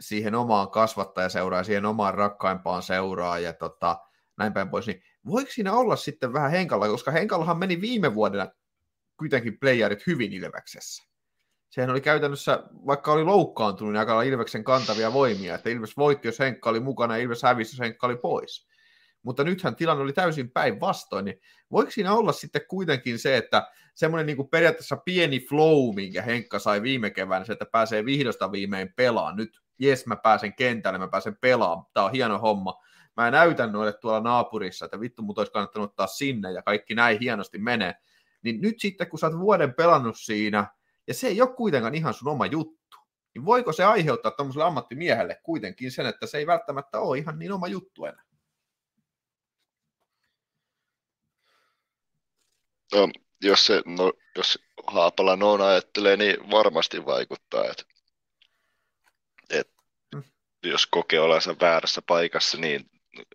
siihen 0.00 0.34
omaan 0.34 0.70
kasvattajaseuraan, 0.70 1.64
siihen 1.64 1.84
omaan 1.86 2.14
rakkaimpaan 2.14 2.82
seuraan 2.82 3.42
ja 3.42 3.52
tota, 3.52 3.98
näin 4.36 4.52
päin 4.52 4.70
pois, 4.70 4.86
niin 4.86 5.02
voiko 5.26 5.50
siinä 5.50 5.72
olla 5.72 5.96
sitten 5.96 6.32
vähän 6.32 6.50
Henkalla, 6.50 6.88
koska 6.88 7.10
Henkallahan 7.10 7.58
meni 7.58 7.80
viime 7.80 8.14
vuodena 8.14 8.48
kuitenkin 9.18 9.58
playerit 9.58 10.06
hyvin 10.06 10.32
Ilveksessä. 10.32 11.13
Sehän 11.74 11.90
oli 11.90 12.00
käytännössä, 12.00 12.62
vaikka 12.86 13.12
oli 13.12 13.24
loukkaantunut, 13.24 13.92
niin 13.92 14.00
aika 14.00 14.22
Ilveksen 14.22 14.64
kantavia 14.64 15.12
voimia, 15.12 15.54
että 15.54 15.70
Ilves 15.70 15.96
voitti, 15.96 16.28
jos 16.28 16.38
Henkka 16.38 16.70
oli 16.70 16.80
mukana, 16.80 17.16
ja 17.16 17.22
Ilves 17.22 17.42
hävisi, 17.42 17.74
jos 17.74 17.80
Henkka 17.80 18.06
oli 18.06 18.16
pois. 18.16 18.68
Mutta 19.22 19.44
nythän 19.44 19.76
tilanne 19.76 20.02
oli 20.02 20.12
täysin 20.12 20.50
päinvastoin, 20.50 21.24
niin 21.24 21.40
voiko 21.70 21.90
siinä 21.90 22.14
olla 22.14 22.32
sitten 22.32 22.62
kuitenkin 22.68 23.18
se, 23.18 23.36
että 23.36 23.68
semmoinen 23.94 24.26
niin 24.26 24.36
kuin 24.36 24.48
periaatteessa 24.48 24.96
pieni 24.96 25.40
flow, 25.40 25.94
minkä 25.94 26.22
Henkka 26.22 26.58
sai 26.58 26.82
viime 26.82 27.10
keväänä, 27.10 27.44
se, 27.44 27.52
että 27.52 27.66
pääsee 27.66 28.04
vihdosta 28.04 28.52
viimein 28.52 28.92
pelaamaan. 28.96 29.36
Nyt, 29.36 29.60
jes, 29.78 30.06
mä 30.06 30.16
pääsen 30.16 30.54
kentälle, 30.54 30.98
mä 30.98 31.08
pääsen 31.08 31.36
pelaamaan, 31.40 31.86
tämä 31.92 32.06
on 32.06 32.12
hieno 32.12 32.38
homma 32.38 32.82
mä 33.16 33.30
näytän 33.30 33.72
noille 33.72 33.92
tuolla 33.92 34.20
naapurissa, 34.20 34.84
että 34.84 35.00
vittu 35.00 35.22
mut 35.22 35.38
olisi 35.38 35.52
kannattanut 35.52 35.90
ottaa 35.90 36.06
sinne 36.06 36.52
ja 36.52 36.62
kaikki 36.62 36.94
näin 36.94 37.18
hienosti 37.20 37.58
menee. 37.58 37.94
Niin 38.42 38.60
nyt 38.60 38.80
sitten, 38.80 39.10
kun 39.10 39.18
sä 39.18 39.26
oot 39.26 39.38
vuoden 39.38 39.74
pelannut 39.74 40.18
siinä, 40.18 40.66
ja 41.06 41.14
se 41.14 41.26
ei 41.26 41.40
ole 41.42 41.54
kuitenkaan 41.54 41.94
ihan 41.94 42.14
sun 42.14 42.28
oma 42.28 42.46
juttu, 42.46 42.96
niin 43.34 43.44
voiko 43.44 43.72
se 43.72 43.84
aiheuttaa 43.84 44.32
tämmöiselle 44.32 44.64
ammattimiehelle 44.64 45.40
kuitenkin 45.42 45.92
sen, 45.92 46.06
että 46.06 46.26
se 46.26 46.38
ei 46.38 46.46
välttämättä 46.46 47.00
ole 47.00 47.18
ihan 47.18 47.38
niin 47.38 47.52
oma 47.52 47.66
juttu 47.66 48.04
enää? 48.04 48.24
No, 52.94 53.08
jos, 53.42 53.66
se, 53.66 53.82
no, 53.86 54.12
jos 54.36 54.58
Haapala 54.86 55.36
noin 55.36 55.60
ajattelee, 55.60 56.16
niin 56.16 56.50
varmasti 56.50 57.06
vaikuttaa. 57.06 57.64
Että, 57.64 57.84
et, 59.50 59.70
mm. 60.14 60.22
Jos 60.62 60.86
kokee 60.86 61.20
olevansa 61.20 61.56
väärässä 61.60 62.02
paikassa, 62.06 62.58
niin 62.58 62.90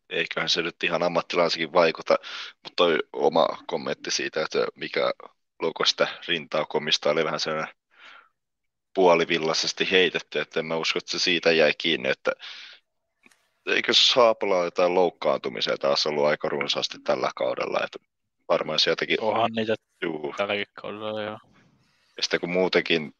eiköhän 0.09 0.49
se 0.49 0.61
nyt 0.61 0.83
ihan 0.83 1.03
ammattilaisikin 1.03 1.73
vaikuta, 1.73 2.15
mutta 2.53 2.75
toi 2.75 2.99
oma 3.13 3.47
kommentti 3.67 4.11
siitä, 4.11 4.41
että 4.41 4.67
mikä 4.75 5.11
logo 5.59 5.85
sitä 5.85 6.07
rintaa 6.27 6.65
komista 6.65 7.09
oli 7.09 7.25
vähän 7.25 7.39
sellainen 7.39 7.75
puolivillaisesti 8.93 9.91
heitetty, 9.91 10.39
että 10.39 10.59
en 10.59 10.65
mä 10.65 10.75
usko, 10.75 10.97
että 10.97 11.11
se 11.11 11.19
siitä 11.19 11.51
jäi 11.51 11.73
kiinni, 11.77 12.09
että 12.09 12.31
eikö 13.65 13.93
Saapala 13.93 14.63
jotain 14.63 14.95
loukkaantumisia 14.95 15.77
taas 15.77 16.05
ollut 16.05 16.25
aika 16.25 16.49
runsaasti 16.49 16.97
tällä 17.03 17.31
kaudella, 17.35 17.79
että 17.83 17.99
varmaan 18.49 18.79
sieltäkin... 18.79 19.21
Onhan 19.21 19.51
niitä 19.55 19.75
juu. 20.01 20.33
tälläkin 20.37 20.65
kaudella, 20.73 21.21
joo. 21.21 21.39
Ja 22.17 22.23
sitten 22.23 22.39
kun 22.39 22.49
muutenkin, 22.49 23.11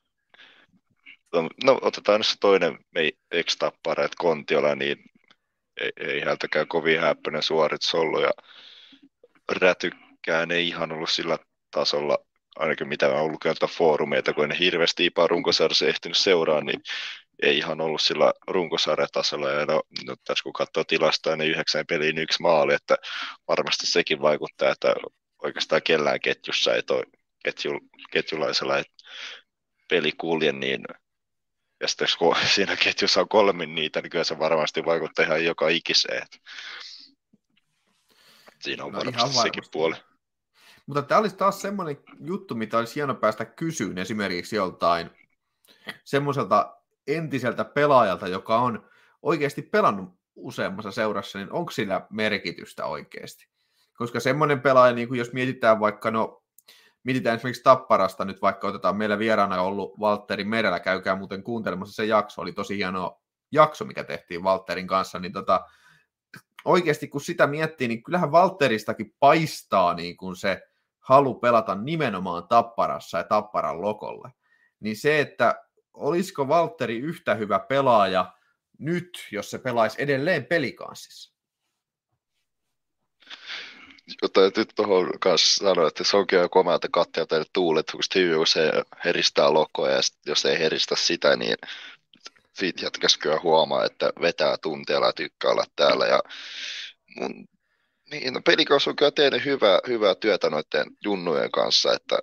no, 1.34 1.50
no 1.64 1.80
otetaan 1.82 2.20
nyt 2.20 2.28
se 2.28 2.36
toinen 2.40 2.78
ex-tappara, 3.32 4.04
että 4.04 4.16
Kontiola, 4.20 4.76
niin 4.76 4.98
ei, 5.82 5.92
ei 5.98 6.20
häneltäkään 6.20 6.68
kovin 6.68 7.00
häppöinen 7.00 7.44
suoritus 7.44 7.96
ollut 7.96 8.22
ja 8.22 8.32
rätykään 9.52 10.52
ei 10.52 10.68
ihan 10.68 10.92
ollut 10.92 11.10
sillä 11.10 11.38
tasolla, 11.72 12.18
ainakin 12.56 12.88
mitä 12.88 13.08
mä 13.08 13.14
oon 13.14 13.32
lukenut 13.32 13.60
foorumeita, 13.70 14.34
kun 14.34 14.44
en 14.44 14.58
hirveästi 14.58 15.06
Ipa 15.06 15.28
runkosarjassa 15.28 15.86
ehtinyt 15.86 16.18
seuraa, 16.18 16.62
niin 16.62 16.82
ei 17.44 17.58
ihan 17.58 17.82
ollut 17.82 18.02
sillä 18.02 18.34
runkosarjatasolla. 18.48 19.50
Ja 19.50 19.66
no, 19.66 19.82
no, 20.06 20.16
tässä 20.24 20.44
kun 20.44 20.54
katsoo 20.54 20.84
tilastoja, 20.84 21.36
niin 21.36 21.52
yhdeksän 21.52 21.86
peliin 21.90 22.18
yksi 22.18 22.42
maali, 22.42 22.74
että 22.74 22.96
varmasti 23.48 23.88
sekin 23.88 24.22
vaikuttaa, 24.22 24.72
että 24.72 24.96
oikeastaan 25.44 25.82
kellään 25.84 26.20
ketjussa 26.22 26.74
ei 26.74 26.84
toi 26.84 27.04
ketju, 27.44 27.72
ketjulaisella 28.12 28.78
ei 28.78 28.84
peli 29.90 30.12
kulje, 30.12 30.52
niin 30.52 30.82
ja 31.82 31.88
sitten 31.88 32.08
kun 32.20 32.36
siinä 32.56 32.76
ketjussa 32.76 33.22
on 33.22 33.30
kolme 33.30 33.66
niitä, 33.66 34.02
niin 34.02 34.10
kyllä 34.10 34.24
se 34.24 34.40
varmasti 34.40 34.86
vaikuttaa 34.86 35.26
ihan 35.26 35.46
joka 35.46 35.70
ikiseen. 35.70 36.28
Siinä 38.62 38.86
on 38.86 38.92
no, 38.92 38.98
varmasti 38.98 39.38
sekin 39.38 39.64
puoli. 39.72 39.96
Mutta 40.90 41.02
tämä 41.02 41.20
olisi 41.20 41.36
taas 41.36 41.62
semmoinen 41.62 41.98
juttu, 42.20 42.56
mitä 42.56 42.78
olisi 42.78 42.96
hieno 42.96 43.16
päästä 43.16 43.46
kysyyn 43.46 43.98
esimerkiksi 43.98 44.56
joltain 44.56 45.10
semmoiselta 46.04 46.78
entiseltä 47.08 47.66
pelaajalta, 47.66 48.28
joka 48.28 48.60
on 48.60 48.90
oikeasti 49.22 49.62
pelannut 49.62 50.20
useammassa 50.36 50.92
seurassa, 50.92 51.40
niin 51.40 51.52
onko 51.52 51.72
sillä 51.72 52.08
merkitystä 52.10 52.86
oikeasti? 52.86 53.48
Koska 53.98 54.20
semmoinen 54.20 54.62
pelaaja, 54.62 54.94
niin 54.94 55.08
kuin 55.08 55.18
jos 55.18 55.34
mietitään 55.34 55.80
vaikka, 55.80 56.12
no 56.12 56.44
mietitään 57.04 57.36
esimerkiksi 57.36 57.64
Tapparasta 57.64 58.26
nyt, 58.26 58.42
vaikka 58.42 58.68
otetaan 58.68 58.98
meillä 58.98 59.20
vieraana 59.20 59.62
ollut 59.62 60.00
Valtteri 60.00 60.44
Merellä, 60.44 60.80
käykää 60.80 61.16
muuten 61.16 61.44
kuuntelemassa 61.44 61.96
se 61.96 62.06
jakso, 62.06 62.42
oli 62.42 62.52
tosi 62.52 62.78
hieno 62.78 63.22
jakso, 63.52 63.86
mikä 63.86 64.04
tehtiin 64.04 64.44
Valtterin 64.44 64.88
kanssa, 64.88 65.20
niin 65.20 65.34
tota, 65.34 65.66
oikeasti 66.66 67.08
kun 67.08 67.22
sitä 67.22 67.48
miettii, 67.48 67.88
niin 67.88 68.04
kyllähän 68.04 68.32
Valteristakin 68.32 69.16
paistaa 69.20 69.94
niin 69.94 70.18
kuin 70.18 70.36
se 70.36 70.69
halu 71.10 71.34
pelata 71.34 71.76
nimenomaan 71.76 72.48
Tapparassa 72.48 73.18
ja 73.18 73.24
Tapparan 73.24 73.82
lokolle. 73.82 74.30
Niin 74.80 74.98
se, 74.98 75.20
että 75.20 75.64
olisiko 75.94 76.48
Valtteri 76.48 77.00
yhtä 77.00 77.36
hyvä 77.36 77.60
pelaaja 77.60 78.34
nyt, 78.80 79.28
jos 79.32 79.52
se 79.52 79.58
pelaisi 79.58 80.02
edelleen 80.02 80.46
pelikanssissa? 80.46 81.34
Jota 84.22 84.42
nyt 84.58 84.70
tuohon 84.76 85.20
kanssa 85.20 85.66
sanoa, 85.66 85.88
että 85.88 86.04
se 86.04 86.18
onkin 86.18 86.40
jo 86.40 86.50
komea, 86.50 86.76
että 86.76 86.88
katsoa 86.92 87.26
teille 87.26 87.46
tuuletuksesta 87.54 88.20
hyvin 88.20 88.48
se 88.48 88.72
heristää 89.06 89.54
lokoja, 89.54 89.96
ja 89.96 90.02
jos 90.26 90.46
ei 90.46 90.60
heristä 90.60 90.96
sitä, 90.96 91.36
niin 91.36 91.56
siitä 92.54 92.86
jätkäskyä 92.86 93.40
huomaa, 93.44 93.86
että 93.86 94.14
vetää 94.22 94.58
tunteella 94.62 95.06
ja 95.06 95.14
tykkää 95.14 95.52
olla 95.52 95.66
täällä. 95.76 96.06
Ja 96.06 96.24
mun, 97.16 97.48
niin, 98.12 98.34
no 98.34 98.42
pelikaus 98.46 98.88
on 98.88 98.96
kyllä 98.96 99.12
tehnyt 99.12 99.46
hyvää, 99.46 99.80
hyvää 99.88 100.16
työtä 100.16 100.50
noiden 100.50 100.86
junnujen 101.04 101.52
kanssa, 101.52 101.94
että 101.94 102.20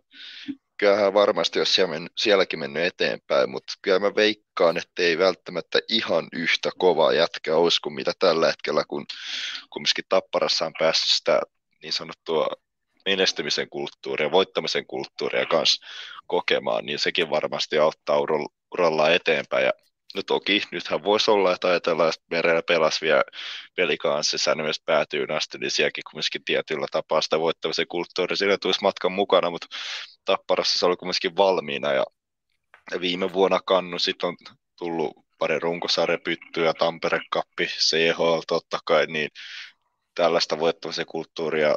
kyllähän 0.77 1.15
varmasti 1.15 1.59
olisi 1.59 1.73
siellä 1.73 1.91
mennyt, 1.91 2.13
sielläkin 2.17 2.59
mennyt 2.59 2.85
eteenpäin, 2.85 3.51
mutta 3.51 3.73
kyllä 3.83 3.99
mä 3.99 4.15
veikkaan, 4.15 4.77
että 4.77 5.03
ei 5.03 5.19
välttämättä 5.19 5.79
ihan 5.89 6.29
yhtä 6.33 6.71
kova 6.79 7.13
jätkä 7.13 7.57
olisi 7.57 7.81
kuin 7.81 7.95
mitä 7.95 8.13
tällä 8.19 8.47
hetkellä, 8.47 8.85
kun 8.89 9.07
kumminkin 9.71 10.05
Tapparassa 10.09 10.67
on 10.67 10.73
päässyt 10.79 11.13
sitä 11.13 11.41
niin 11.83 11.93
sanottua 11.93 12.47
menestymisen 13.07 13.69
kulttuuria, 13.71 14.31
voittamisen 14.31 14.87
kulttuuria 14.87 15.47
kanssa 15.47 15.87
kokemaan, 16.27 16.87
niin 16.87 16.99
sekin 16.99 17.31
varmasti 17.31 17.79
auttaa 17.79 18.19
uralla 18.73 19.11
eteenpäin. 19.11 19.65
Ja 19.65 19.73
no 20.15 20.23
toki, 20.23 20.63
nythän 20.71 21.05
voisi 21.05 21.31
olla, 21.31 21.53
että 21.53 21.69
ajatellaan, 21.69 22.09
että 22.09 22.25
merellä 22.31 22.63
pelasi 22.63 23.01
vielä 23.01 23.25
pelikanssissa 23.77 24.55
niin 24.55 24.65
myös 24.65 24.81
päätyyn 24.87 25.31
asti, 25.31 25.59
niin 25.59 25.71
sielläkin 25.71 26.05
kumminkin 26.11 26.45
tietyllä 26.45 26.87
tapaa 26.91 27.21
sitä 27.21 27.41
voittamisen 27.41 27.89
kulttuuri 27.89 28.37
siinä 28.37 28.59
tulisi 28.63 28.83
matkan 28.83 29.13
mukana, 29.13 29.51
mutta 29.51 29.67
Tapparassa 30.25 30.79
se 30.79 30.87
oli 30.87 30.97
kumminkin 30.97 31.37
valmiina 31.37 31.93
ja 31.93 32.05
viime 33.01 33.33
vuonna 33.33 33.61
kannu 33.61 33.99
sitten 33.99 34.29
on 34.29 34.37
tullut 34.79 35.27
pari 35.39 35.59
runkosarjapyttyä, 35.59 36.75
Tampere 36.75 37.21
Kappi, 37.31 37.67
CHL 37.67 38.41
totta 38.49 38.79
kai, 38.85 39.07
niin 39.07 39.29
tällaista 40.15 40.59
voittamisen 40.59 41.07
kulttuuria 41.07 41.75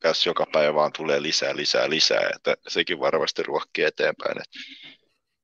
tässä 0.00 0.30
joka 0.30 0.46
päivä 0.52 0.74
vaan 0.74 0.92
tulee 0.92 1.22
lisää, 1.22 1.56
lisää, 1.56 1.90
lisää, 1.90 2.30
että 2.36 2.54
sekin 2.68 3.00
varmasti 3.00 3.42
ruokkii 3.42 3.84
eteenpäin. 3.84 4.38
Että 4.38 4.58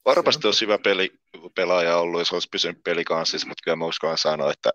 varmasti 0.04 0.46
olisi 0.46 0.64
hyvä 0.64 0.78
peli, 0.78 1.12
pelaaja 1.54 1.96
ollut, 1.96 2.20
jos 2.20 2.32
olisi 2.32 2.48
pysynyt 2.52 2.82
pelikanssissa, 2.84 3.48
mutta 3.48 3.62
kyllä 3.64 3.76
mä 3.76 3.84
uskon 3.86 4.18
sanoa, 4.18 4.52
että 4.52 4.70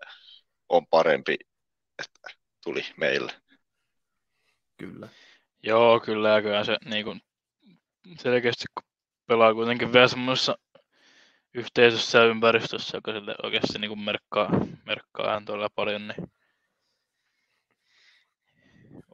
on 0.68 0.86
parempi, 0.86 1.36
että 1.98 2.38
tuli 2.64 2.86
meille. 2.96 3.32
Kyllä. 4.76 5.08
Joo, 5.62 6.00
kyllä, 6.00 6.28
ja 6.28 6.42
kyllä 6.42 6.64
se 6.64 6.76
niin 6.84 7.04
kuin, 7.04 7.20
selkeästi, 8.18 8.64
kun 8.74 8.90
pelaa 9.26 9.54
kuitenkin 9.54 9.92
vielä 9.92 10.08
semmoisessa 10.08 10.58
yhteisössä 11.54 12.18
ja 12.18 12.24
ympäristössä, 12.24 12.96
joka 12.96 13.12
sille 13.12 13.34
oikeasti 13.42 13.78
niin 13.78 13.88
kuin 13.88 14.00
merkkaa, 14.00 14.50
merkkaa 14.86 15.30
hän 15.30 15.44
todella 15.44 15.70
paljon, 15.74 16.08
niin 16.08 16.32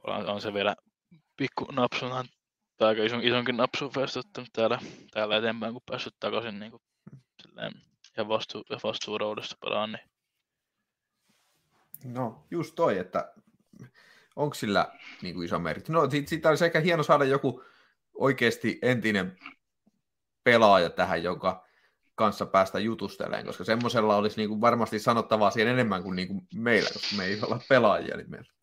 on, 0.07 0.29
on 0.29 0.41
se 0.41 0.53
vielä 0.53 0.75
pikku 1.37 1.65
napsunhan 1.71 2.25
tai 2.77 2.87
aika 2.87 3.03
ison, 3.03 3.23
isonkin 3.23 3.57
napsun 3.57 3.91
ottanut 4.17 4.49
täällä, 4.53 4.79
täällä 5.11 5.37
eteenpäin, 5.37 5.73
kun 5.73 5.81
päässyt 5.85 6.15
takaisin 6.19 6.59
niin 6.59 6.71
kuin, 6.71 6.81
silleen, 7.41 7.73
ja, 8.17 8.27
vastu, 8.27 8.63
ja 8.69 8.77
pelaan. 9.61 9.91
Niin. 9.91 10.07
No, 12.13 12.45
just 12.51 12.75
toi, 12.75 12.97
että 12.97 13.33
onko 14.35 14.53
sillä 14.53 14.91
niin 15.21 15.35
kuin 15.35 15.45
iso 15.45 15.59
merkitys? 15.59 15.89
No, 15.89 16.09
siitä, 16.09 16.29
siitä 16.29 16.49
olisi 16.49 16.65
ehkä 16.65 16.79
hieno 16.79 17.03
saada 17.03 17.25
joku 17.25 17.63
oikeasti 18.13 18.79
entinen 18.81 19.37
pelaaja 20.43 20.89
tähän, 20.89 21.23
joka 21.23 21.67
kanssa 22.15 22.45
päästä 22.45 22.79
jutustelemaan, 22.79 23.45
koska 23.45 23.63
semmoisella 23.63 24.15
olisi 24.15 24.37
niin 24.37 24.49
kuin 24.49 24.61
varmasti 24.61 24.99
sanottavaa 24.99 25.51
siihen 25.51 25.73
enemmän 25.73 26.03
kuin, 26.03 26.15
niin 26.15 26.27
kuin 26.27 26.47
meillä, 26.55 26.89
koska 26.93 27.15
me 27.17 27.25
ei 27.25 27.39
olla 27.41 27.61
pelaajia. 27.69 28.17
Niin 28.17 28.31
meillä. 28.31 28.53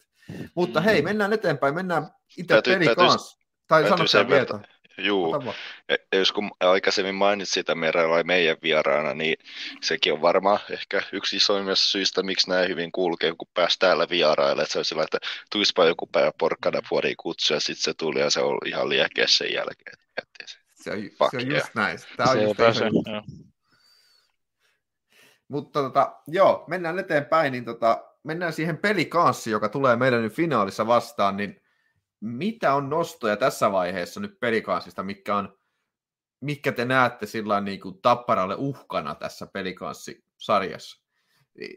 Mutta 0.54 0.80
hei, 0.80 1.02
mm. 1.02 1.04
mennään 1.04 1.32
eteenpäin, 1.32 1.74
mennään 1.74 2.10
itse 2.36 2.62
peli 2.64 2.96
kanssa. 2.96 3.43
Tai 3.66 3.88
sano 3.88 4.06
sen 4.06 4.28
vielä. 4.28 4.60
Juu, 4.98 5.54
e, 5.88 6.18
jos 6.18 6.32
kun 6.32 6.50
aikaisemmin 6.60 7.14
mainitsin 7.14 7.54
sitä 7.54 7.74
merellä 7.74 8.22
meidän 8.22 8.56
vieraana, 8.62 9.14
niin 9.14 9.36
sekin 9.82 10.12
on 10.12 10.22
varmaan 10.22 10.60
ehkä 10.70 11.02
yksi 11.12 11.36
isoimmista 11.36 11.86
syistä, 11.86 12.22
miksi 12.22 12.50
näin 12.50 12.68
hyvin 12.68 12.92
kulkee, 12.92 13.34
kun 13.38 13.48
pääsi 13.54 13.78
täällä 13.78 14.06
vieraille. 14.10 14.62
Että 14.62 14.72
se 14.72 14.78
on 14.78 14.84
sillä, 14.84 15.02
että 15.02 15.18
tuispa 15.52 15.84
joku 15.84 16.06
päivä 16.06 16.32
porkkana 16.38 16.80
puoli 16.88 17.14
kutsu 17.16 17.54
ja 17.54 17.60
sitten 17.60 17.82
se 17.82 17.94
tuli 17.94 18.20
ja 18.20 18.30
se 18.30 18.40
oli 18.40 18.68
ihan 18.68 18.88
liekeä 18.88 19.26
sen 19.28 19.52
jälkeen. 19.52 19.96
Se 20.74 20.90
on, 20.90 21.30
se 21.30 21.36
on 21.36 21.50
just 21.50 21.74
näin. 21.74 21.98
Tämä 22.16 22.30
on 22.30 22.36
se 22.36 22.42
just 22.42 22.56
pääsen, 22.56 22.92
Mutta 25.48 25.82
tota, 25.82 26.20
joo, 26.26 26.64
mennään 26.68 26.98
eteenpäin, 26.98 27.52
niin 27.52 27.64
tota, 27.64 28.04
mennään 28.22 28.52
siihen 28.52 28.78
pelikanssiin, 28.78 29.52
joka 29.52 29.68
tulee 29.68 29.96
meidän 29.96 30.22
nyt 30.22 30.32
finaalissa 30.32 30.86
vastaan, 30.86 31.36
niin 31.36 31.63
mitä 32.24 32.74
on 32.74 32.90
nostoja 32.90 33.36
tässä 33.36 33.72
vaiheessa 33.72 34.20
nyt 34.20 34.40
pelikansista, 34.40 35.02
mikä 35.02 35.36
on, 35.36 35.58
mikä 36.40 36.72
te 36.72 36.84
näette 36.84 37.26
sillä 37.26 37.60
niin 37.60 37.80
kuin 37.80 38.02
tapparalle 38.02 38.54
uhkana 38.58 39.14
tässä 39.14 39.46
pelikanssisarjassa? 39.52 41.04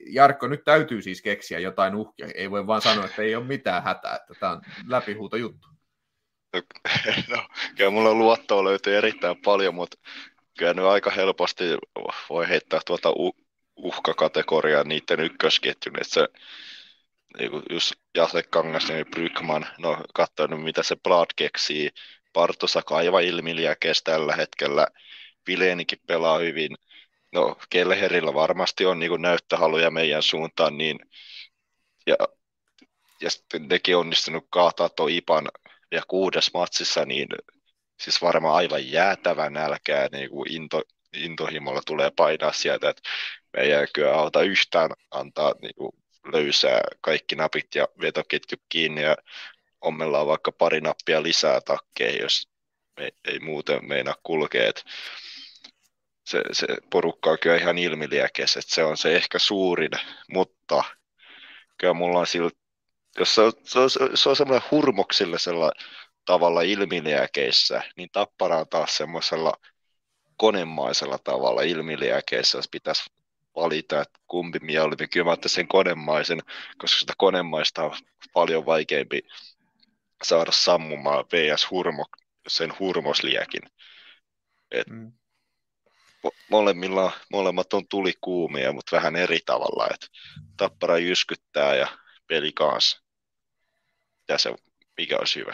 Jarkko, 0.09 0.47
nyt 0.47 0.63
täytyy 0.63 1.01
siis 1.01 1.21
keksiä 1.21 1.59
jotain 1.59 1.95
uhkia. 1.95 2.27
Ei 2.35 2.51
voi 2.51 2.67
vaan 2.67 2.81
sanoa, 2.81 3.05
että 3.05 3.21
ei 3.21 3.35
ole 3.35 3.45
mitään 3.45 3.83
hätää, 3.83 4.15
että 4.15 4.33
tämä 4.39 4.51
on 4.51 4.61
läpihuuto 4.87 5.37
juttu. 5.37 5.67
No, 7.29 7.47
kyllä 7.77 7.89
mulla 7.89 8.13
luottoa 8.13 8.63
löytyy 8.63 8.97
erittäin 8.97 9.41
paljon, 9.41 9.75
mutta 9.75 9.97
kyllä 10.57 10.73
nyt 10.73 10.85
aika 10.85 11.11
helposti 11.11 11.63
voi 12.29 12.47
heittää 12.47 12.79
tuota 12.85 13.09
uhkakategoriaa 13.75 14.83
niiden 14.83 15.19
ykkösketjun, 15.19 15.95
että 16.01 16.13
se 16.13 16.27
just 17.69 17.93
Jase 18.15 18.43
Kangasniemi, 18.43 19.05
Brykman, 19.05 19.67
no 19.77 19.97
katsoin 20.13 20.59
mitä 20.59 20.83
se 20.83 20.95
Blad 20.95 21.27
keksii, 21.35 21.89
Partosaka 22.33 22.95
aivan 22.95 23.23
ilmiliäkeessä 23.23 24.03
tällä 24.03 24.35
hetkellä, 24.35 24.87
Vilenikin 25.47 25.99
pelaa 26.07 26.37
hyvin, 26.37 26.75
no 27.33 27.57
Kellerillä 27.69 28.33
varmasti 28.33 28.85
on 28.85 28.99
niin 28.99 29.21
näyttöhaluja 29.21 29.91
meidän 29.91 30.23
suuntaan, 30.23 30.77
niin 30.77 30.99
ja, 32.07 32.15
ja 33.21 33.29
sitten 33.29 33.67
nekin 33.67 33.97
onnistunut 33.97 34.47
kaataa 34.49 34.89
tuon 34.89 35.09
Ipan 35.09 35.47
ja 35.91 36.01
kuudes 36.07 36.53
matsissa, 36.53 37.05
niin 37.05 37.27
siis 38.01 38.21
varmaan 38.21 38.55
aivan 38.55 38.91
jäätävä 38.91 39.49
nälkää 39.49 40.07
niin 40.11 40.29
kuin 40.29 40.51
into, 40.51 40.81
intohimolla 41.13 41.81
tulee 41.85 42.11
painaa 42.15 42.51
sieltä, 42.51 42.89
että 42.89 43.01
me 43.53 43.61
ei 43.63 43.87
kyllä 43.93 44.13
auta 44.13 44.41
yhtään 44.41 44.91
antaa 45.11 45.53
niin 45.61 45.75
kuin 45.75 45.91
löysää 46.33 46.81
kaikki 47.01 47.35
napit 47.35 47.75
ja 47.75 47.87
vetoketju 48.01 48.57
kiinni 48.69 49.01
ja 49.01 49.17
ommellaan 49.81 50.27
vaikka 50.27 50.51
pari 50.51 50.81
nappia 50.81 51.23
lisää 51.23 51.61
takkeja, 51.61 52.21
jos 52.21 52.49
me, 52.99 53.11
ei 53.25 53.39
muuten 53.39 53.87
meina 53.87 54.13
kulkea. 54.23 54.71
se, 56.27 56.41
se 56.51 56.67
porukka 56.89 57.31
on 57.31 57.37
kyllä 57.41 57.55
ihan 57.55 57.77
ilmiliäkes, 57.77 58.57
että 58.57 58.75
se 58.75 58.83
on 58.83 58.97
se 58.97 59.15
ehkä 59.15 59.39
suurin, 59.39 59.91
mutta 60.31 60.83
kyllä 61.77 61.93
mulla 61.93 62.19
on 62.19 62.27
sillä, 62.27 62.49
jos 63.19 63.35
se 63.35 63.41
on, 63.41 63.51
se 63.63 63.79
on, 63.79 63.89
se 64.15 64.29
on 64.29 64.35
semmoinen 64.35 64.69
hurmoksillisella 64.71 65.71
tavalla 66.25 66.61
ilmiliäkeissä, 66.61 67.83
niin 67.97 68.09
tappara 68.11 68.57
on 68.59 68.69
taas 68.69 68.97
semmoisella 68.97 69.53
konemaisella 70.37 71.17
tavalla 71.17 71.61
ilmiliäkeissä, 71.61 72.57
jos 72.57 72.67
pitäisi 72.71 73.03
valita, 73.57 74.01
että 74.01 74.19
kumpi 74.27 74.59
mieluummin. 74.59 75.09
Kyllä 75.09 75.25
mä 75.25 75.37
sen 75.45 75.67
konemaisen, 75.67 76.41
koska 76.77 76.99
sitä 76.99 77.13
konemaista 77.17 77.83
on 77.83 77.97
paljon 78.33 78.65
vaikeampi 78.65 79.21
saada 80.23 80.51
sammumaan 80.51 81.25
VS 81.25 81.71
hurmo, 81.71 82.05
sen 82.47 82.73
hurmosliekin. 82.79 83.61
Et 84.71 84.87
mm. 84.87 85.11
molemmilla, 86.49 87.11
molemmat 87.31 87.73
on 87.73 87.87
tuli 87.87 88.13
kuumia, 88.21 88.73
mutta 88.73 88.95
vähän 88.95 89.15
eri 89.15 89.39
tavalla. 89.45 89.87
Et 89.93 90.07
tappara 90.57 90.97
jyskyttää 90.97 91.75
ja 91.75 91.87
peli 92.27 92.51
kanssa. 92.51 93.01
Ja 94.27 94.37
se, 94.37 94.55
mikä 94.97 95.17
olisi 95.17 95.39
hyvä. 95.39 95.53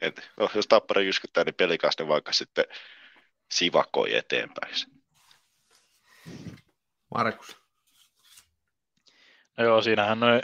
Et, 0.00 0.30
no, 0.36 0.50
jos 0.54 0.66
tappara 0.66 1.02
jyskyttää, 1.02 1.44
niin 1.44 1.54
pelikaas 1.54 1.96
vaikka 2.08 2.32
sitten 2.32 2.64
sivakoi 3.50 4.14
eteenpäin. 4.14 4.74
Markus. 7.14 7.56
No 9.56 9.64
joo, 9.64 9.82
siinähän 9.82 10.20
noin 10.20 10.42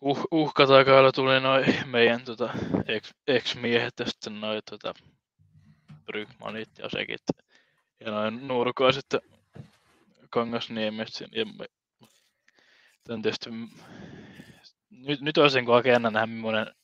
uh, 0.00 0.24
uhkatakailla 0.30 1.12
tuli 1.12 1.40
noin 1.40 1.64
meidän 1.86 2.24
tota, 2.24 2.50
ex, 2.88 3.10
ex-miehet 3.26 3.94
ja 3.98 4.06
sitten 4.06 4.40
noin 4.40 4.62
tota, 4.70 4.94
Brygmanit 6.04 6.78
ja 6.78 6.88
sekin. 6.88 7.18
Ja 8.00 8.10
noin 8.10 8.48
nurkoiset 8.48 9.16
Kangasniemestä. 10.30 11.24
Ja 11.32 11.44
me, 11.44 11.66
tämän 13.04 13.22
tietysti, 13.22 13.50
nyt, 14.90 15.20
nyt 15.20 15.38
olisi 15.38 15.60
niin 15.60 15.74
aika 15.74 15.88
jännä 15.88 16.10
nähdä, 16.10 16.26
millainen 16.26 16.74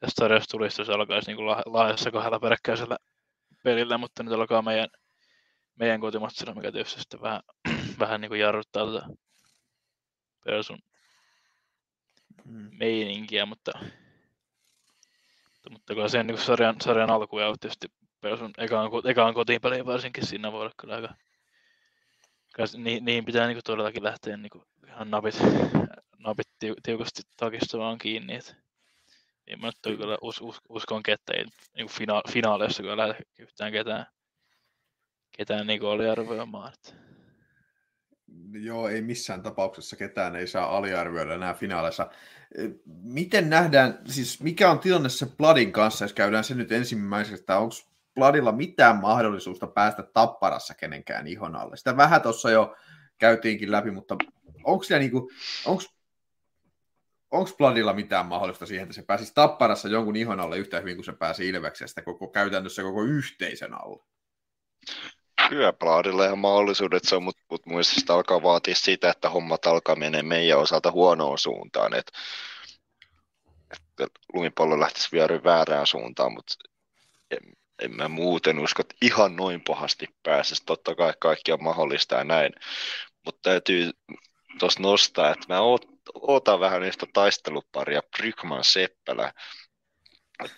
tästä 0.00 0.20
sarjasta 0.20 0.50
tulisi, 0.50 0.80
jos 0.80 0.90
alkaisi 0.90 1.32
niin 1.32 1.46
laajassa 1.46 2.10
kahdella 2.10 2.40
peräkkäisellä 2.40 2.96
pelillä, 3.62 3.98
mutta 3.98 4.22
nyt 4.22 4.32
alkaa 4.32 4.62
meidän, 4.62 4.88
meidän 5.76 6.00
kotimatsilla, 6.00 6.54
mikä 6.54 6.72
tietysti 6.72 7.00
sitten 7.00 7.20
vähän, 7.20 7.40
vähän 8.00 8.20
niin 8.20 8.28
kuin 8.28 8.40
jarruttaa 8.40 8.86
tätä 8.86 9.06
Persun 10.44 10.78
mm. 12.44 12.70
meininkiä, 12.72 13.46
mutta, 13.46 13.72
mutta, 15.52 15.70
mutta 15.70 15.94
kyllä 15.94 16.08
sen 16.08 16.26
niin 16.26 16.38
sarjan, 16.38 16.76
sarjan 16.80 17.10
alku 17.10 17.38
ja 17.38 17.54
tietysti 17.60 17.88
Persun 18.20 18.52
ekaan, 18.58 18.90
ekaan 19.04 19.34
kotiinpeliin 19.34 19.86
varsinkin 19.86 20.26
siinä 20.26 20.52
voi 20.52 20.60
olla 20.60 20.72
kyllä 20.80 20.94
aika 20.94 21.14
ni, 22.76 23.00
niihin 23.00 23.24
pitää 23.24 23.46
niin 23.46 23.56
kuin 23.56 23.64
todellakin 23.64 24.02
lähteä 24.02 24.36
niin 24.36 24.50
kuin 24.50 24.64
ihan 24.86 25.10
napit, 25.10 25.34
napit 26.18 26.46
tiukasti 26.82 27.22
takistamaan 27.36 27.98
kiinni. 27.98 28.34
Et 28.34 28.56
en 29.46 29.60
mä 29.60 29.66
nyt 29.66 29.98
kyllä 29.98 30.18
us, 30.22 30.40
us, 30.40 30.60
uskon, 30.68 31.02
että 31.08 31.32
ei 31.32 31.44
niin 31.76 31.88
fina, 31.88 32.22
finaaleissa 32.32 32.82
kyllä 32.82 32.96
lähde 32.96 33.16
yhtään 33.38 33.72
ketään, 33.72 34.06
ketään 35.36 35.66
niin 35.66 35.84
aliarvioimaan. 35.84 36.72
Että. 36.74 36.92
Joo, 38.52 38.88
ei 38.88 39.02
missään 39.02 39.42
tapauksessa 39.42 39.96
ketään 39.96 40.36
ei 40.36 40.46
saa 40.46 40.76
aliarvioida 40.76 41.34
enää 41.34 41.54
finaaleissa. 41.54 42.10
Miten 43.02 43.50
nähdään, 43.50 43.98
siis 44.06 44.42
mikä 44.42 44.70
on 44.70 44.78
tilanne 44.78 45.08
se 45.08 45.26
Bloodin 45.26 45.72
kanssa, 45.72 46.04
jos 46.04 46.12
käydään 46.12 46.44
se 46.44 46.54
nyt 46.54 46.72
ensimmäiseksi, 46.72 47.40
että 47.40 47.58
onko 47.58 47.74
Bladilla 48.14 48.52
mitään 48.52 48.96
mahdollisuutta 48.96 49.66
päästä 49.66 50.02
tapparassa 50.02 50.74
kenenkään 50.74 51.26
ihon 51.26 51.56
alle? 51.56 51.76
Sitä 51.76 51.96
vähän 51.96 52.22
tuossa 52.22 52.50
jo 52.50 52.76
käytiinkin 53.18 53.70
läpi, 53.70 53.90
mutta 53.90 54.16
onko 54.64 54.84
niinku, 54.98 55.30
onko 55.66 55.82
onko 57.30 57.50
Bladilla 57.58 57.92
mitään 57.92 58.26
mahdollista 58.26 58.66
siihen, 58.66 58.82
että 58.82 58.94
se 58.94 59.02
pääsisi 59.02 59.32
tapparassa 59.34 59.88
jonkun 59.88 60.16
ihon 60.16 60.40
alle 60.40 60.58
yhtä 60.58 60.80
hyvin 60.80 60.96
kuin 60.96 61.04
se 61.04 61.12
pääsi 61.12 61.48
Ilveksestä 61.48 62.02
koko, 62.02 62.28
käytännössä 62.28 62.82
koko 62.82 63.02
yhteisön 63.02 63.74
alle? 63.74 64.04
Bladilla 65.78 66.24
ihan 66.24 66.38
mahdollisuudet 66.38 67.04
se 67.04 67.16
on, 67.16 67.22
mutta 67.22 67.42
mut 67.50 67.66
muista 67.66 68.14
alkaa 68.14 68.42
vaatia 68.42 68.74
sitä, 68.74 69.10
että 69.10 69.30
hommat 69.30 69.66
alkaa 69.66 69.96
menee 69.96 70.22
meidän 70.22 70.58
osalta 70.58 70.90
huonoon 70.90 71.38
suuntaan, 71.38 71.94
että 71.94 72.12
et 74.00 74.10
lumipallo 74.34 74.80
lähtisi 74.80 75.08
vierin 75.12 75.44
väärään 75.44 75.86
suuntaan, 75.86 76.32
mutta 76.32 76.54
en, 77.30 77.38
en 77.82 77.96
mä 77.96 78.08
muuten 78.08 78.58
usko, 78.58 78.80
että 78.80 78.94
ihan 79.02 79.36
noin 79.36 79.60
pahasti 79.60 80.08
pääsisi. 80.22 80.62
Totta 80.66 80.94
kai 80.94 81.12
kaikki 81.18 81.52
on 81.52 81.64
mahdollista 81.64 82.14
ja 82.14 82.24
näin, 82.24 82.52
mutta 83.24 83.40
täytyy 83.42 83.90
tuossa 84.58 84.80
nostaa, 84.80 85.30
että 85.30 85.46
mä 85.48 85.60
oot, 85.60 85.86
vähän 86.60 86.82
niistä 86.82 87.06
taisteluparia 87.12 88.00
Brykman 88.16 88.64
Seppälä. 88.64 89.32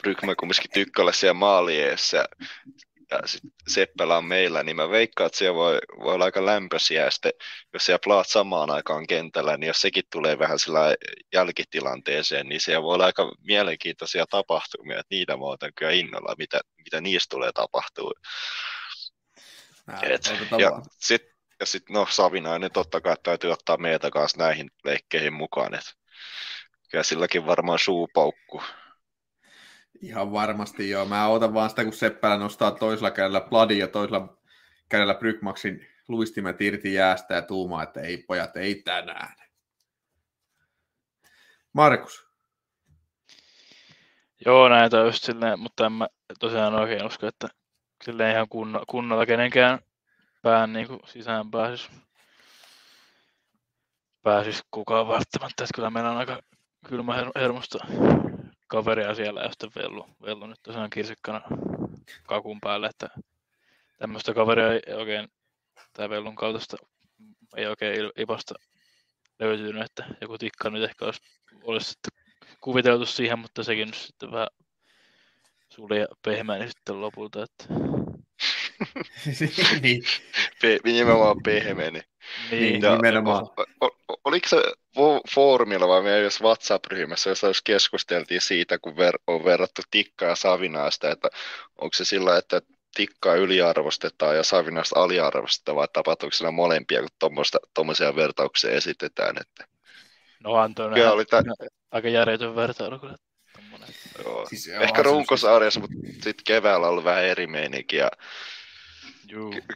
Brykman 0.03 0.37
kumminkin 0.37 0.71
tykkällä 0.71 1.13
siellä 1.13 1.35
maalieessa 1.35 2.25
ja 3.11 3.21
sit 3.27 3.41
Seppälä 3.69 4.17
on 4.17 4.25
meillä, 4.25 4.63
niin 4.63 4.77
mä 4.77 4.91
veikkaan, 4.91 5.27
että 5.27 5.39
siellä 5.39 5.55
voi, 5.55 5.79
voi 5.99 6.15
olla 6.15 6.25
aika 6.25 6.47
lämpöisiä, 6.47 7.05
ja 7.05 7.11
sitten 7.11 7.33
jos 7.73 7.87
siellä 7.87 7.99
plaat 8.05 8.29
samaan 8.29 8.71
aikaan 8.71 9.07
kentällä, 9.07 9.57
niin 9.57 9.69
jos 9.69 9.81
sekin 9.81 10.05
tulee 10.13 10.39
vähän 10.39 10.59
sillä 10.59 10.95
jälkitilanteeseen, 11.33 12.49
niin 12.49 12.61
siellä 12.61 12.83
voi 12.83 12.95
olla 12.95 13.05
aika 13.05 13.33
mielenkiintoisia 13.41 14.27
tapahtumia, 14.31 14.99
että 14.99 15.15
niitä 15.15 15.37
mä 15.37 15.45
otan 15.45 15.73
kyllä 15.75 15.93
innolla, 15.93 16.35
mitä, 16.39 16.61
mitä 16.85 17.01
niistä 17.01 17.31
tulee 17.31 17.53
tapahtuu. 17.53 18.15
Et, 20.03 20.31
ja 20.59 20.83
sitten 20.99 21.37
ja 21.61 21.67
sitten 21.67 21.95
no 21.95 22.07
Savinainen 22.11 22.73
totta 22.73 23.01
kai 23.01 23.17
täytyy 23.23 23.53
ottaa 23.53 23.77
meitä 23.77 24.11
kanssa 24.11 24.39
näihin 24.39 24.71
leikkeihin 24.85 25.33
mukaan, 25.33 25.75
että 25.75 25.91
kyllä 26.91 27.05
silläkin 27.05 27.47
varmaan 27.47 27.79
suupaukku. 27.79 28.63
Ihan 30.03 30.33
varmasti 30.33 30.91
joo. 30.91 31.05
Mä 31.05 31.29
otan 31.29 31.55
vaan 31.55 31.71
sitä, 31.71 31.85
kun 31.85 31.93
Seppälä 31.93 32.37
nostaa 32.37 32.71
toisella 32.71 33.11
kädellä 33.11 33.41
Bladin 33.41 33.79
ja 33.79 33.89
toisella 33.89 34.37
kädellä 34.89 35.15
Brykmaksin 35.15 35.87
luistimet 36.09 36.61
irti 36.61 36.95
jäästä 36.95 37.35
ja 37.35 37.43
tuumaa, 37.43 37.83
että 37.83 38.01
ei 38.01 38.17
pojat, 38.17 38.57
ei 38.57 38.75
tänään. 38.75 39.37
Markus. 41.73 42.27
Joo, 44.47 44.69
näitä 44.69 44.97
just 44.97 45.25
silleen, 45.25 45.61
mutta 45.61 45.87
en 45.87 45.93
mä 45.93 46.09
tosiaan 46.41 46.75
oikein 46.75 47.07
usko, 47.07 47.27
että 47.27 47.49
silleen 48.05 48.35
ihan 48.35 48.49
kunno, 48.49 48.83
kunnolla 48.89 49.27
kenenkään 49.27 49.79
pään 50.43 50.73
niin 50.73 50.87
kuin 50.87 51.01
sisään 51.07 51.51
pääsisi, 51.51 51.91
pääsis 54.23 54.65
kukaan 54.71 55.09
välttämättä. 55.09 55.65
Että 55.65 55.75
kyllä 55.75 55.91
meillä 55.91 56.11
on 56.11 56.17
aika 56.17 56.41
kylmä 56.89 57.15
hermosta 57.37 57.79
kaveria 58.67 59.15
siellä 59.15 59.41
ja 59.41 59.51
sitten 59.51 59.71
Vellu, 59.77 60.09
Vellu 60.23 60.47
nyt 60.47 60.63
tosiaan 60.63 60.91
kirsikkana 60.91 61.41
kakun 62.23 62.61
päälle, 62.61 62.87
että 62.87 63.09
tämmöistä 63.99 64.35
kaveria 64.35 64.73
ei 64.73 64.95
oikein, 64.95 65.29
tai 65.93 66.11
Vellun 66.11 66.35
kautta 66.37 66.77
ei 67.57 67.67
oikein 67.67 68.11
ipasta 68.17 68.55
löytynyt, 69.39 69.85
että 69.85 70.05
joku 70.21 70.39
tikka 70.39 70.71
nyt 70.71 70.83
ehkä 70.83 71.05
olisi, 71.05 71.21
olisi 71.63 71.91
sitten 71.91 72.13
kuviteltu 72.61 73.07
siihen, 73.07 73.39
mutta 73.39 73.65
sekin 73.65 73.87
nyt 73.87 73.95
sitten 73.95 74.31
vähän 74.31 74.49
suli 75.69 75.99
ja 76.01 76.07
pehmeä 76.23 76.67
sitten 76.69 77.01
lopulta, 77.01 77.43
että 77.43 77.65
niin. 79.83 80.03
Pe- 80.61 80.79
nimenomaan 80.85 81.37
pehmeni. 81.45 82.01
Niin, 82.51 82.83
ja, 82.83 82.97
nimenomaan. 82.97 83.47
O, 83.81 83.87
o, 83.87 84.17
oliko 84.25 84.49
se 84.49 84.63
foorumilla 85.35 85.89
vai 85.89 86.03
meidän 86.03 86.31
WhatsApp-ryhmässä, 86.43 87.31
jossa 87.31 87.47
keskusteltiin 87.65 88.41
siitä, 88.41 88.79
kun 88.79 88.93
ver- 88.93 89.23
on 89.27 89.45
verrattu 89.45 89.83
tikkaa 89.91 90.29
ja 90.29 90.37
savinaista, 90.37 91.11
että 91.11 91.29
onko 91.81 91.95
se 91.95 92.05
sillä, 92.05 92.39
että 92.39 92.61
tikkaa 92.97 93.35
yliarvostetaan 93.35 94.37
ja 94.37 94.43
savinaista 94.43 95.01
aliarvostetaan, 95.01 95.77
vai 95.77 95.89
tapahtuuko 95.93 96.33
siinä 96.33 96.51
molempia, 96.51 97.01
kun 97.01 97.45
tuommoisia 97.75 98.17
vertauksia 98.17 98.71
esitetään? 98.71 99.37
Että... 99.41 99.67
No 100.41 100.55
Anton, 100.55 100.93
oli 100.93 101.25
tä... 101.25 101.43
aika 101.91 102.09
järjetön 102.09 102.57
vertailu 102.57 102.99
kyllä. 102.99 103.17
Joo. 104.25 104.47
Siis, 104.49 104.67
joo, 104.67 104.83
Ehkä 104.83 105.03
runkosarjassa, 105.03 105.81
mutta 105.81 105.97
sitten 106.13 106.45
keväällä 106.47 106.87
on 106.87 106.91
ollut 106.91 107.05
vähän 107.05 107.25
eri 107.25 107.47
meininki. 107.47 107.97
Ja 107.97 108.11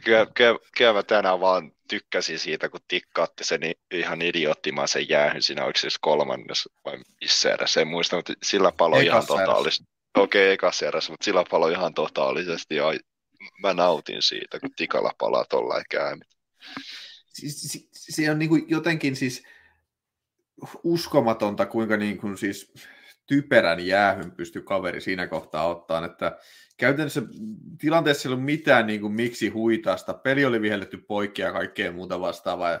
Kyllä, 0.03 0.27
kyllä, 0.35 0.59
kyllä 0.77 0.93
mä 0.93 1.03
tänään 1.03 1.39
vaan 1.39 1.71
tykkäsin 1.89 2.39
siitä, 2.39 2.69
kun 2.69 2.79
tikkaatte 2.87 3.43
sen 3.43 3.61
ihan 3.91 4.21
idioottimaisen 4.21 5.09
jäähyn 5.09 5.41
siinä, 5.41 5.65
oliko 5.65 5.79
siis 5.79 5.99
kolmannes 5.99 6.69
vai 6.85 6.97
missä 7.21 7.53
erässä, 7.53 7.81
en 7.81 7.87
muista, 7.87 8.15
mutta 8.15 8.33
sillä 8.43 8.71
palo 8.71 8.99
ihan 8.99 9.25
totaalisesti. 9.25 9.83
Okei, 10.17 10.43
okay, 10.43 10.53
ekassa 10.53 10.85
erässä, 10.85 11.13
mutta 11.13 11.25
sillä 11.25 11.43
palo 11.49 11.67
ihan 11.67 11.93
totaalisesti 11.93 12.75
ja 12.75 12.85
mä 13.61 13.73
nautin 13.73 14.21
siitä, 14.21 14.59
kun 14.59 14.69
tikalla 14.75 15.11
palaa 15.17 15.45
tollain 15.49 15.83
käämit. 15.89 16.27
Siis, 17.27 17.89
se 17.91 18.31
on 18.31 18.39
niin 18.39 18.49
kuin 18.49 18.65
jotenkin 18.67 19.15
siis 19.15 19.43
uskomatonta, 20.83 21.65
kuinka 21.65 21.97
niin 21.97 22.17
kuin 22.17 22.37
siis 22.37 22.73
typerän 23.27 23.87
jäähyn 23.87 24.31
pystyi 24.31 24.61
kaveri 24.61 25.01
siinä 25.01 25.27
kohtaa 25.27 25.67
ottaan, 25.67 26.03
että 26.03 26.37
käytännössä 26.81 27.21
tilanteessa 27.77 28.29
ei 28.29 28.33
ollut 28.33 28.45
mitään 28.45 28.87
niin 28.87 29.01
kuin, 29.01 29.13
miksi 29.13 29.49
huitaasta. 29.49 30.13
Peli 30.13 30.45
oli 30.45 30.61
vihelletty 30.61 30.97
poikki 30.97 31.41
ja 31.41 31.51
kaikkea 31.51 31.91
muuta 31.91 32.19
vastaavaa. 32.19 32.71
Ja 32.71 32.79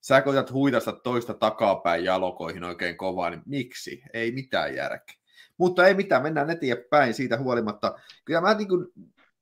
sä 0.00 0.22
koetat 0.22 0.52
huitasta 0.52 0.92
toista 0.92 1.34
takapäin 1.34 2.04
jalokoihin 2.04 2.64
oikein 2.64 2.96
kovaa, 2.96 3.30
niin 3.30 3.42
miksi? 3.46 4.02
Ei 4.12 4.32
mitään 4.32 4.74
järkeä. 4.74 5.16
Mutta 5.58 5.86
ei 5.86 5.94
mitään, 5.94 6.22
mennään 6.22 6.50
eteenpäin 6.50 7.14
siitä 7.14 7.38
huolimatta. 7.38 7.98
Kyllä 8.24 8.40
mä 8.40 8.54
niin 8.54 8.68
kuin, 8.68 8.86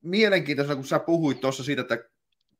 mielenkiintoisena, 0.02 0.76
kun 0.76 0.84
sä 0.84 0.98
puhuit 0.98 1.40
tuossa 1.40 1.64
siitä, 1.64 1.82
että 1.82 1.98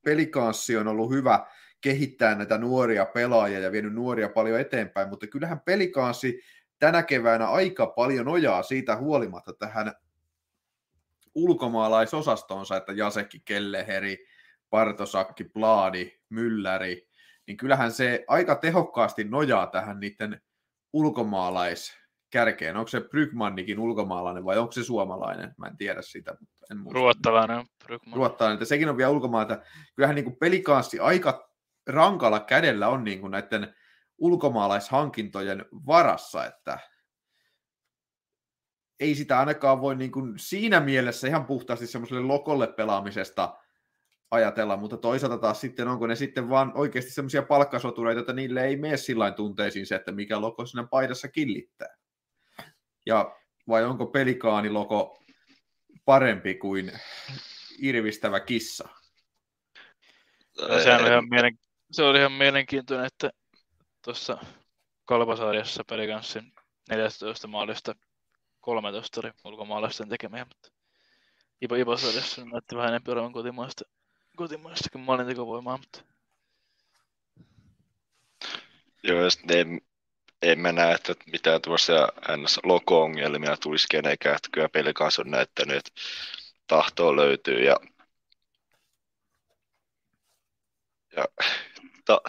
pelikanssi 0.03 0.77
on 0.77 0.89
ollut 0.89 1.11
hyvä 1.11 1.47
kehittää 1.81 2.35
näitä 2.35 2.59
nuoria 2.59 3.07
pelaajia 3.07 3.61
ja 3.61 3.73
vienyt 3.73 3.95
nuoria 3.95 4.29
paljon 4.29 4.61
eteenpäin, 4.61 5.09
mutta 5.09 5.27
kyllähän 5.27 5.61
pelikanssi 5.61 6.41
tänä 6.79 7.03
keväänä 7.03 7.47
aika 7.47 7.87
paljon 7.87 8.29
ojaa 8.29 8.63
siitä 8.63 8.97
huolimatta 8.97 9.53
tähän 9.53 9.93
ulkomaalaisosastonsa, 11.35 12.77
että 12.77 12.93
Jasekki, 12.93 13.41
Kelleheri, 13.45 14.27
Partosakki, 14.71 15.45
Plaadi, 15.45 16.13
Mylläri, 16.29 17.09
niin 17.47 17.57
kyllähän 17.57 17.93
se 17.93 18.25
aika 18.29 18.55
tehokkaasti 18.55 19.25
nojaa 19.25 19.67
tähän 19.67 20.01
niiden 20.01 20.41
ulkomaalais 20.93 21.93
kärkeen. 22.31 22.77
Onko 22.77 22.89
se 22.89 23.01
Brygmannikin 23.01 23.79
ulkomaalainen 23.79 24.45
vai 24.45 24.59
onko 24.59 24.73
se 24.73 24.85
suomalainen? 24.85 25.55
Mä 25.59 25.67
en 25.67 25.77
tiedä 25.77 26.03
sitä, 26.03 26.37
mutta 26.41 26.67
en 26.71 26.79
muista. 26.79 26.99
Ruottalainen 26.99 27.67
Brygman. 27.85 28.17
Ruottalainen, 28.17 28.55
että 28.55 28.65
sekin 28.65 28.89
on 28.89 28.97
vielä 28.97 29.11
ulkomailta. 29.11 29.59
Kyllähän 29.97 30.15
niin 30.15 30.25
kuin 30.25 30.37
pelikanssi 30.37 30.99
aika 30.99 31.51
rankalla 31.87 32.41
kädellä 32.41 32.89
on 32.89 33.05
niin 33.05 33.21
kuin 33.21 33.31
näiden 33.31 33.75
ulkomaalaishankintojen 34.19 35.65
varassa, 35.87 36.47
että 36.47 36.79
ei 39.01 39.15
sitä 39.15 39.39
ainakaan 39.39 39.81
voi 39.81 39.97
niin 39.97 40.13
kuin 40.13 40.35
siinä 40.37 40.81
mielessä 40.81 41.29
ihan 41.29 41.45
puhtaasti 41.45 41.87
semmoiselle 41.87 42.23
lokolle 42.23 42.67
pelaamisesta 42.67 43.59
ajatella, 44.31 44.77
mutta 44.77 44.97
toisaalta 44.97 45.39
taas 45.39 45.61
sitten 45.61 45.89
onko 45.89 46.07
ne 46.07 46.17
sitten 46.17 46.49
vaan 46.49 46.73
oikeasti 46.75 47.11
semmoisia 47.11 47.43
palkkasotureita, 47.43 48.21
että 48.21 48.33
niille 48.33 48.65
ei 48.65 48.77
mene 48.77 48.97
sillä 48.97 49.31
tunteisiin 49.31 49.87
se, 49.87 49.95
että 49.95 50.13
mikä 50.13 50.41
loko 50.41 50.67
sinne 50.67 50.87
paidassa 50.91 51.29
killittää. 51.29 51.97
Ja 53.07 53.37
vai 53.69 53.85
onko 53.85 54.07
pelikaaniloko 54.07 55.25
parempi 56.05 56.55
kuin 56.55 56.93
irvistävä 57.79 58.41
kissa? 58.41 58.89
No, 60.61 60.81
se, 60.81 60.95
on 60.95 61.07
ihan 61.07 61.29
mielen... 61.29 61.59
se 61.93 62.03
oli 62.03 62.19
ihan 62.19 62.33
mielenkiintoinen, 62.33 63.07
että 63.07 63.31
tuossa 64.05 64.39
kalpasarjassa 65.05 65.85
pelikanssin 65.89 66.53
14 66.91 67.49
maalista 67.49 67.95
13 68.61 69.21
oli 69.21 69.33
ulkomaalaisten 69.45 70.09
tekemiä, 70.09 70.45
mutta 70.45 70.71
Ipo 71.63 71.75
Iposarjassa 71.75 72.45
näytti 72.45 72.77
vähän 72.77 72.89
enemmän 72.89 73.13
olevan 73.13 73.33
kotimaista, 73.33 73.85
kotimaistakin 74.37 75.01
maalintekovoimaa, 75.01 75.79
mutta... 75.79 76.05
Joo, 79.03 79.21
ja 79.21 79.29
en, 79.49 79.81
en 80.43 80.59
mä 80.59 80.73
näe, 80.73 80.95
että 80.95 81.15
mitään 81.33 81.63
tuossa 81.63 82.09
ns. 82.37 82.61
loko-ongelmia 82.65 83.57
tulisi 83.57 83.87
kenenkään, 83.91 84.37
että 84.37 84.49
kyllä 84.53 84.69
pelikas 84.69 85.19
on 85.19 85.31
näyttänyt, 85.31 85.77
että 85.77 85.91
tahtoa 86.67 87.17
löytyy 87.17 87.65
ja, 87.65 87.77
ja 91.17 91.25
ta, 92.05 92.21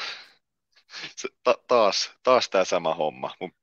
ta, 1.43 1.55
taas, 1.67 2.11
taas 2.23 2.49
tämä 2.49 2.65
sama 2.65 2.93
homma. 2.93 3.35
Mun 3.39 3.53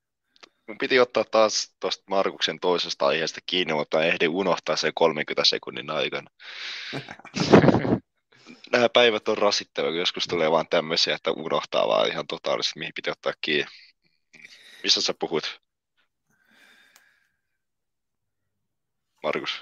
mun 0.69 0.79
piti 0.79 1.01
ottaa 1.01 1.25
taas 1.25 1.75
tuosta 1.81 2.05
Markuksen 2.11 2.61
toisesta 2.61 3.07
aiheesta 3.07 3.41
kiinni, 3.47 3.75
mutta 3.75 4.05
ehdin 4.05 4.29
unohtaa 4.29 4.77
sen 4.77 4.93
30 4.95 5.45
sekunnin 5.45 5.91
aikana. 5.91 6.31
Nämä 8.73 8.89
päivät 8.89 9.29
on 9.29 9.39
rasittavia, 9.39 9.91
kun 9.91 9.99
joskus 9.99 10.27
tulee 10.27 10.51
vaan 10.51 10.69
tämmöisiä, 10.71 11.15
että 11.15 11.31
unohtaa 11.31 11.89
vaan 11.89 12.09
ihan 12.09 12.27
totaalisesti, 12.27 12.79
mihin 12.79 12.95
piti 12.95 13.11
ottaa 13.11 13.33
kiinni. 13.41 13.71
Missä 14.83 15.03
sä 15.03 15.15
puhut? 15.19 15.61
Markus. 19.23 19.61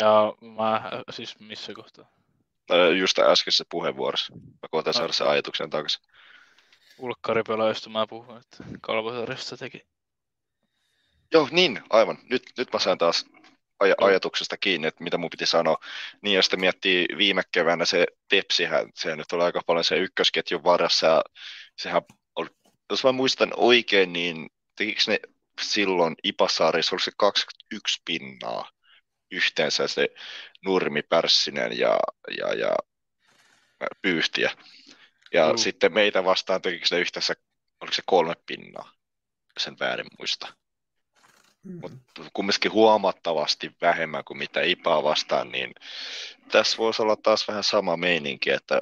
Ja 0.00 0.32
mä, 0.40 0.90
siis 1.10 1.40
missä 1.40 1.74
kohtaa? 1.74 2.06
Just 2.98 3.18
äskeisessä 3.18 3.64
puheenvuorossa. 3.70 4.34
Mä 4.34 4.68
koitan 4.70 4.94
saada 4.94 5.12
sen 5.12 5.26
ajatuksen 5.26 5.70
takaisin 5.70 6.02
ulkkaripelaajista 7.02 7.90
mä 7.90 8.06
puhun, 8.06 8.36
että 8.36 8.64
Kalvosarjasta 8.80 9.56
teki. 9.56 9.91
Joo, 11.32 11.48
niin, 11.50 11.82
aivan. 11.90 12.18
Nyt, 12.30 12.42
nyt 12.58 12.72
mä 12.72 12.78
sain 12.78 12.98
taas 12.98 13.26
aj- 13.84 13.94
ajatuksesta 14.00 14.56
kiinni, 14.56 14.88
että 14.88 15.04
mitä 15.04 15.18
mun 15.18 15.30
piti 15.30 15.46
sanoa. 15.46 15.76
Niin, 16.22 16.34
ja 16.34 16.42
sitten 16.42 16.60
miettii 16.60 17.06
viime 17.18 17.42
keväänä 17.52 17.84
se 17.84 18.06
Tepsihän, 18.28 18.90
se 18.94 19.16
nyt 19.16 19.32
oli 19.32 19.42
aika 19.42 19.60
paljon 19.66 19.84
se 19.84 19.96
ykkösketjun 19.96 20.64
varassa, 20.64 21.06
ja 21.06 21.22
sehän 21.76 22.02
oli, 22.36 22.48
jos 22.90 23.04
mä 23.04 23.12
muistan 23.12 23.52
oikein, 23.56 24.12
niin 24.12 24.50
tekikö 24.76 25.00
ne 25.06 25.20
silloin 25.60 26.14
Ipasaarissa, 26.24 26.94
oliko 26.94 27.04
se 27.04 27.12
21 27.16 28.02
pinnaa 28.04 28.70
yhteensä 29.30 29.88
se 29.88 30.08
Nurmi, 30.64 31.02
Pärssinen 31.02 31.78
ja, 31.78 31.98
ja, 32.38 32.54
ja 32.54 32.76
Pyyhtiä. 34.02 34.50
Ja 35.32 35.52
mm. 35.52 35.58
sitten 35.58 35.92
meitä 35.92 36.24
vastaan 36.24 36.62
tekikö 36.62 36.86
se 36.86 37.00
yhteensä, 37.00 37.34
oliko 37.80 37.94
se 37.94 38.02
kolme 38.06 38.34
pinnaa, 38.46 38.92
sen 39.58 39.76
väärin 39.80 40.06
muista. 40.18 40.61
Mm. 41.62 41.78
Mutta 41.82 42.30
kumminkin 42.32 42.72
huomattavasti 42.72 43.70
vähemmän 43.80 44.24
kuin 44.24 44.38
mitä 44.38 44.62
IPAa 44.62 45.02
vastaan, 45.02 45.52
niin 45.52 45.74
tässä 46.50 46.76
voisi 46.76 47.02
olla 47.02 47.16
taas 47.16 47.48
vähän 47.48 47.64
sama 47.64 47.96
meininki, 47.96 48.50
että 48.50 48.80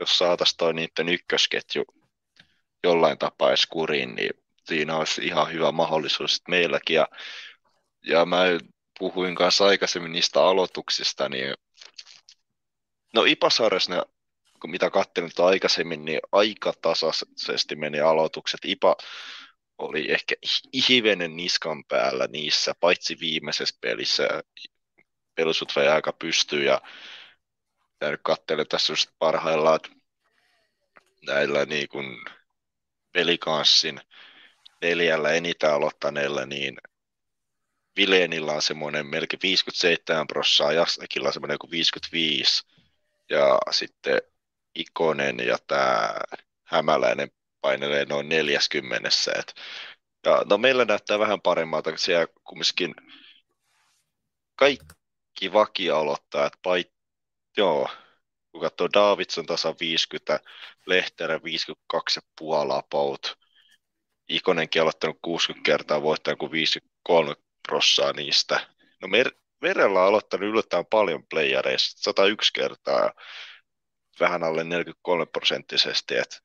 jos 0.00 0.18
saataisiin 0.18 0.56
toi 0.56 0.74
niiden 0.74 1.08
ykkösketju 1.08 1.84
jollain 2.84 3.18
tapaa 3.18 3.48
edes 3.48 3.66
kuriin, 3.66 4.14
niin 4.14 4.30
siinä 4.64 4.96
olisi 4.96 5.26
ihan 5.26 5.52
hyvä 5.52 5.72
mahdollisuus 5.72 6.42
meilläkin. 6.48 6.96
Ja, 6.96 7.08
ja 8.02 8.26
mä 8.26 8.44
puhuin 8.98 9.34
kanssa 9.34 9.66
aikaisemmin 9.66 10.12
niistä 10.12 10.42
aloituksista, 10.42 11.28
niin 11.28 11.54
no 13.14 13.24
Ipasarjassa 13.24 13.94
ne 13.94 14.02
mitä 14.66 14.90
katselin 14.90 15.30
aikaisemmin, 15.38 16.04
niin 16.04 16.20
aika 16.32 16.72
tasaisesti 16.82 17.76
meni 17.76 18.00
aloitukset. 18.00 18.60
IPA 18.64 18.96
oli 19.78 20.12
ehkä 20.12 20.34
hivenen 20.88 21.36
niskan 21.36 21.84
päällä 21.84 22.26
niissä, 22.26 22.74
paitsi 22.80 23.20
viimeisessä 23.20 23.76
pelissä. 23.80 24.28
Pelusut 25.34 25.72
vei 25.76 25.88
aika 25.88 26.12
pystyy 26.12 26.64
ja 26.64 26.82
nyt 28.00 28.20
katselen 28.22 28.68
tässä 28.68 28.92
just 28.92 29.10
parhaillaan 29.18 29.80
näillä 31.26 31.64
niin 31.64 31.88
kuin 31.88 32.24
pelikanssin 33.12 34.00
neljällä 34.82 35.32
enitä 35.32 35.74
aloittaneella, 35.74 36.46
niin 36.46 36.76
Vilenillä 37.96 38.52
on 38.52 38.62
semmoinen 38.62 39.06
melkein 39.06 39.40
57 39.42 40.26
prosenttia, 40.26 40.72
Jastakilla 40.72 41.26
on 41.28 41.32
semmoinen 41.32 41.58
kuin 41.58 41.70
55, 41.70 42.62
ja 43.30 43.58
sitten 43.70 44.22
Ikonen 44.74 45.36
ja 45.46 45.58
tämä 45.66 46.14
Hämäläinen 46.64 47.30
painelee 47.66 48.04
noin 48.04 48.28
40. 48.28 49.08
Et, 49.38 49.54
ja, 50.26 50.42
no 50.50 50.58
meillä 50.58 50.84
näyttää 50.84 51.18
vähän 51.18 51.40
paremmalta, 51.40 51.90
kun 51.90 51.98
siellä 51.98 52.26
kumminkin 52.44 52.94
kaikki 54.56 55.52
vakia-aloittajat, 55.52 56.52
pait, 56.62 56.92
joo, 57.56 57.88
kun 58.52 58.60
katsoo 58.60 58.88
Davidson 58.94 59.46
tasa 59.46 59.74
50, 59.80 60.40
Lehterä 60.86 61.36
52,5 61.36 61.42
about, 62.72 63.38
Ikonenkin 64.28 64.82
aloittanut 64.82 65.18
60 65.22 65.66
kertaa 65.66 66.02
voittaa 66.02 66.36
kuin 66.36 66.52
53 66.52 67.34
prossaa 67.68 68.12
niistä. 68.12 68.66
No 69.02 69.08
mer- 69.08 69.36
Merellä 69.60 70.00
on 70.00 70.06
aloittanut 70.06 70.48
yllättävän 70.48 70.86
paljon 70.86 71.26
playereista, 71.30 72.02
101 72.02 72.52
kertaa 72.52 73.12
vähän 74.20 74.44
alle 74.44 74.64
43 74.64 75.26
prosenttisesti. 75.26 76.16
Et, 76.16 76.42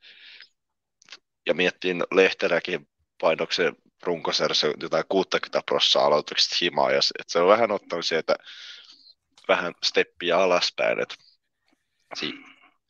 ja 1.46 1.54
miettiin 1.54 2.04
Lehteräkin 2.12 2.88
painoksen 3.22 3.76
runkosarjassa 4.04 4.68
jotain 4.82 5.04
60 5.10 5.62
prosenttia 5.66 6.02
aloituksista 6.02 6.56
himaa, 6.62 6.92
ja 6.92 7.00
et 7.20 7.30
se 7.30 7.40
on 7.40 7.48
vähän 7.48 7.72
ottanut 7.72 8.06
sieltä 8.06 8.36
vähän 9.48 9.74
steppiä 9.84 10.38
alaspäin, 10.38 11.00
että 11.00 11.16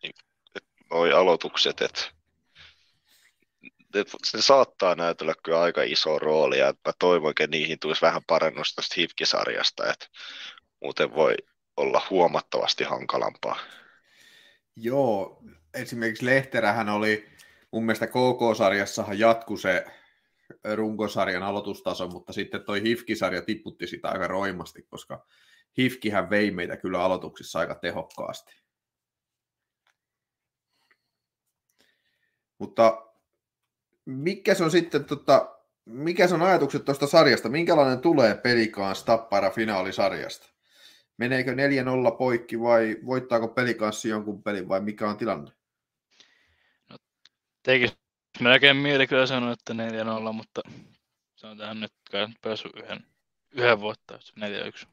et, 0.03 0.15
et 0.55 0.63
noi 0.89 1.13
aloitukset, 1.13 1.81
että 1.81 2.01
se 4.23 4.41
saattaa 4.41 4.95
näytellä 4.95 5.33
kyllä 5.43 5.61
aika 5.61 5.83
iso 5.83 6.19
rooli, 6.19 6.59
ja 6.59 6.65
mä 6.65 6.93
toivon, 6.99 7.29
että 7.29 7.47
niihin 7.47 7.79
tulisi 7.79 8.01
vähän 8.01 8.21
parannusta 8.27 8.75
tästä 8.75 8.95
HIVKI-sarjasta, 8.97 9.91
että 9.91 10.07
muuten 10.81 11.15
voi 11.15 11.35
olla 11.77 12.01
huomattavasti 12.09 12.83
hankalampaa. 12.83 13.59
Joo, 14.75 15.43
esimerkiksi 15.73 16.25
Lehterähän 16.25 16.89
oli, 16.89 17.29
mun 17.72 17.86
mielestä 17.86 18.07
KK-sarjassahan 18.07 19.19
jatku 19.19 19.57
se 19.57 19.86
runkosarjan 20.76 21.43
aloitustaso, 21.43 22.07
mutta 22.07 22.34
sitten 22.34 22.63
toi 22.63 22.82
Hifki-sarja 22.84 23.41
tipputti 23.41 23.88
sitä 23.88 24.09
aika 24.09 24.28
roimasti, 24.28 24.84
koska 24.84 25.26
Hifkihän 25.78 26.30
vei 26.30 26.51
meitä 26.51 26.78
kyllä 26.78 27.03
aloituksissa 27.03 27.59
aika 27.59 27.76
tehokkaasti. 27.76 28.61
Mutta 32.57 33.07
mikä 34.05 34.53
se 34.53 34.63
on 34.63 34.72
sitten, 34.72 35.05
tota, 35.05 35.55
mikä 35.86 36.28
on 36.34 36.41
ajatukset 36.41 36.86
tuosta 36.86 37.07
sarjasta? 37.07 37.49
Minkälainen 37.49 37.99
tulee 37.99 38.36
pelikaan 38.36 38.95
Stappara 38.95 39.49
finaalisarjasta? 39.49 40.47
Meneekö 41.17 41.51
4-0 41.51 41.55
poikki 42.17 42.59
vai 42.59 42.97
voittaako 43.05 43.47
pelikanssi 43.47 44.09
jonkun 44.09 44.43
pelin 44.43 44.67
vai 44.67 44.82
mikä 44.82 45.09
on 45.09 45.17
tilanne? 45.17 45.51
Tekisi 47.64 47.93
melkein 48.39 48.78
mieli 48.78 49.07
kyllä 49.07 49.26
sanoa, 49.26 49.51
että 49.51 49.74
4-0, 49.74 50.34
mutta 50.34 50.62
se 51.36 51.47
on 51.47 51.57
tähän 51.57 51.80
nyt 51.80 51.93
kai 52.12 52.28
päässyt 52.41 52.72
yhden, 52.76 53.05
yhden 53.51 53.82
voittaa, 53.82 54.18
4-1. 54.18 54.88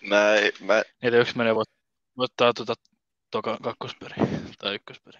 Mä, 0.00 0.16
mä... 0.60 0.82
4-1 0.82 1.32
menee 1.34 1.54
voittaa, 2.16 2.52
tuota 2.54 2.74
toka, 3.30 3.58
kakkosperi 3.62 4.14
tai 4.58 4.74
ykkösperi. 4.74 5.18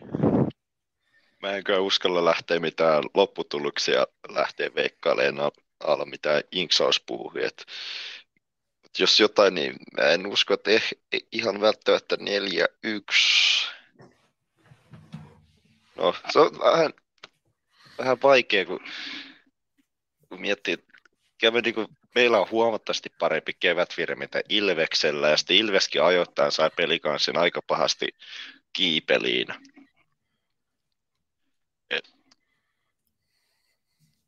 Mä 1.42 1.52
en 1.52 1.64
kyllä 1.64 1.80
uskalla 1.80 2.24
lähteä 2.24 2.60
mitään 2.60 3.04
lopputuloksia 3.14 4.06
lähteä 4.28 4.70
veikkailemaan. 4.74 5.50
Alla, 5.84 6.04
mitä 6.04 6.42
Inksaus 6.52 7.00
puhui. 7.00 7.44
Et 7.44 7.66
jos 8.98 9.20
jotain, 9.20 9.54
niin 9.54 9.76
mä 9.96 10.02
en 10.02 10.26
usko, 10.26 10.54
että 10.54 10.70
eh, 10.70 10.90
ihan 11.32 11.60
välttämättä 11.60 12.16
4-1. 12.16 13.77
No, 15.98 16.14
se 16.32 16.38
on 16.38 16.50
vähän, 16.58 16.92
vähän 17.98 18.18
vaikea, 18.22 18.64
kun, 18.64 18.80
kun 20.28 20.40
miettii, 20.40 20.74
että 20.74 21.60
niin 21.62 21.74
kuin, 21.74 21.88
meillä 22.14 22.40
on 22.40 22.50
huomattavasti 22.50 23.10
parempi 23.18 23.52
kevätvirre 23.60 24.14
mitä 24.14 24.42
Ilveksellä, 24.48 25.28
ja 25.28 25.36
sitten 25.36 25.56
Ilveskin 25.56 26.02
ajoittain 26.02 26.52
sai 26.52 26.70
pelikanssin 26.76 27.38
aika 27.38 27.60
pahasti 27.66 28.08
kiipeliin. 28.72 29.46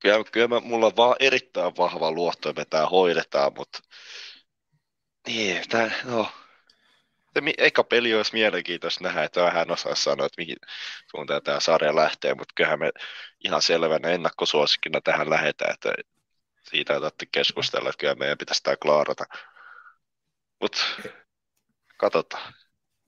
kyllä, 0.01 0.25
kyllä 0.33 0.49
mä, 0.49 0.61
mulla 0.61 0.87
on 0.87 0.97
vaan 0.97 1.17
erittäin 1.21 1.77
vahva 1.77 2.11
luotto, 2.13 2.49
että 2.49 2.61
me 2.61 2.65
tämä 2.65 2.87
hoidetaan, 2.87 3.53
mutta 3.57 3.79
niin, 5.27 5.69
tää, 5.69 5.91
no, 6.05 6.29
se 7.35 7.55
eka 7.59 7.85
peli 7.85 8.15
olisi 8.15 8.33
mielenkiintoista 8.33 9.05
nähdä, 9.05 9.25
että 9.25 9.43
vähän 9.43 9.71
osaa 9.71 9.95
sanoa, 9.95 10.27
että 10.27 10.41
mihin 10.43 10.57
suuntaan 11.11 11.43
tämä 11.43 11.61
sarja 11.61 11.97
lähtee, 11.97 12.35
mutta 12.35 12.53
kyllähän 12.55 12.79
me 12.79 12.91
ihan 13.45 13.63
selvänä 13.63 14.09
ennakkosuosikkina 14.09 15.01
tähän 15.01 15.31
lähdetään, 15.31 15.75
että 15.75 15.93
siitä 16.63 16.95
ei 16.95 17.01
tarvitse 17.01 17.27
keskustella, 17.33 17.89
että 17.89 18.01
kyllä 18.01 18.15
meidän 18.15 18.39
pitäisi 18.39 18.63
tämä 18.63 18.77
klaarata. 18.77 19.25
Mutta 20.61 20.79
katsotaan. 21.97 22.55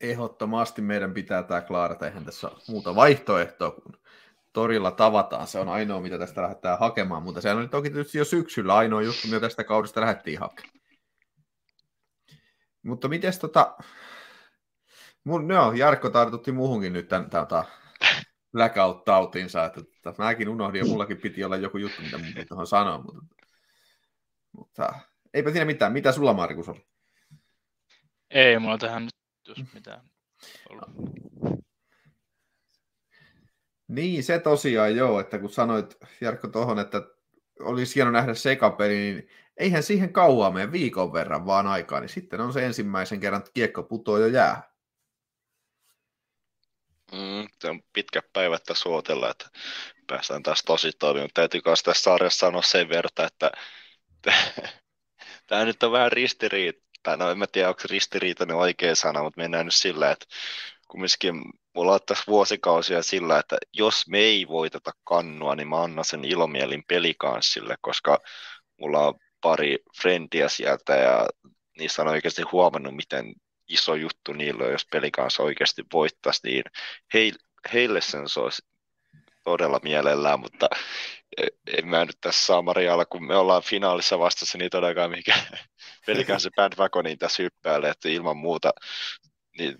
Ehdottomasti 0.00 0.82
meidän 0.82 1.14
pitää 1.14 1.42
tämä 1.42 1.60
klaarata, 1.60 2.06
eihän 2.06 2.24
tässä 2.24 2.50
muuta 2.68 2.94
vaihtoehtoa 2.94 3.70
kuin 3.70 3.96
torilla 4.52 4.90
tavataan. 4.90 5.46
Se 5.46 5.58
on 5.58 5.68
ainoa, 5.68 6.00
mitä 6.00 6.18
tästä 6.18 6.42
lähdetään 6.42 6.78
hakemaan, 6.78 7.22
mutta 7.22 7.40
se 7.40 7.50
on 7.50 7.70
toki 7.70 7.90
tietysti 7.90 8.18
jo 8.18 8.24
syksyllä 8.24 8.76
ainoa 8.76 9.02
juttu, 9.02 9.26
mitä 9.26 9.40
tästä 9.40 9.64
kaudesta 9.64 10.00
lähdettiin 10.00 10.40
hakemaan. 10.40 10.81
Mutta 12.82 13.08
miten 13.08 13.32
tota... 13.40 13.76
Mun, 15.24 15.48
no, 15.48 15.72
Jarkko 15.72 16.10
tartutti 16.10 16.52
muuhunkin 16.52 16.92
nyt 16.92 17.08
tämän, 17.08 17.30
tämän 17.30 17.64
blackout-tautinsa, 18.52 19.64
että, 19.64 19.80
että 19.80 20.22
mäkin 20.22 20.48
unohdin 20.48 20.78
ja 20.78 20.84
mullakin 20.84 21.20
piti 21.20 21.44
olla 21.44 21.56
joku 21.56 21.78
juttu, 21.78 22.02
mitä 22.02 22.18
mun 22.18 22.26
tuohon 22.48 22.66
sanoa, 22.66 22.98
mutta, 22.98 23.20
mutta 24.52 24.94
eipä 25.34 25.50
siinä 25.50 25.64
mitään. 25.64 25.92
Mitä 25.92 26.12
sulla, 26.12 26.32
Markus, 26.32 26.68
oli? 26.68 26.86
Ei 28.30 28.58
mulla 28.58 28.78
tähän 28.78 29.04
nyt 29.04 29.14
jos 29.48 29.74
mitään 29.74 30.00
ollut. 30.70 31.12
Niin, 33.88 34.24
se 34.24 34.38
tosiaan 34.38 34.96
joo, 34.96 35.20
että 35.20 35.38
kun 35.38 35.50
sanoit 35.50 35.96
Jarkko 36.20 36.48
tuohon, 36.48 36.78
että 36.78 37.02
olisi 37.60 37.94
hieno 37.94 38.10
nähdä 38.10 38.34
sekapeli, 38.34 38.94
niin 38.94 39.28
eihän 39.56 39.82
siihen 39.82 40.12
kauaa 40.12 40.50
mene 40.50 40.72
viikon 40.72 41.12
verran 41.12 41.46
vaan 41.46 41.66
aikaa, 41.66 42.00
niin 42.00 42.08
sitten 42.08 42.40
on 42.40 42.52
se 42.52 42.66
ensimmäisen 42.66 43.20
kerran, 43.20 43.40
että 43.40 43.50
kiekko 43.54 43.82
putoo 43.82 44.18
jo 44.18 44.26
jää. 44.26 44.72
Mm, 47.12 47.48
se 47.60 47.70
on 47.70 47.82
pitkä 47.92 48.22
päivä, 48.32 48.56
että 48.56 48.74
suotella, 48.74 49.30
että 49.30 49.50
päästään 50.06 50.42
taas 50.42 50.62
tosi 50.62 50.92
toimimaan. 50.98 51.30
Täytyy 51.34 51.60
myös 51.64 51.82
tässä 51.82 52.02
sarjassa 52.02 52.38
sanoa 52.38 52.62
sen 52.62 52.88
verran, 52.88 53.26
että 53.26 53.50
tämä 55.46 55.64
nyt 55.64 55.82
on 55.82 55.92
vähän 55.92 56.12
ristiriita. 56.12 57.16
No 57.16 57.30
en 57.30 57.38
mä 57.38 57.46
tiedä, 57.46 57.68
onko 57.68 57.82
ristiriitainen 57.90 58.56
oikea 58.56 58.94
sana, 58.94 59.22
mutta 59.22 59.40
mennään 59.40 59.66
nyt 59.66 59.74
sillä, 59.74 60.10
että 60.10 60.26
kumminkin 60.88 61.34
mulla 61.74 61.92
on 61.92 62.00
tässä 62.06 62.24
vuosikausia 62.26 63.02
sillä, 63.02 63.38
että 63.38 63.56
jos 63.72 64.08
me 64.08 64.18
ei 64.18 64.48
voiteta 64.48 64.90
kannua, 65.04 65.56
niin 65.56 65.68
mä 65.68 65.82
annan 65.82 66.04
sen 66.04 66.24
ilomielin 66.24 66.84
pelikanssille, 66.88 67.76
koska 67.80 68.18
mulla 68.76 69.06
on 69.06 69.14
pari 69.42 69.78
frendiä 70.02 70.48
sieltä 70.48 70.96
ja 70.96 71.28
niistä 71.78 72.02
on 72.02 72.08
oikeasti 72.08 72.42
huomannut, 72.42 72.96
miten 72.96 73.32
iso 73.68 73.94
juttu 73.94 74.32
niillä 74.32 74.64
on, 74.64 74.72
jos 74.72 74.86
pelikanssa 74.92 75.42
oikeasti 75.42 75.82
voittaisi, 75.92 76.40
niin 76.44 76.64
heille 77.72 78.00
sen 78.00 78.28
se 78.28 78.40
olisi 78.40 78.62
todella 79.44 79.80
mielellään, 79.82 80.40
mutta 80.40 80.68
en 81.78 81.88
mä 81.88 82.04
nyt 82.04 82.18
tässä 82.20 82.46
saa 82.46 82.62
Marialla, 82.62 83.04
kun 83.04 83.26
me 83.26 83.36
ollaan 83.36 83.62
finaalissa 83.62 84.18
vastassa, 84.18 84.58
niin 84.58 84.70
todellakaan 84.70 85.10
mikä 85.10 85.34
pelikanssa 86.06 86.50
bandwagoniin 86.56 87.18
tässä 87.18 87.42
hyppäälle, 87.42 87.88
että 87.88 88.08
ilman 88.08 88.36
muuta 88.36 88.72
niin 89.58 89.78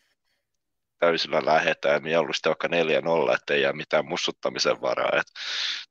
täysillä 0.99 1.45
lähetään 1.45 1.95
ja 1.95 2.01
mieluusti 2.01 2.49
vaikka 2.49 2.69
4-0, 2.69 3.35
ettei 3.35 3.63
jää 3.63 3.73
mitään 3.73 4.05
mussuttamisen 4.05 4.81
varaa, 4.81 5.21
että 5.21 5.33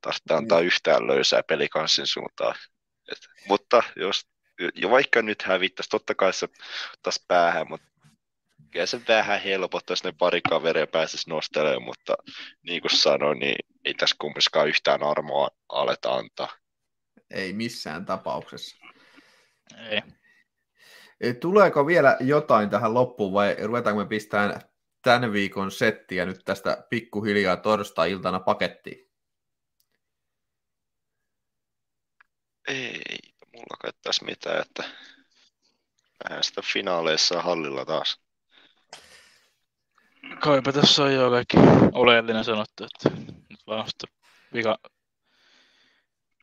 tarvitsee 0.00 0.36
antaa 0.36 0.60
mm. 0.60 0.66
yhtään 0.66 1.06
löysää 1.06 1.42
pelikanssin 1.42 2.06
suuntaan. 2.06 2.54
Et, 3.12 3.18
mutta 3.48 3.82
jos, 3.96 4.28
jo 4.74 4.90
vaikka 4.90 5.22
nyt 5.22 5.42
hävittäisi, 5.42 5.90
totta 5.90 6.14
kai 6.14 6.32
se 6.32 6.48
taas 7.02 7.24
päähän, 7.28 7.68
mutta 7.68 7.86
kyllä 8.70 8.86
se 8.86 9.00
vähän 9.08 9.40
helpottaisi 9.40 10.04
ne 10.04 10.12
pari 10.18 10.40
kaveria 10.48 10.86
pääsisi 10.86 11.30
nostelemaan, 11.30 11.82
mutta 11.82 12.14
niin 12.62 12.80
kuin 12.80 12.96
sanoin, 12.96 13.38
niin 13.38 13.56
ei 13.84 13.94
tässä 13.94 14.16
kumminkaan 14.18 14.68
yhtään 14.68 15.02
armoa 15.02 15.50
aleta 15.68 16.14
antaa. 16.14 16.48
Ei 17.30 17.52
missään 17.52 18.06
tapauksessa. 18.06 18.76
Ei. 19.90 20.02
Tuleeko 21.34 21.86
vielä 21.86 22.16
jotain 22.20 22.70
tähän 22.70 22.94
loppuun 22.94 23.32
vai 23.32 23.56
ruvetaanko 23.62 24.02
me 24.02 24.08
pistämään 24.08 24.60
tämän 25.02 25.32
viikon 25.32 25.70
settiä 25.70 26.26
nyt 26.26 26.40
tästä 26.44 26.86
pikkuhiljaa 26.90 27.56
torstai-iltana 27.56 28.40
pakettiin? 28.40 29.11
Ei 32.68 33.18
mulla 33.52 33.76
kai 33.80 33.90
tässä 34.02 34.24
mitään, 34.24 34.62
että 34.62 34.84
vähän 36.24 36.44
sitä 36.44 36.62
finaaleissa 36.72 37.42
hallilla 37.42 37.84
taas. 37.84 38.20
Kaipa 40.40 40.72
tässä 40.72 41.02
on 41.02 41.14
jo 41.14 41.30
kaikki 41.30 41.56
oleellinen 41.92 42.44
sanottu, 42.44 42.84
että 42.84 43.10
nyt 43.50 43.60
vaan 43.66 43.86
vika, 44.54 44.78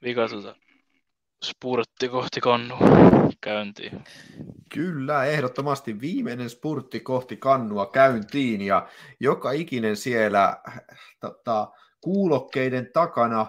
vika 0.03 0.27
tuota, 0.29 0.55
spurtti 1.43 2.09
kohti 2.09 2.41
kannu 2.41 2.75
käyntiin. 3.41 4.03
Kyllä, 4.73 5.25
ehdottomasti 5.25 6.01
viimeinen 6.01 6.49
spurtti 6.49 6.99
kohti 6.99 7.37
kannua 7.37 7.85
käyntiin 7.85 8.61
ja 8.61 8.87
joka 9.19 9.51
ikinen 9.51 9.97
siellä 9.97 10.57
tota, 11.19 11.71
kuulokkeiden 12.01 12.89
takana 12.93 13.47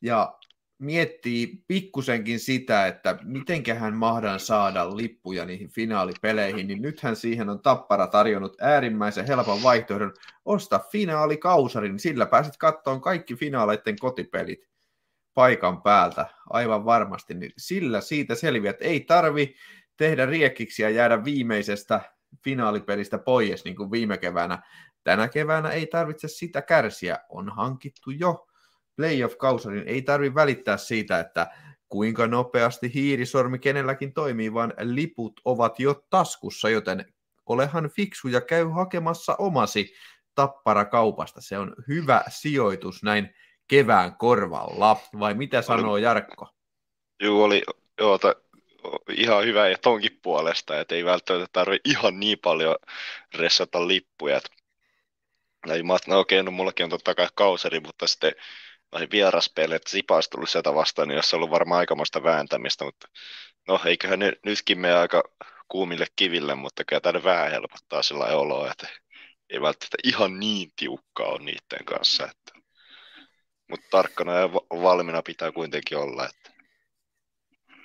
ja 0.00 0.39
miettii 0.80 1.62
pikkusenkin 1.66 2.40
sitä, 2.40 2.86
että 2.86 3.18
mitenköhän 3.22 3.94
mahdan 3.94 4.40
saada 4.40 4.96
lippuja 4.96 5.44
niihin 5.44 5.70
finaalipeleihin, 5.70 6.66
niin 6.66 6.82
nythän 6.82 7.16
siihen 7.16 7.48
on 7.48 7.62
Tappara 7.62 8.06
tarjonnut 8.06 8.56
äärimmäisen 8.60 9.26
helpon 9.26 9.62
vaihtoehdon. 9.62 10.14
Osta 10.44 10.80
finaalikausarin, 10.92 11.98
sillä 11.98 12.26
pääset 12.26 12.56
kattoon 12.56 13.00
kaikki 13.00 13.36
finaaleiden 13.36 13.96
kotipelit 13.98 14.68
paikan 15.34 15.82
päältä 15.82 16.26
aivan 16.50 16.84
varmasti, 16.84 17.34
niin 17.34 17.52
sillä 17.58 18.00
siitä 18.00 18.34
selviät. 18.34 18.76
Ei 18.80 19.00
tarvi 19.00 19.54
tehdä 19.96 20.26
riekkiksi 20.26 20.82
ja 20.82 20.90
jäädä 20.90 21.24
viimeisestä 21.24 22.00
finaalipelistä 22.44 23.18
pois, 23.18 23.64
niin 23.64 23.76
kuin 23.76 23.90
viime 23.90 24.18
keväänä. 24.18 24.62
Tänä 25.04 25.28
keväänä 25.28 25.70
ei 25.70 25.86
tarvitse 25.86 26.28
sitä 26.28 26.62
kärsiä, 26.62 27.18
on 27.28 27.48
hankittu 27.48 28.10
jo 28.10 28.46
playoff-kausarin. 29.00 29.88
Ei 29.88 30.02
tarvi 30.02 30.34
välittää 30.34 30.76
siitä, 30.76 31.20
että 31.20 31.46
kuinka 31.88 32.26
nopeasti 32.26 32.94
hiirisormi 32.94 33.58
kenelläkin 33.58 34.12
toimii, 34.12 34.54
vaan 34.54 34.74
liput 34.80 35.40
ovat 35.44 35.80
jo 35.80 36.04
taskussa, 36.10 36.70
joten 36.70 37.12
olehan 37.46 37.90
fiksu 37.90 38.28
ja 38.28 38.40
käy 38.40 38.64
hakemassa 38.64 39.36
omasi 39.38 39.94
tappara 40.34 40.84
kaupasta. 40.84 41.40
Se 41.40 41.58
on 41.58 41.74
hyvä 41.88 42.24
sijoitus 42.28 43.02
näin 43.02 43.34
kevään 43.68 44.16
korvalla, 44.16 44.96
vai 45.18 45.34
mitä 45.34 45.62
sanoo 45.62 45.96
Jarkko? 45.96 46.48
Joo, 47.20 47.44
oli 47.44 47.62
joo, 48.00 48.18
ta, 48.18 48.34
ihan 49.10 49.44
hyvä 49.44 49.68
ja 49.68 49.78
tonkin 49.78 50.18
puolesta, 50.22 50.80
että 50.80 50.94
ei 50.94 51.04
välttämättä 51.04 51.48
tarvitse 51.52 51.90
ihan 51.90 52.20
niin 52.20 52.38
paljon 52.38 52.76
ressata 53.34 53.88
lippuja. 53.88 54.36
Että, 54.36 54.50
no 56.08 56.18
okei, 56.18 56.42
no 56.42 56.50
mullakin 56.50 56.84
on 56.84 56.90
totta 56.90 57.14
kai 57.14 57.28
kauseri, 57.34 57.80
mutta 57.80 58.06
sitten 58.06 58.32
noihin 58.92 59.10
vieraspeille, 59.10 59.74
että 59.74 59.90
Sipas 59.90 60.28
tullut 60.28 60.50
sieltä 60.50 60.74
vastaan, 60.74 61.08
niin 61.08 61.18
olisi 61.18 61.36
ollut 61.36 61.50
varmaan 61.50 61.78
aikamoista 61.78 62.22
vääntämistä, 62.22 62.84
mutta 62.84 63.08
no 63.68 63.80
eiköhän 63.84 64.18
ne 64.18 64.32
nytkin 64.44 64.78
mene 64.80 64.94
aika 64.94 65.22
kuumille 65.68 66.06
kiville, 66.16 66.54
mutta 66.54 66.84
kyllä 66.84 67.00
tämä 67.00 67.22
vähän 67.22 67.50
helpottaa 67.50 68.02
sillä 68.02 68.24
oloa, 68.24 68.70
että 68.70 68.88
ei 69.50 69.60
välttämättä 69.60 69.98
ihan 70.04 70.38
niin 70.40 70.70
tiukkaa 70.76 71.26
ole 71.26 71.38
niiden 71.38 71.84
kanssa. 71.84 72.24
Että 72.24 72.60
mutta 73.70 73.86
tarkkana 73.90 74.34
ja 74.34 74.52
valmiina 74.52 75.22
pitää 75.22 75.52
kuitenkin 75.52 75.98
olla. 75.98 76.28
Että... 76.28 76.50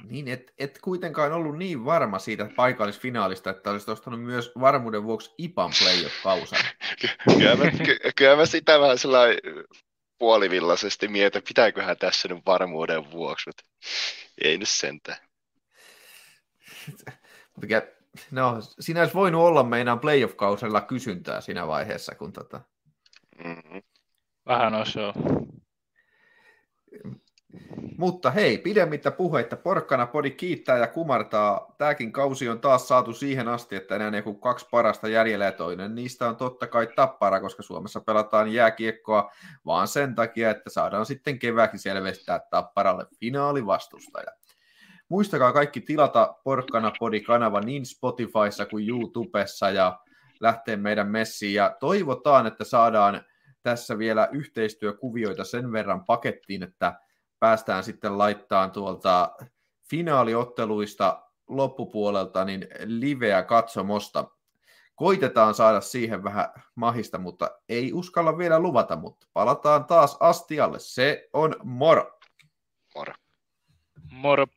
Niin, 0.03 0.28
et, 0.28 0.53
et 0.58 0.80
kuitenkaan 0.82 1.34
ollut 1.34 1.58
niin 1.58 1.86
varma 1.86 2.20
siitä 2.20 2.49
paikallisfinaalista, 2.56 3.49
että 3.49 3.72
olisit 3.72 3.89
ostanut 3.89 4.24
myös 4.24 4.51
varmuuden 4.60 5.03
vuoksi 5.03 5.32
IPAN 5.38 5.72
playoff-kausan. 5.80 6.60
kyllä, 7.38 7.56
mä, 7.56 7.72
ky, 7.72 7.99
kyllä 8.16 8.36
mä 8.36 8.45
sitä 8.45 8.80
vähän 8.80 8.97
sellainen 8.97 9.38
puolivillaisesti 10.18 11.07
mietin, 11.07 11.43
pitääköhän 11.47 11.97
tässä 11.97 12.28
nyt 12.28 12.45
varmuuden 12.45 13.11
vuoksi. 13.11 13.49
Mutta 13.49 13.63
Ei 14.43 14.57
nyt 14.57 14.70
sentään. 14.70 15.18
Mikä, 17.61 17.88
no, 18.32 18.57
siinä 18.80 18.99
olisi 18.99 19.16
voinut 19.16 19.41
olla 19.41 19.63
meidän 19.63 19.99
playoff-kausella 19.99 20.82
kysyntää 20.82 21.41
siinä 21.41 21.68
vaiheessa, 21.68 22.16
kun 22.16 22.34
tota... 22.34 22.61
Mm-hmm. 23.43 23.82
Vähän 24.45 24.74
olisi 24.74 24.99
joo. 24.99 25.13
Mutta 27.97 28.32
hei, 28.32 28.58
pidemmittä 28.58 29.12
puheitta, 29.12 29.56
porkkana 29.56 30.08
podi 30.08 30.32
kiittää 30.32 30.78
ja 30.78 30.88
kumartaa. 30.88 31.76
Tämäkin 31.78 32.12
kausi 32.12 32.49
on 32.49 32.60
taas 32.60 32.88
saatu 32.88 33.14
siihen 33.14 33.47
asti, 33.47 33.76
että 33.76 33.95
enää 33.95 34.12
joku 34.16 34.34
kaksi 34.34 34.68
parasta 34.72 35.08
jäljellä 35.08 35.45
ja 35.45 35.51
toinen 35.51 35.95
niistä 35.95 36.30
on 36.30 36.36
totta 36.36 36.68
kai 36.68 36.88
tappara, 36.95 37.41
koska 37.41 37.64
Suomessa 37.64 38.01
pelataan 38.01 38.53
jääkiekkoa 38.53 39.32
vaan 39.66 39.88
sen 39.88 40.16
takia, 40.16 40.49
että 40.49 40.70
saadaan 40.70 41.06
sitten 41.06 41.39
kevääkin 41.39 41.80
selvestää 41.80 42.39
tapparalle 42.49 43.06
finaalivastustaja. 43.20 44.32
Muistakaa 45.10 45.53
kaikki 45.53 45.82
tilata 45.82 46.36
Porkkana 46.43 46.91
Podi-kanava 46.99 47.62
niin 47.62 47.86
Spotifyssa 47.86 48.66
kuin 48.66 48.89
YouTubessa 48.89 49.70
ja 49.70 49.99
lähtee 50.39 50.76
meidän 50.76 51.08
messiin. 51.08 51.53
Ja 51.53 51.76
toivotaan, 51.80 52.47
että 52.47 52.64
saadaan 52.64 53.22
tässä 53.64 53.97
vielä 53.97 54.30
yhteistyökuvioita 54.32 55.43
sen 55.43 55.72
verran 55.72 56.06
pakettiin, 56.06 56.64
että 56.64 56.93
päästään 57.40 57.84
sitten 57.84 58.18
laittaa 58.18 58.70
tuolta 58.70 59.36
finaaliotteluista 59.90 61.24
loppupuolelta 61.48 62.46
niin 62.46 62.68
liveä 62.86 63.44
katsomosta. 63.44 64.32
Koitetaan 64.96 65.54
saada 65.54 65.82
siihen 65.82 66.24
vähän 66.24 66.50
mahista, 66.76 67.18
mutta 67.18 67.52
ei 67.70 67.94
uskalla 67.94 68.38
vielä 68.38 68.60
luvata, 68.60 68.96
mutta 68.96 69.28
palataan 69.34 69.86
taas 69.86 70.18
astialle. 70.20 70.80
Se 70.80 71.30
on 71.34 71.56
moro. 71.64 72.20
Moro. 72.96 73.14
Moro. 74.12 74.48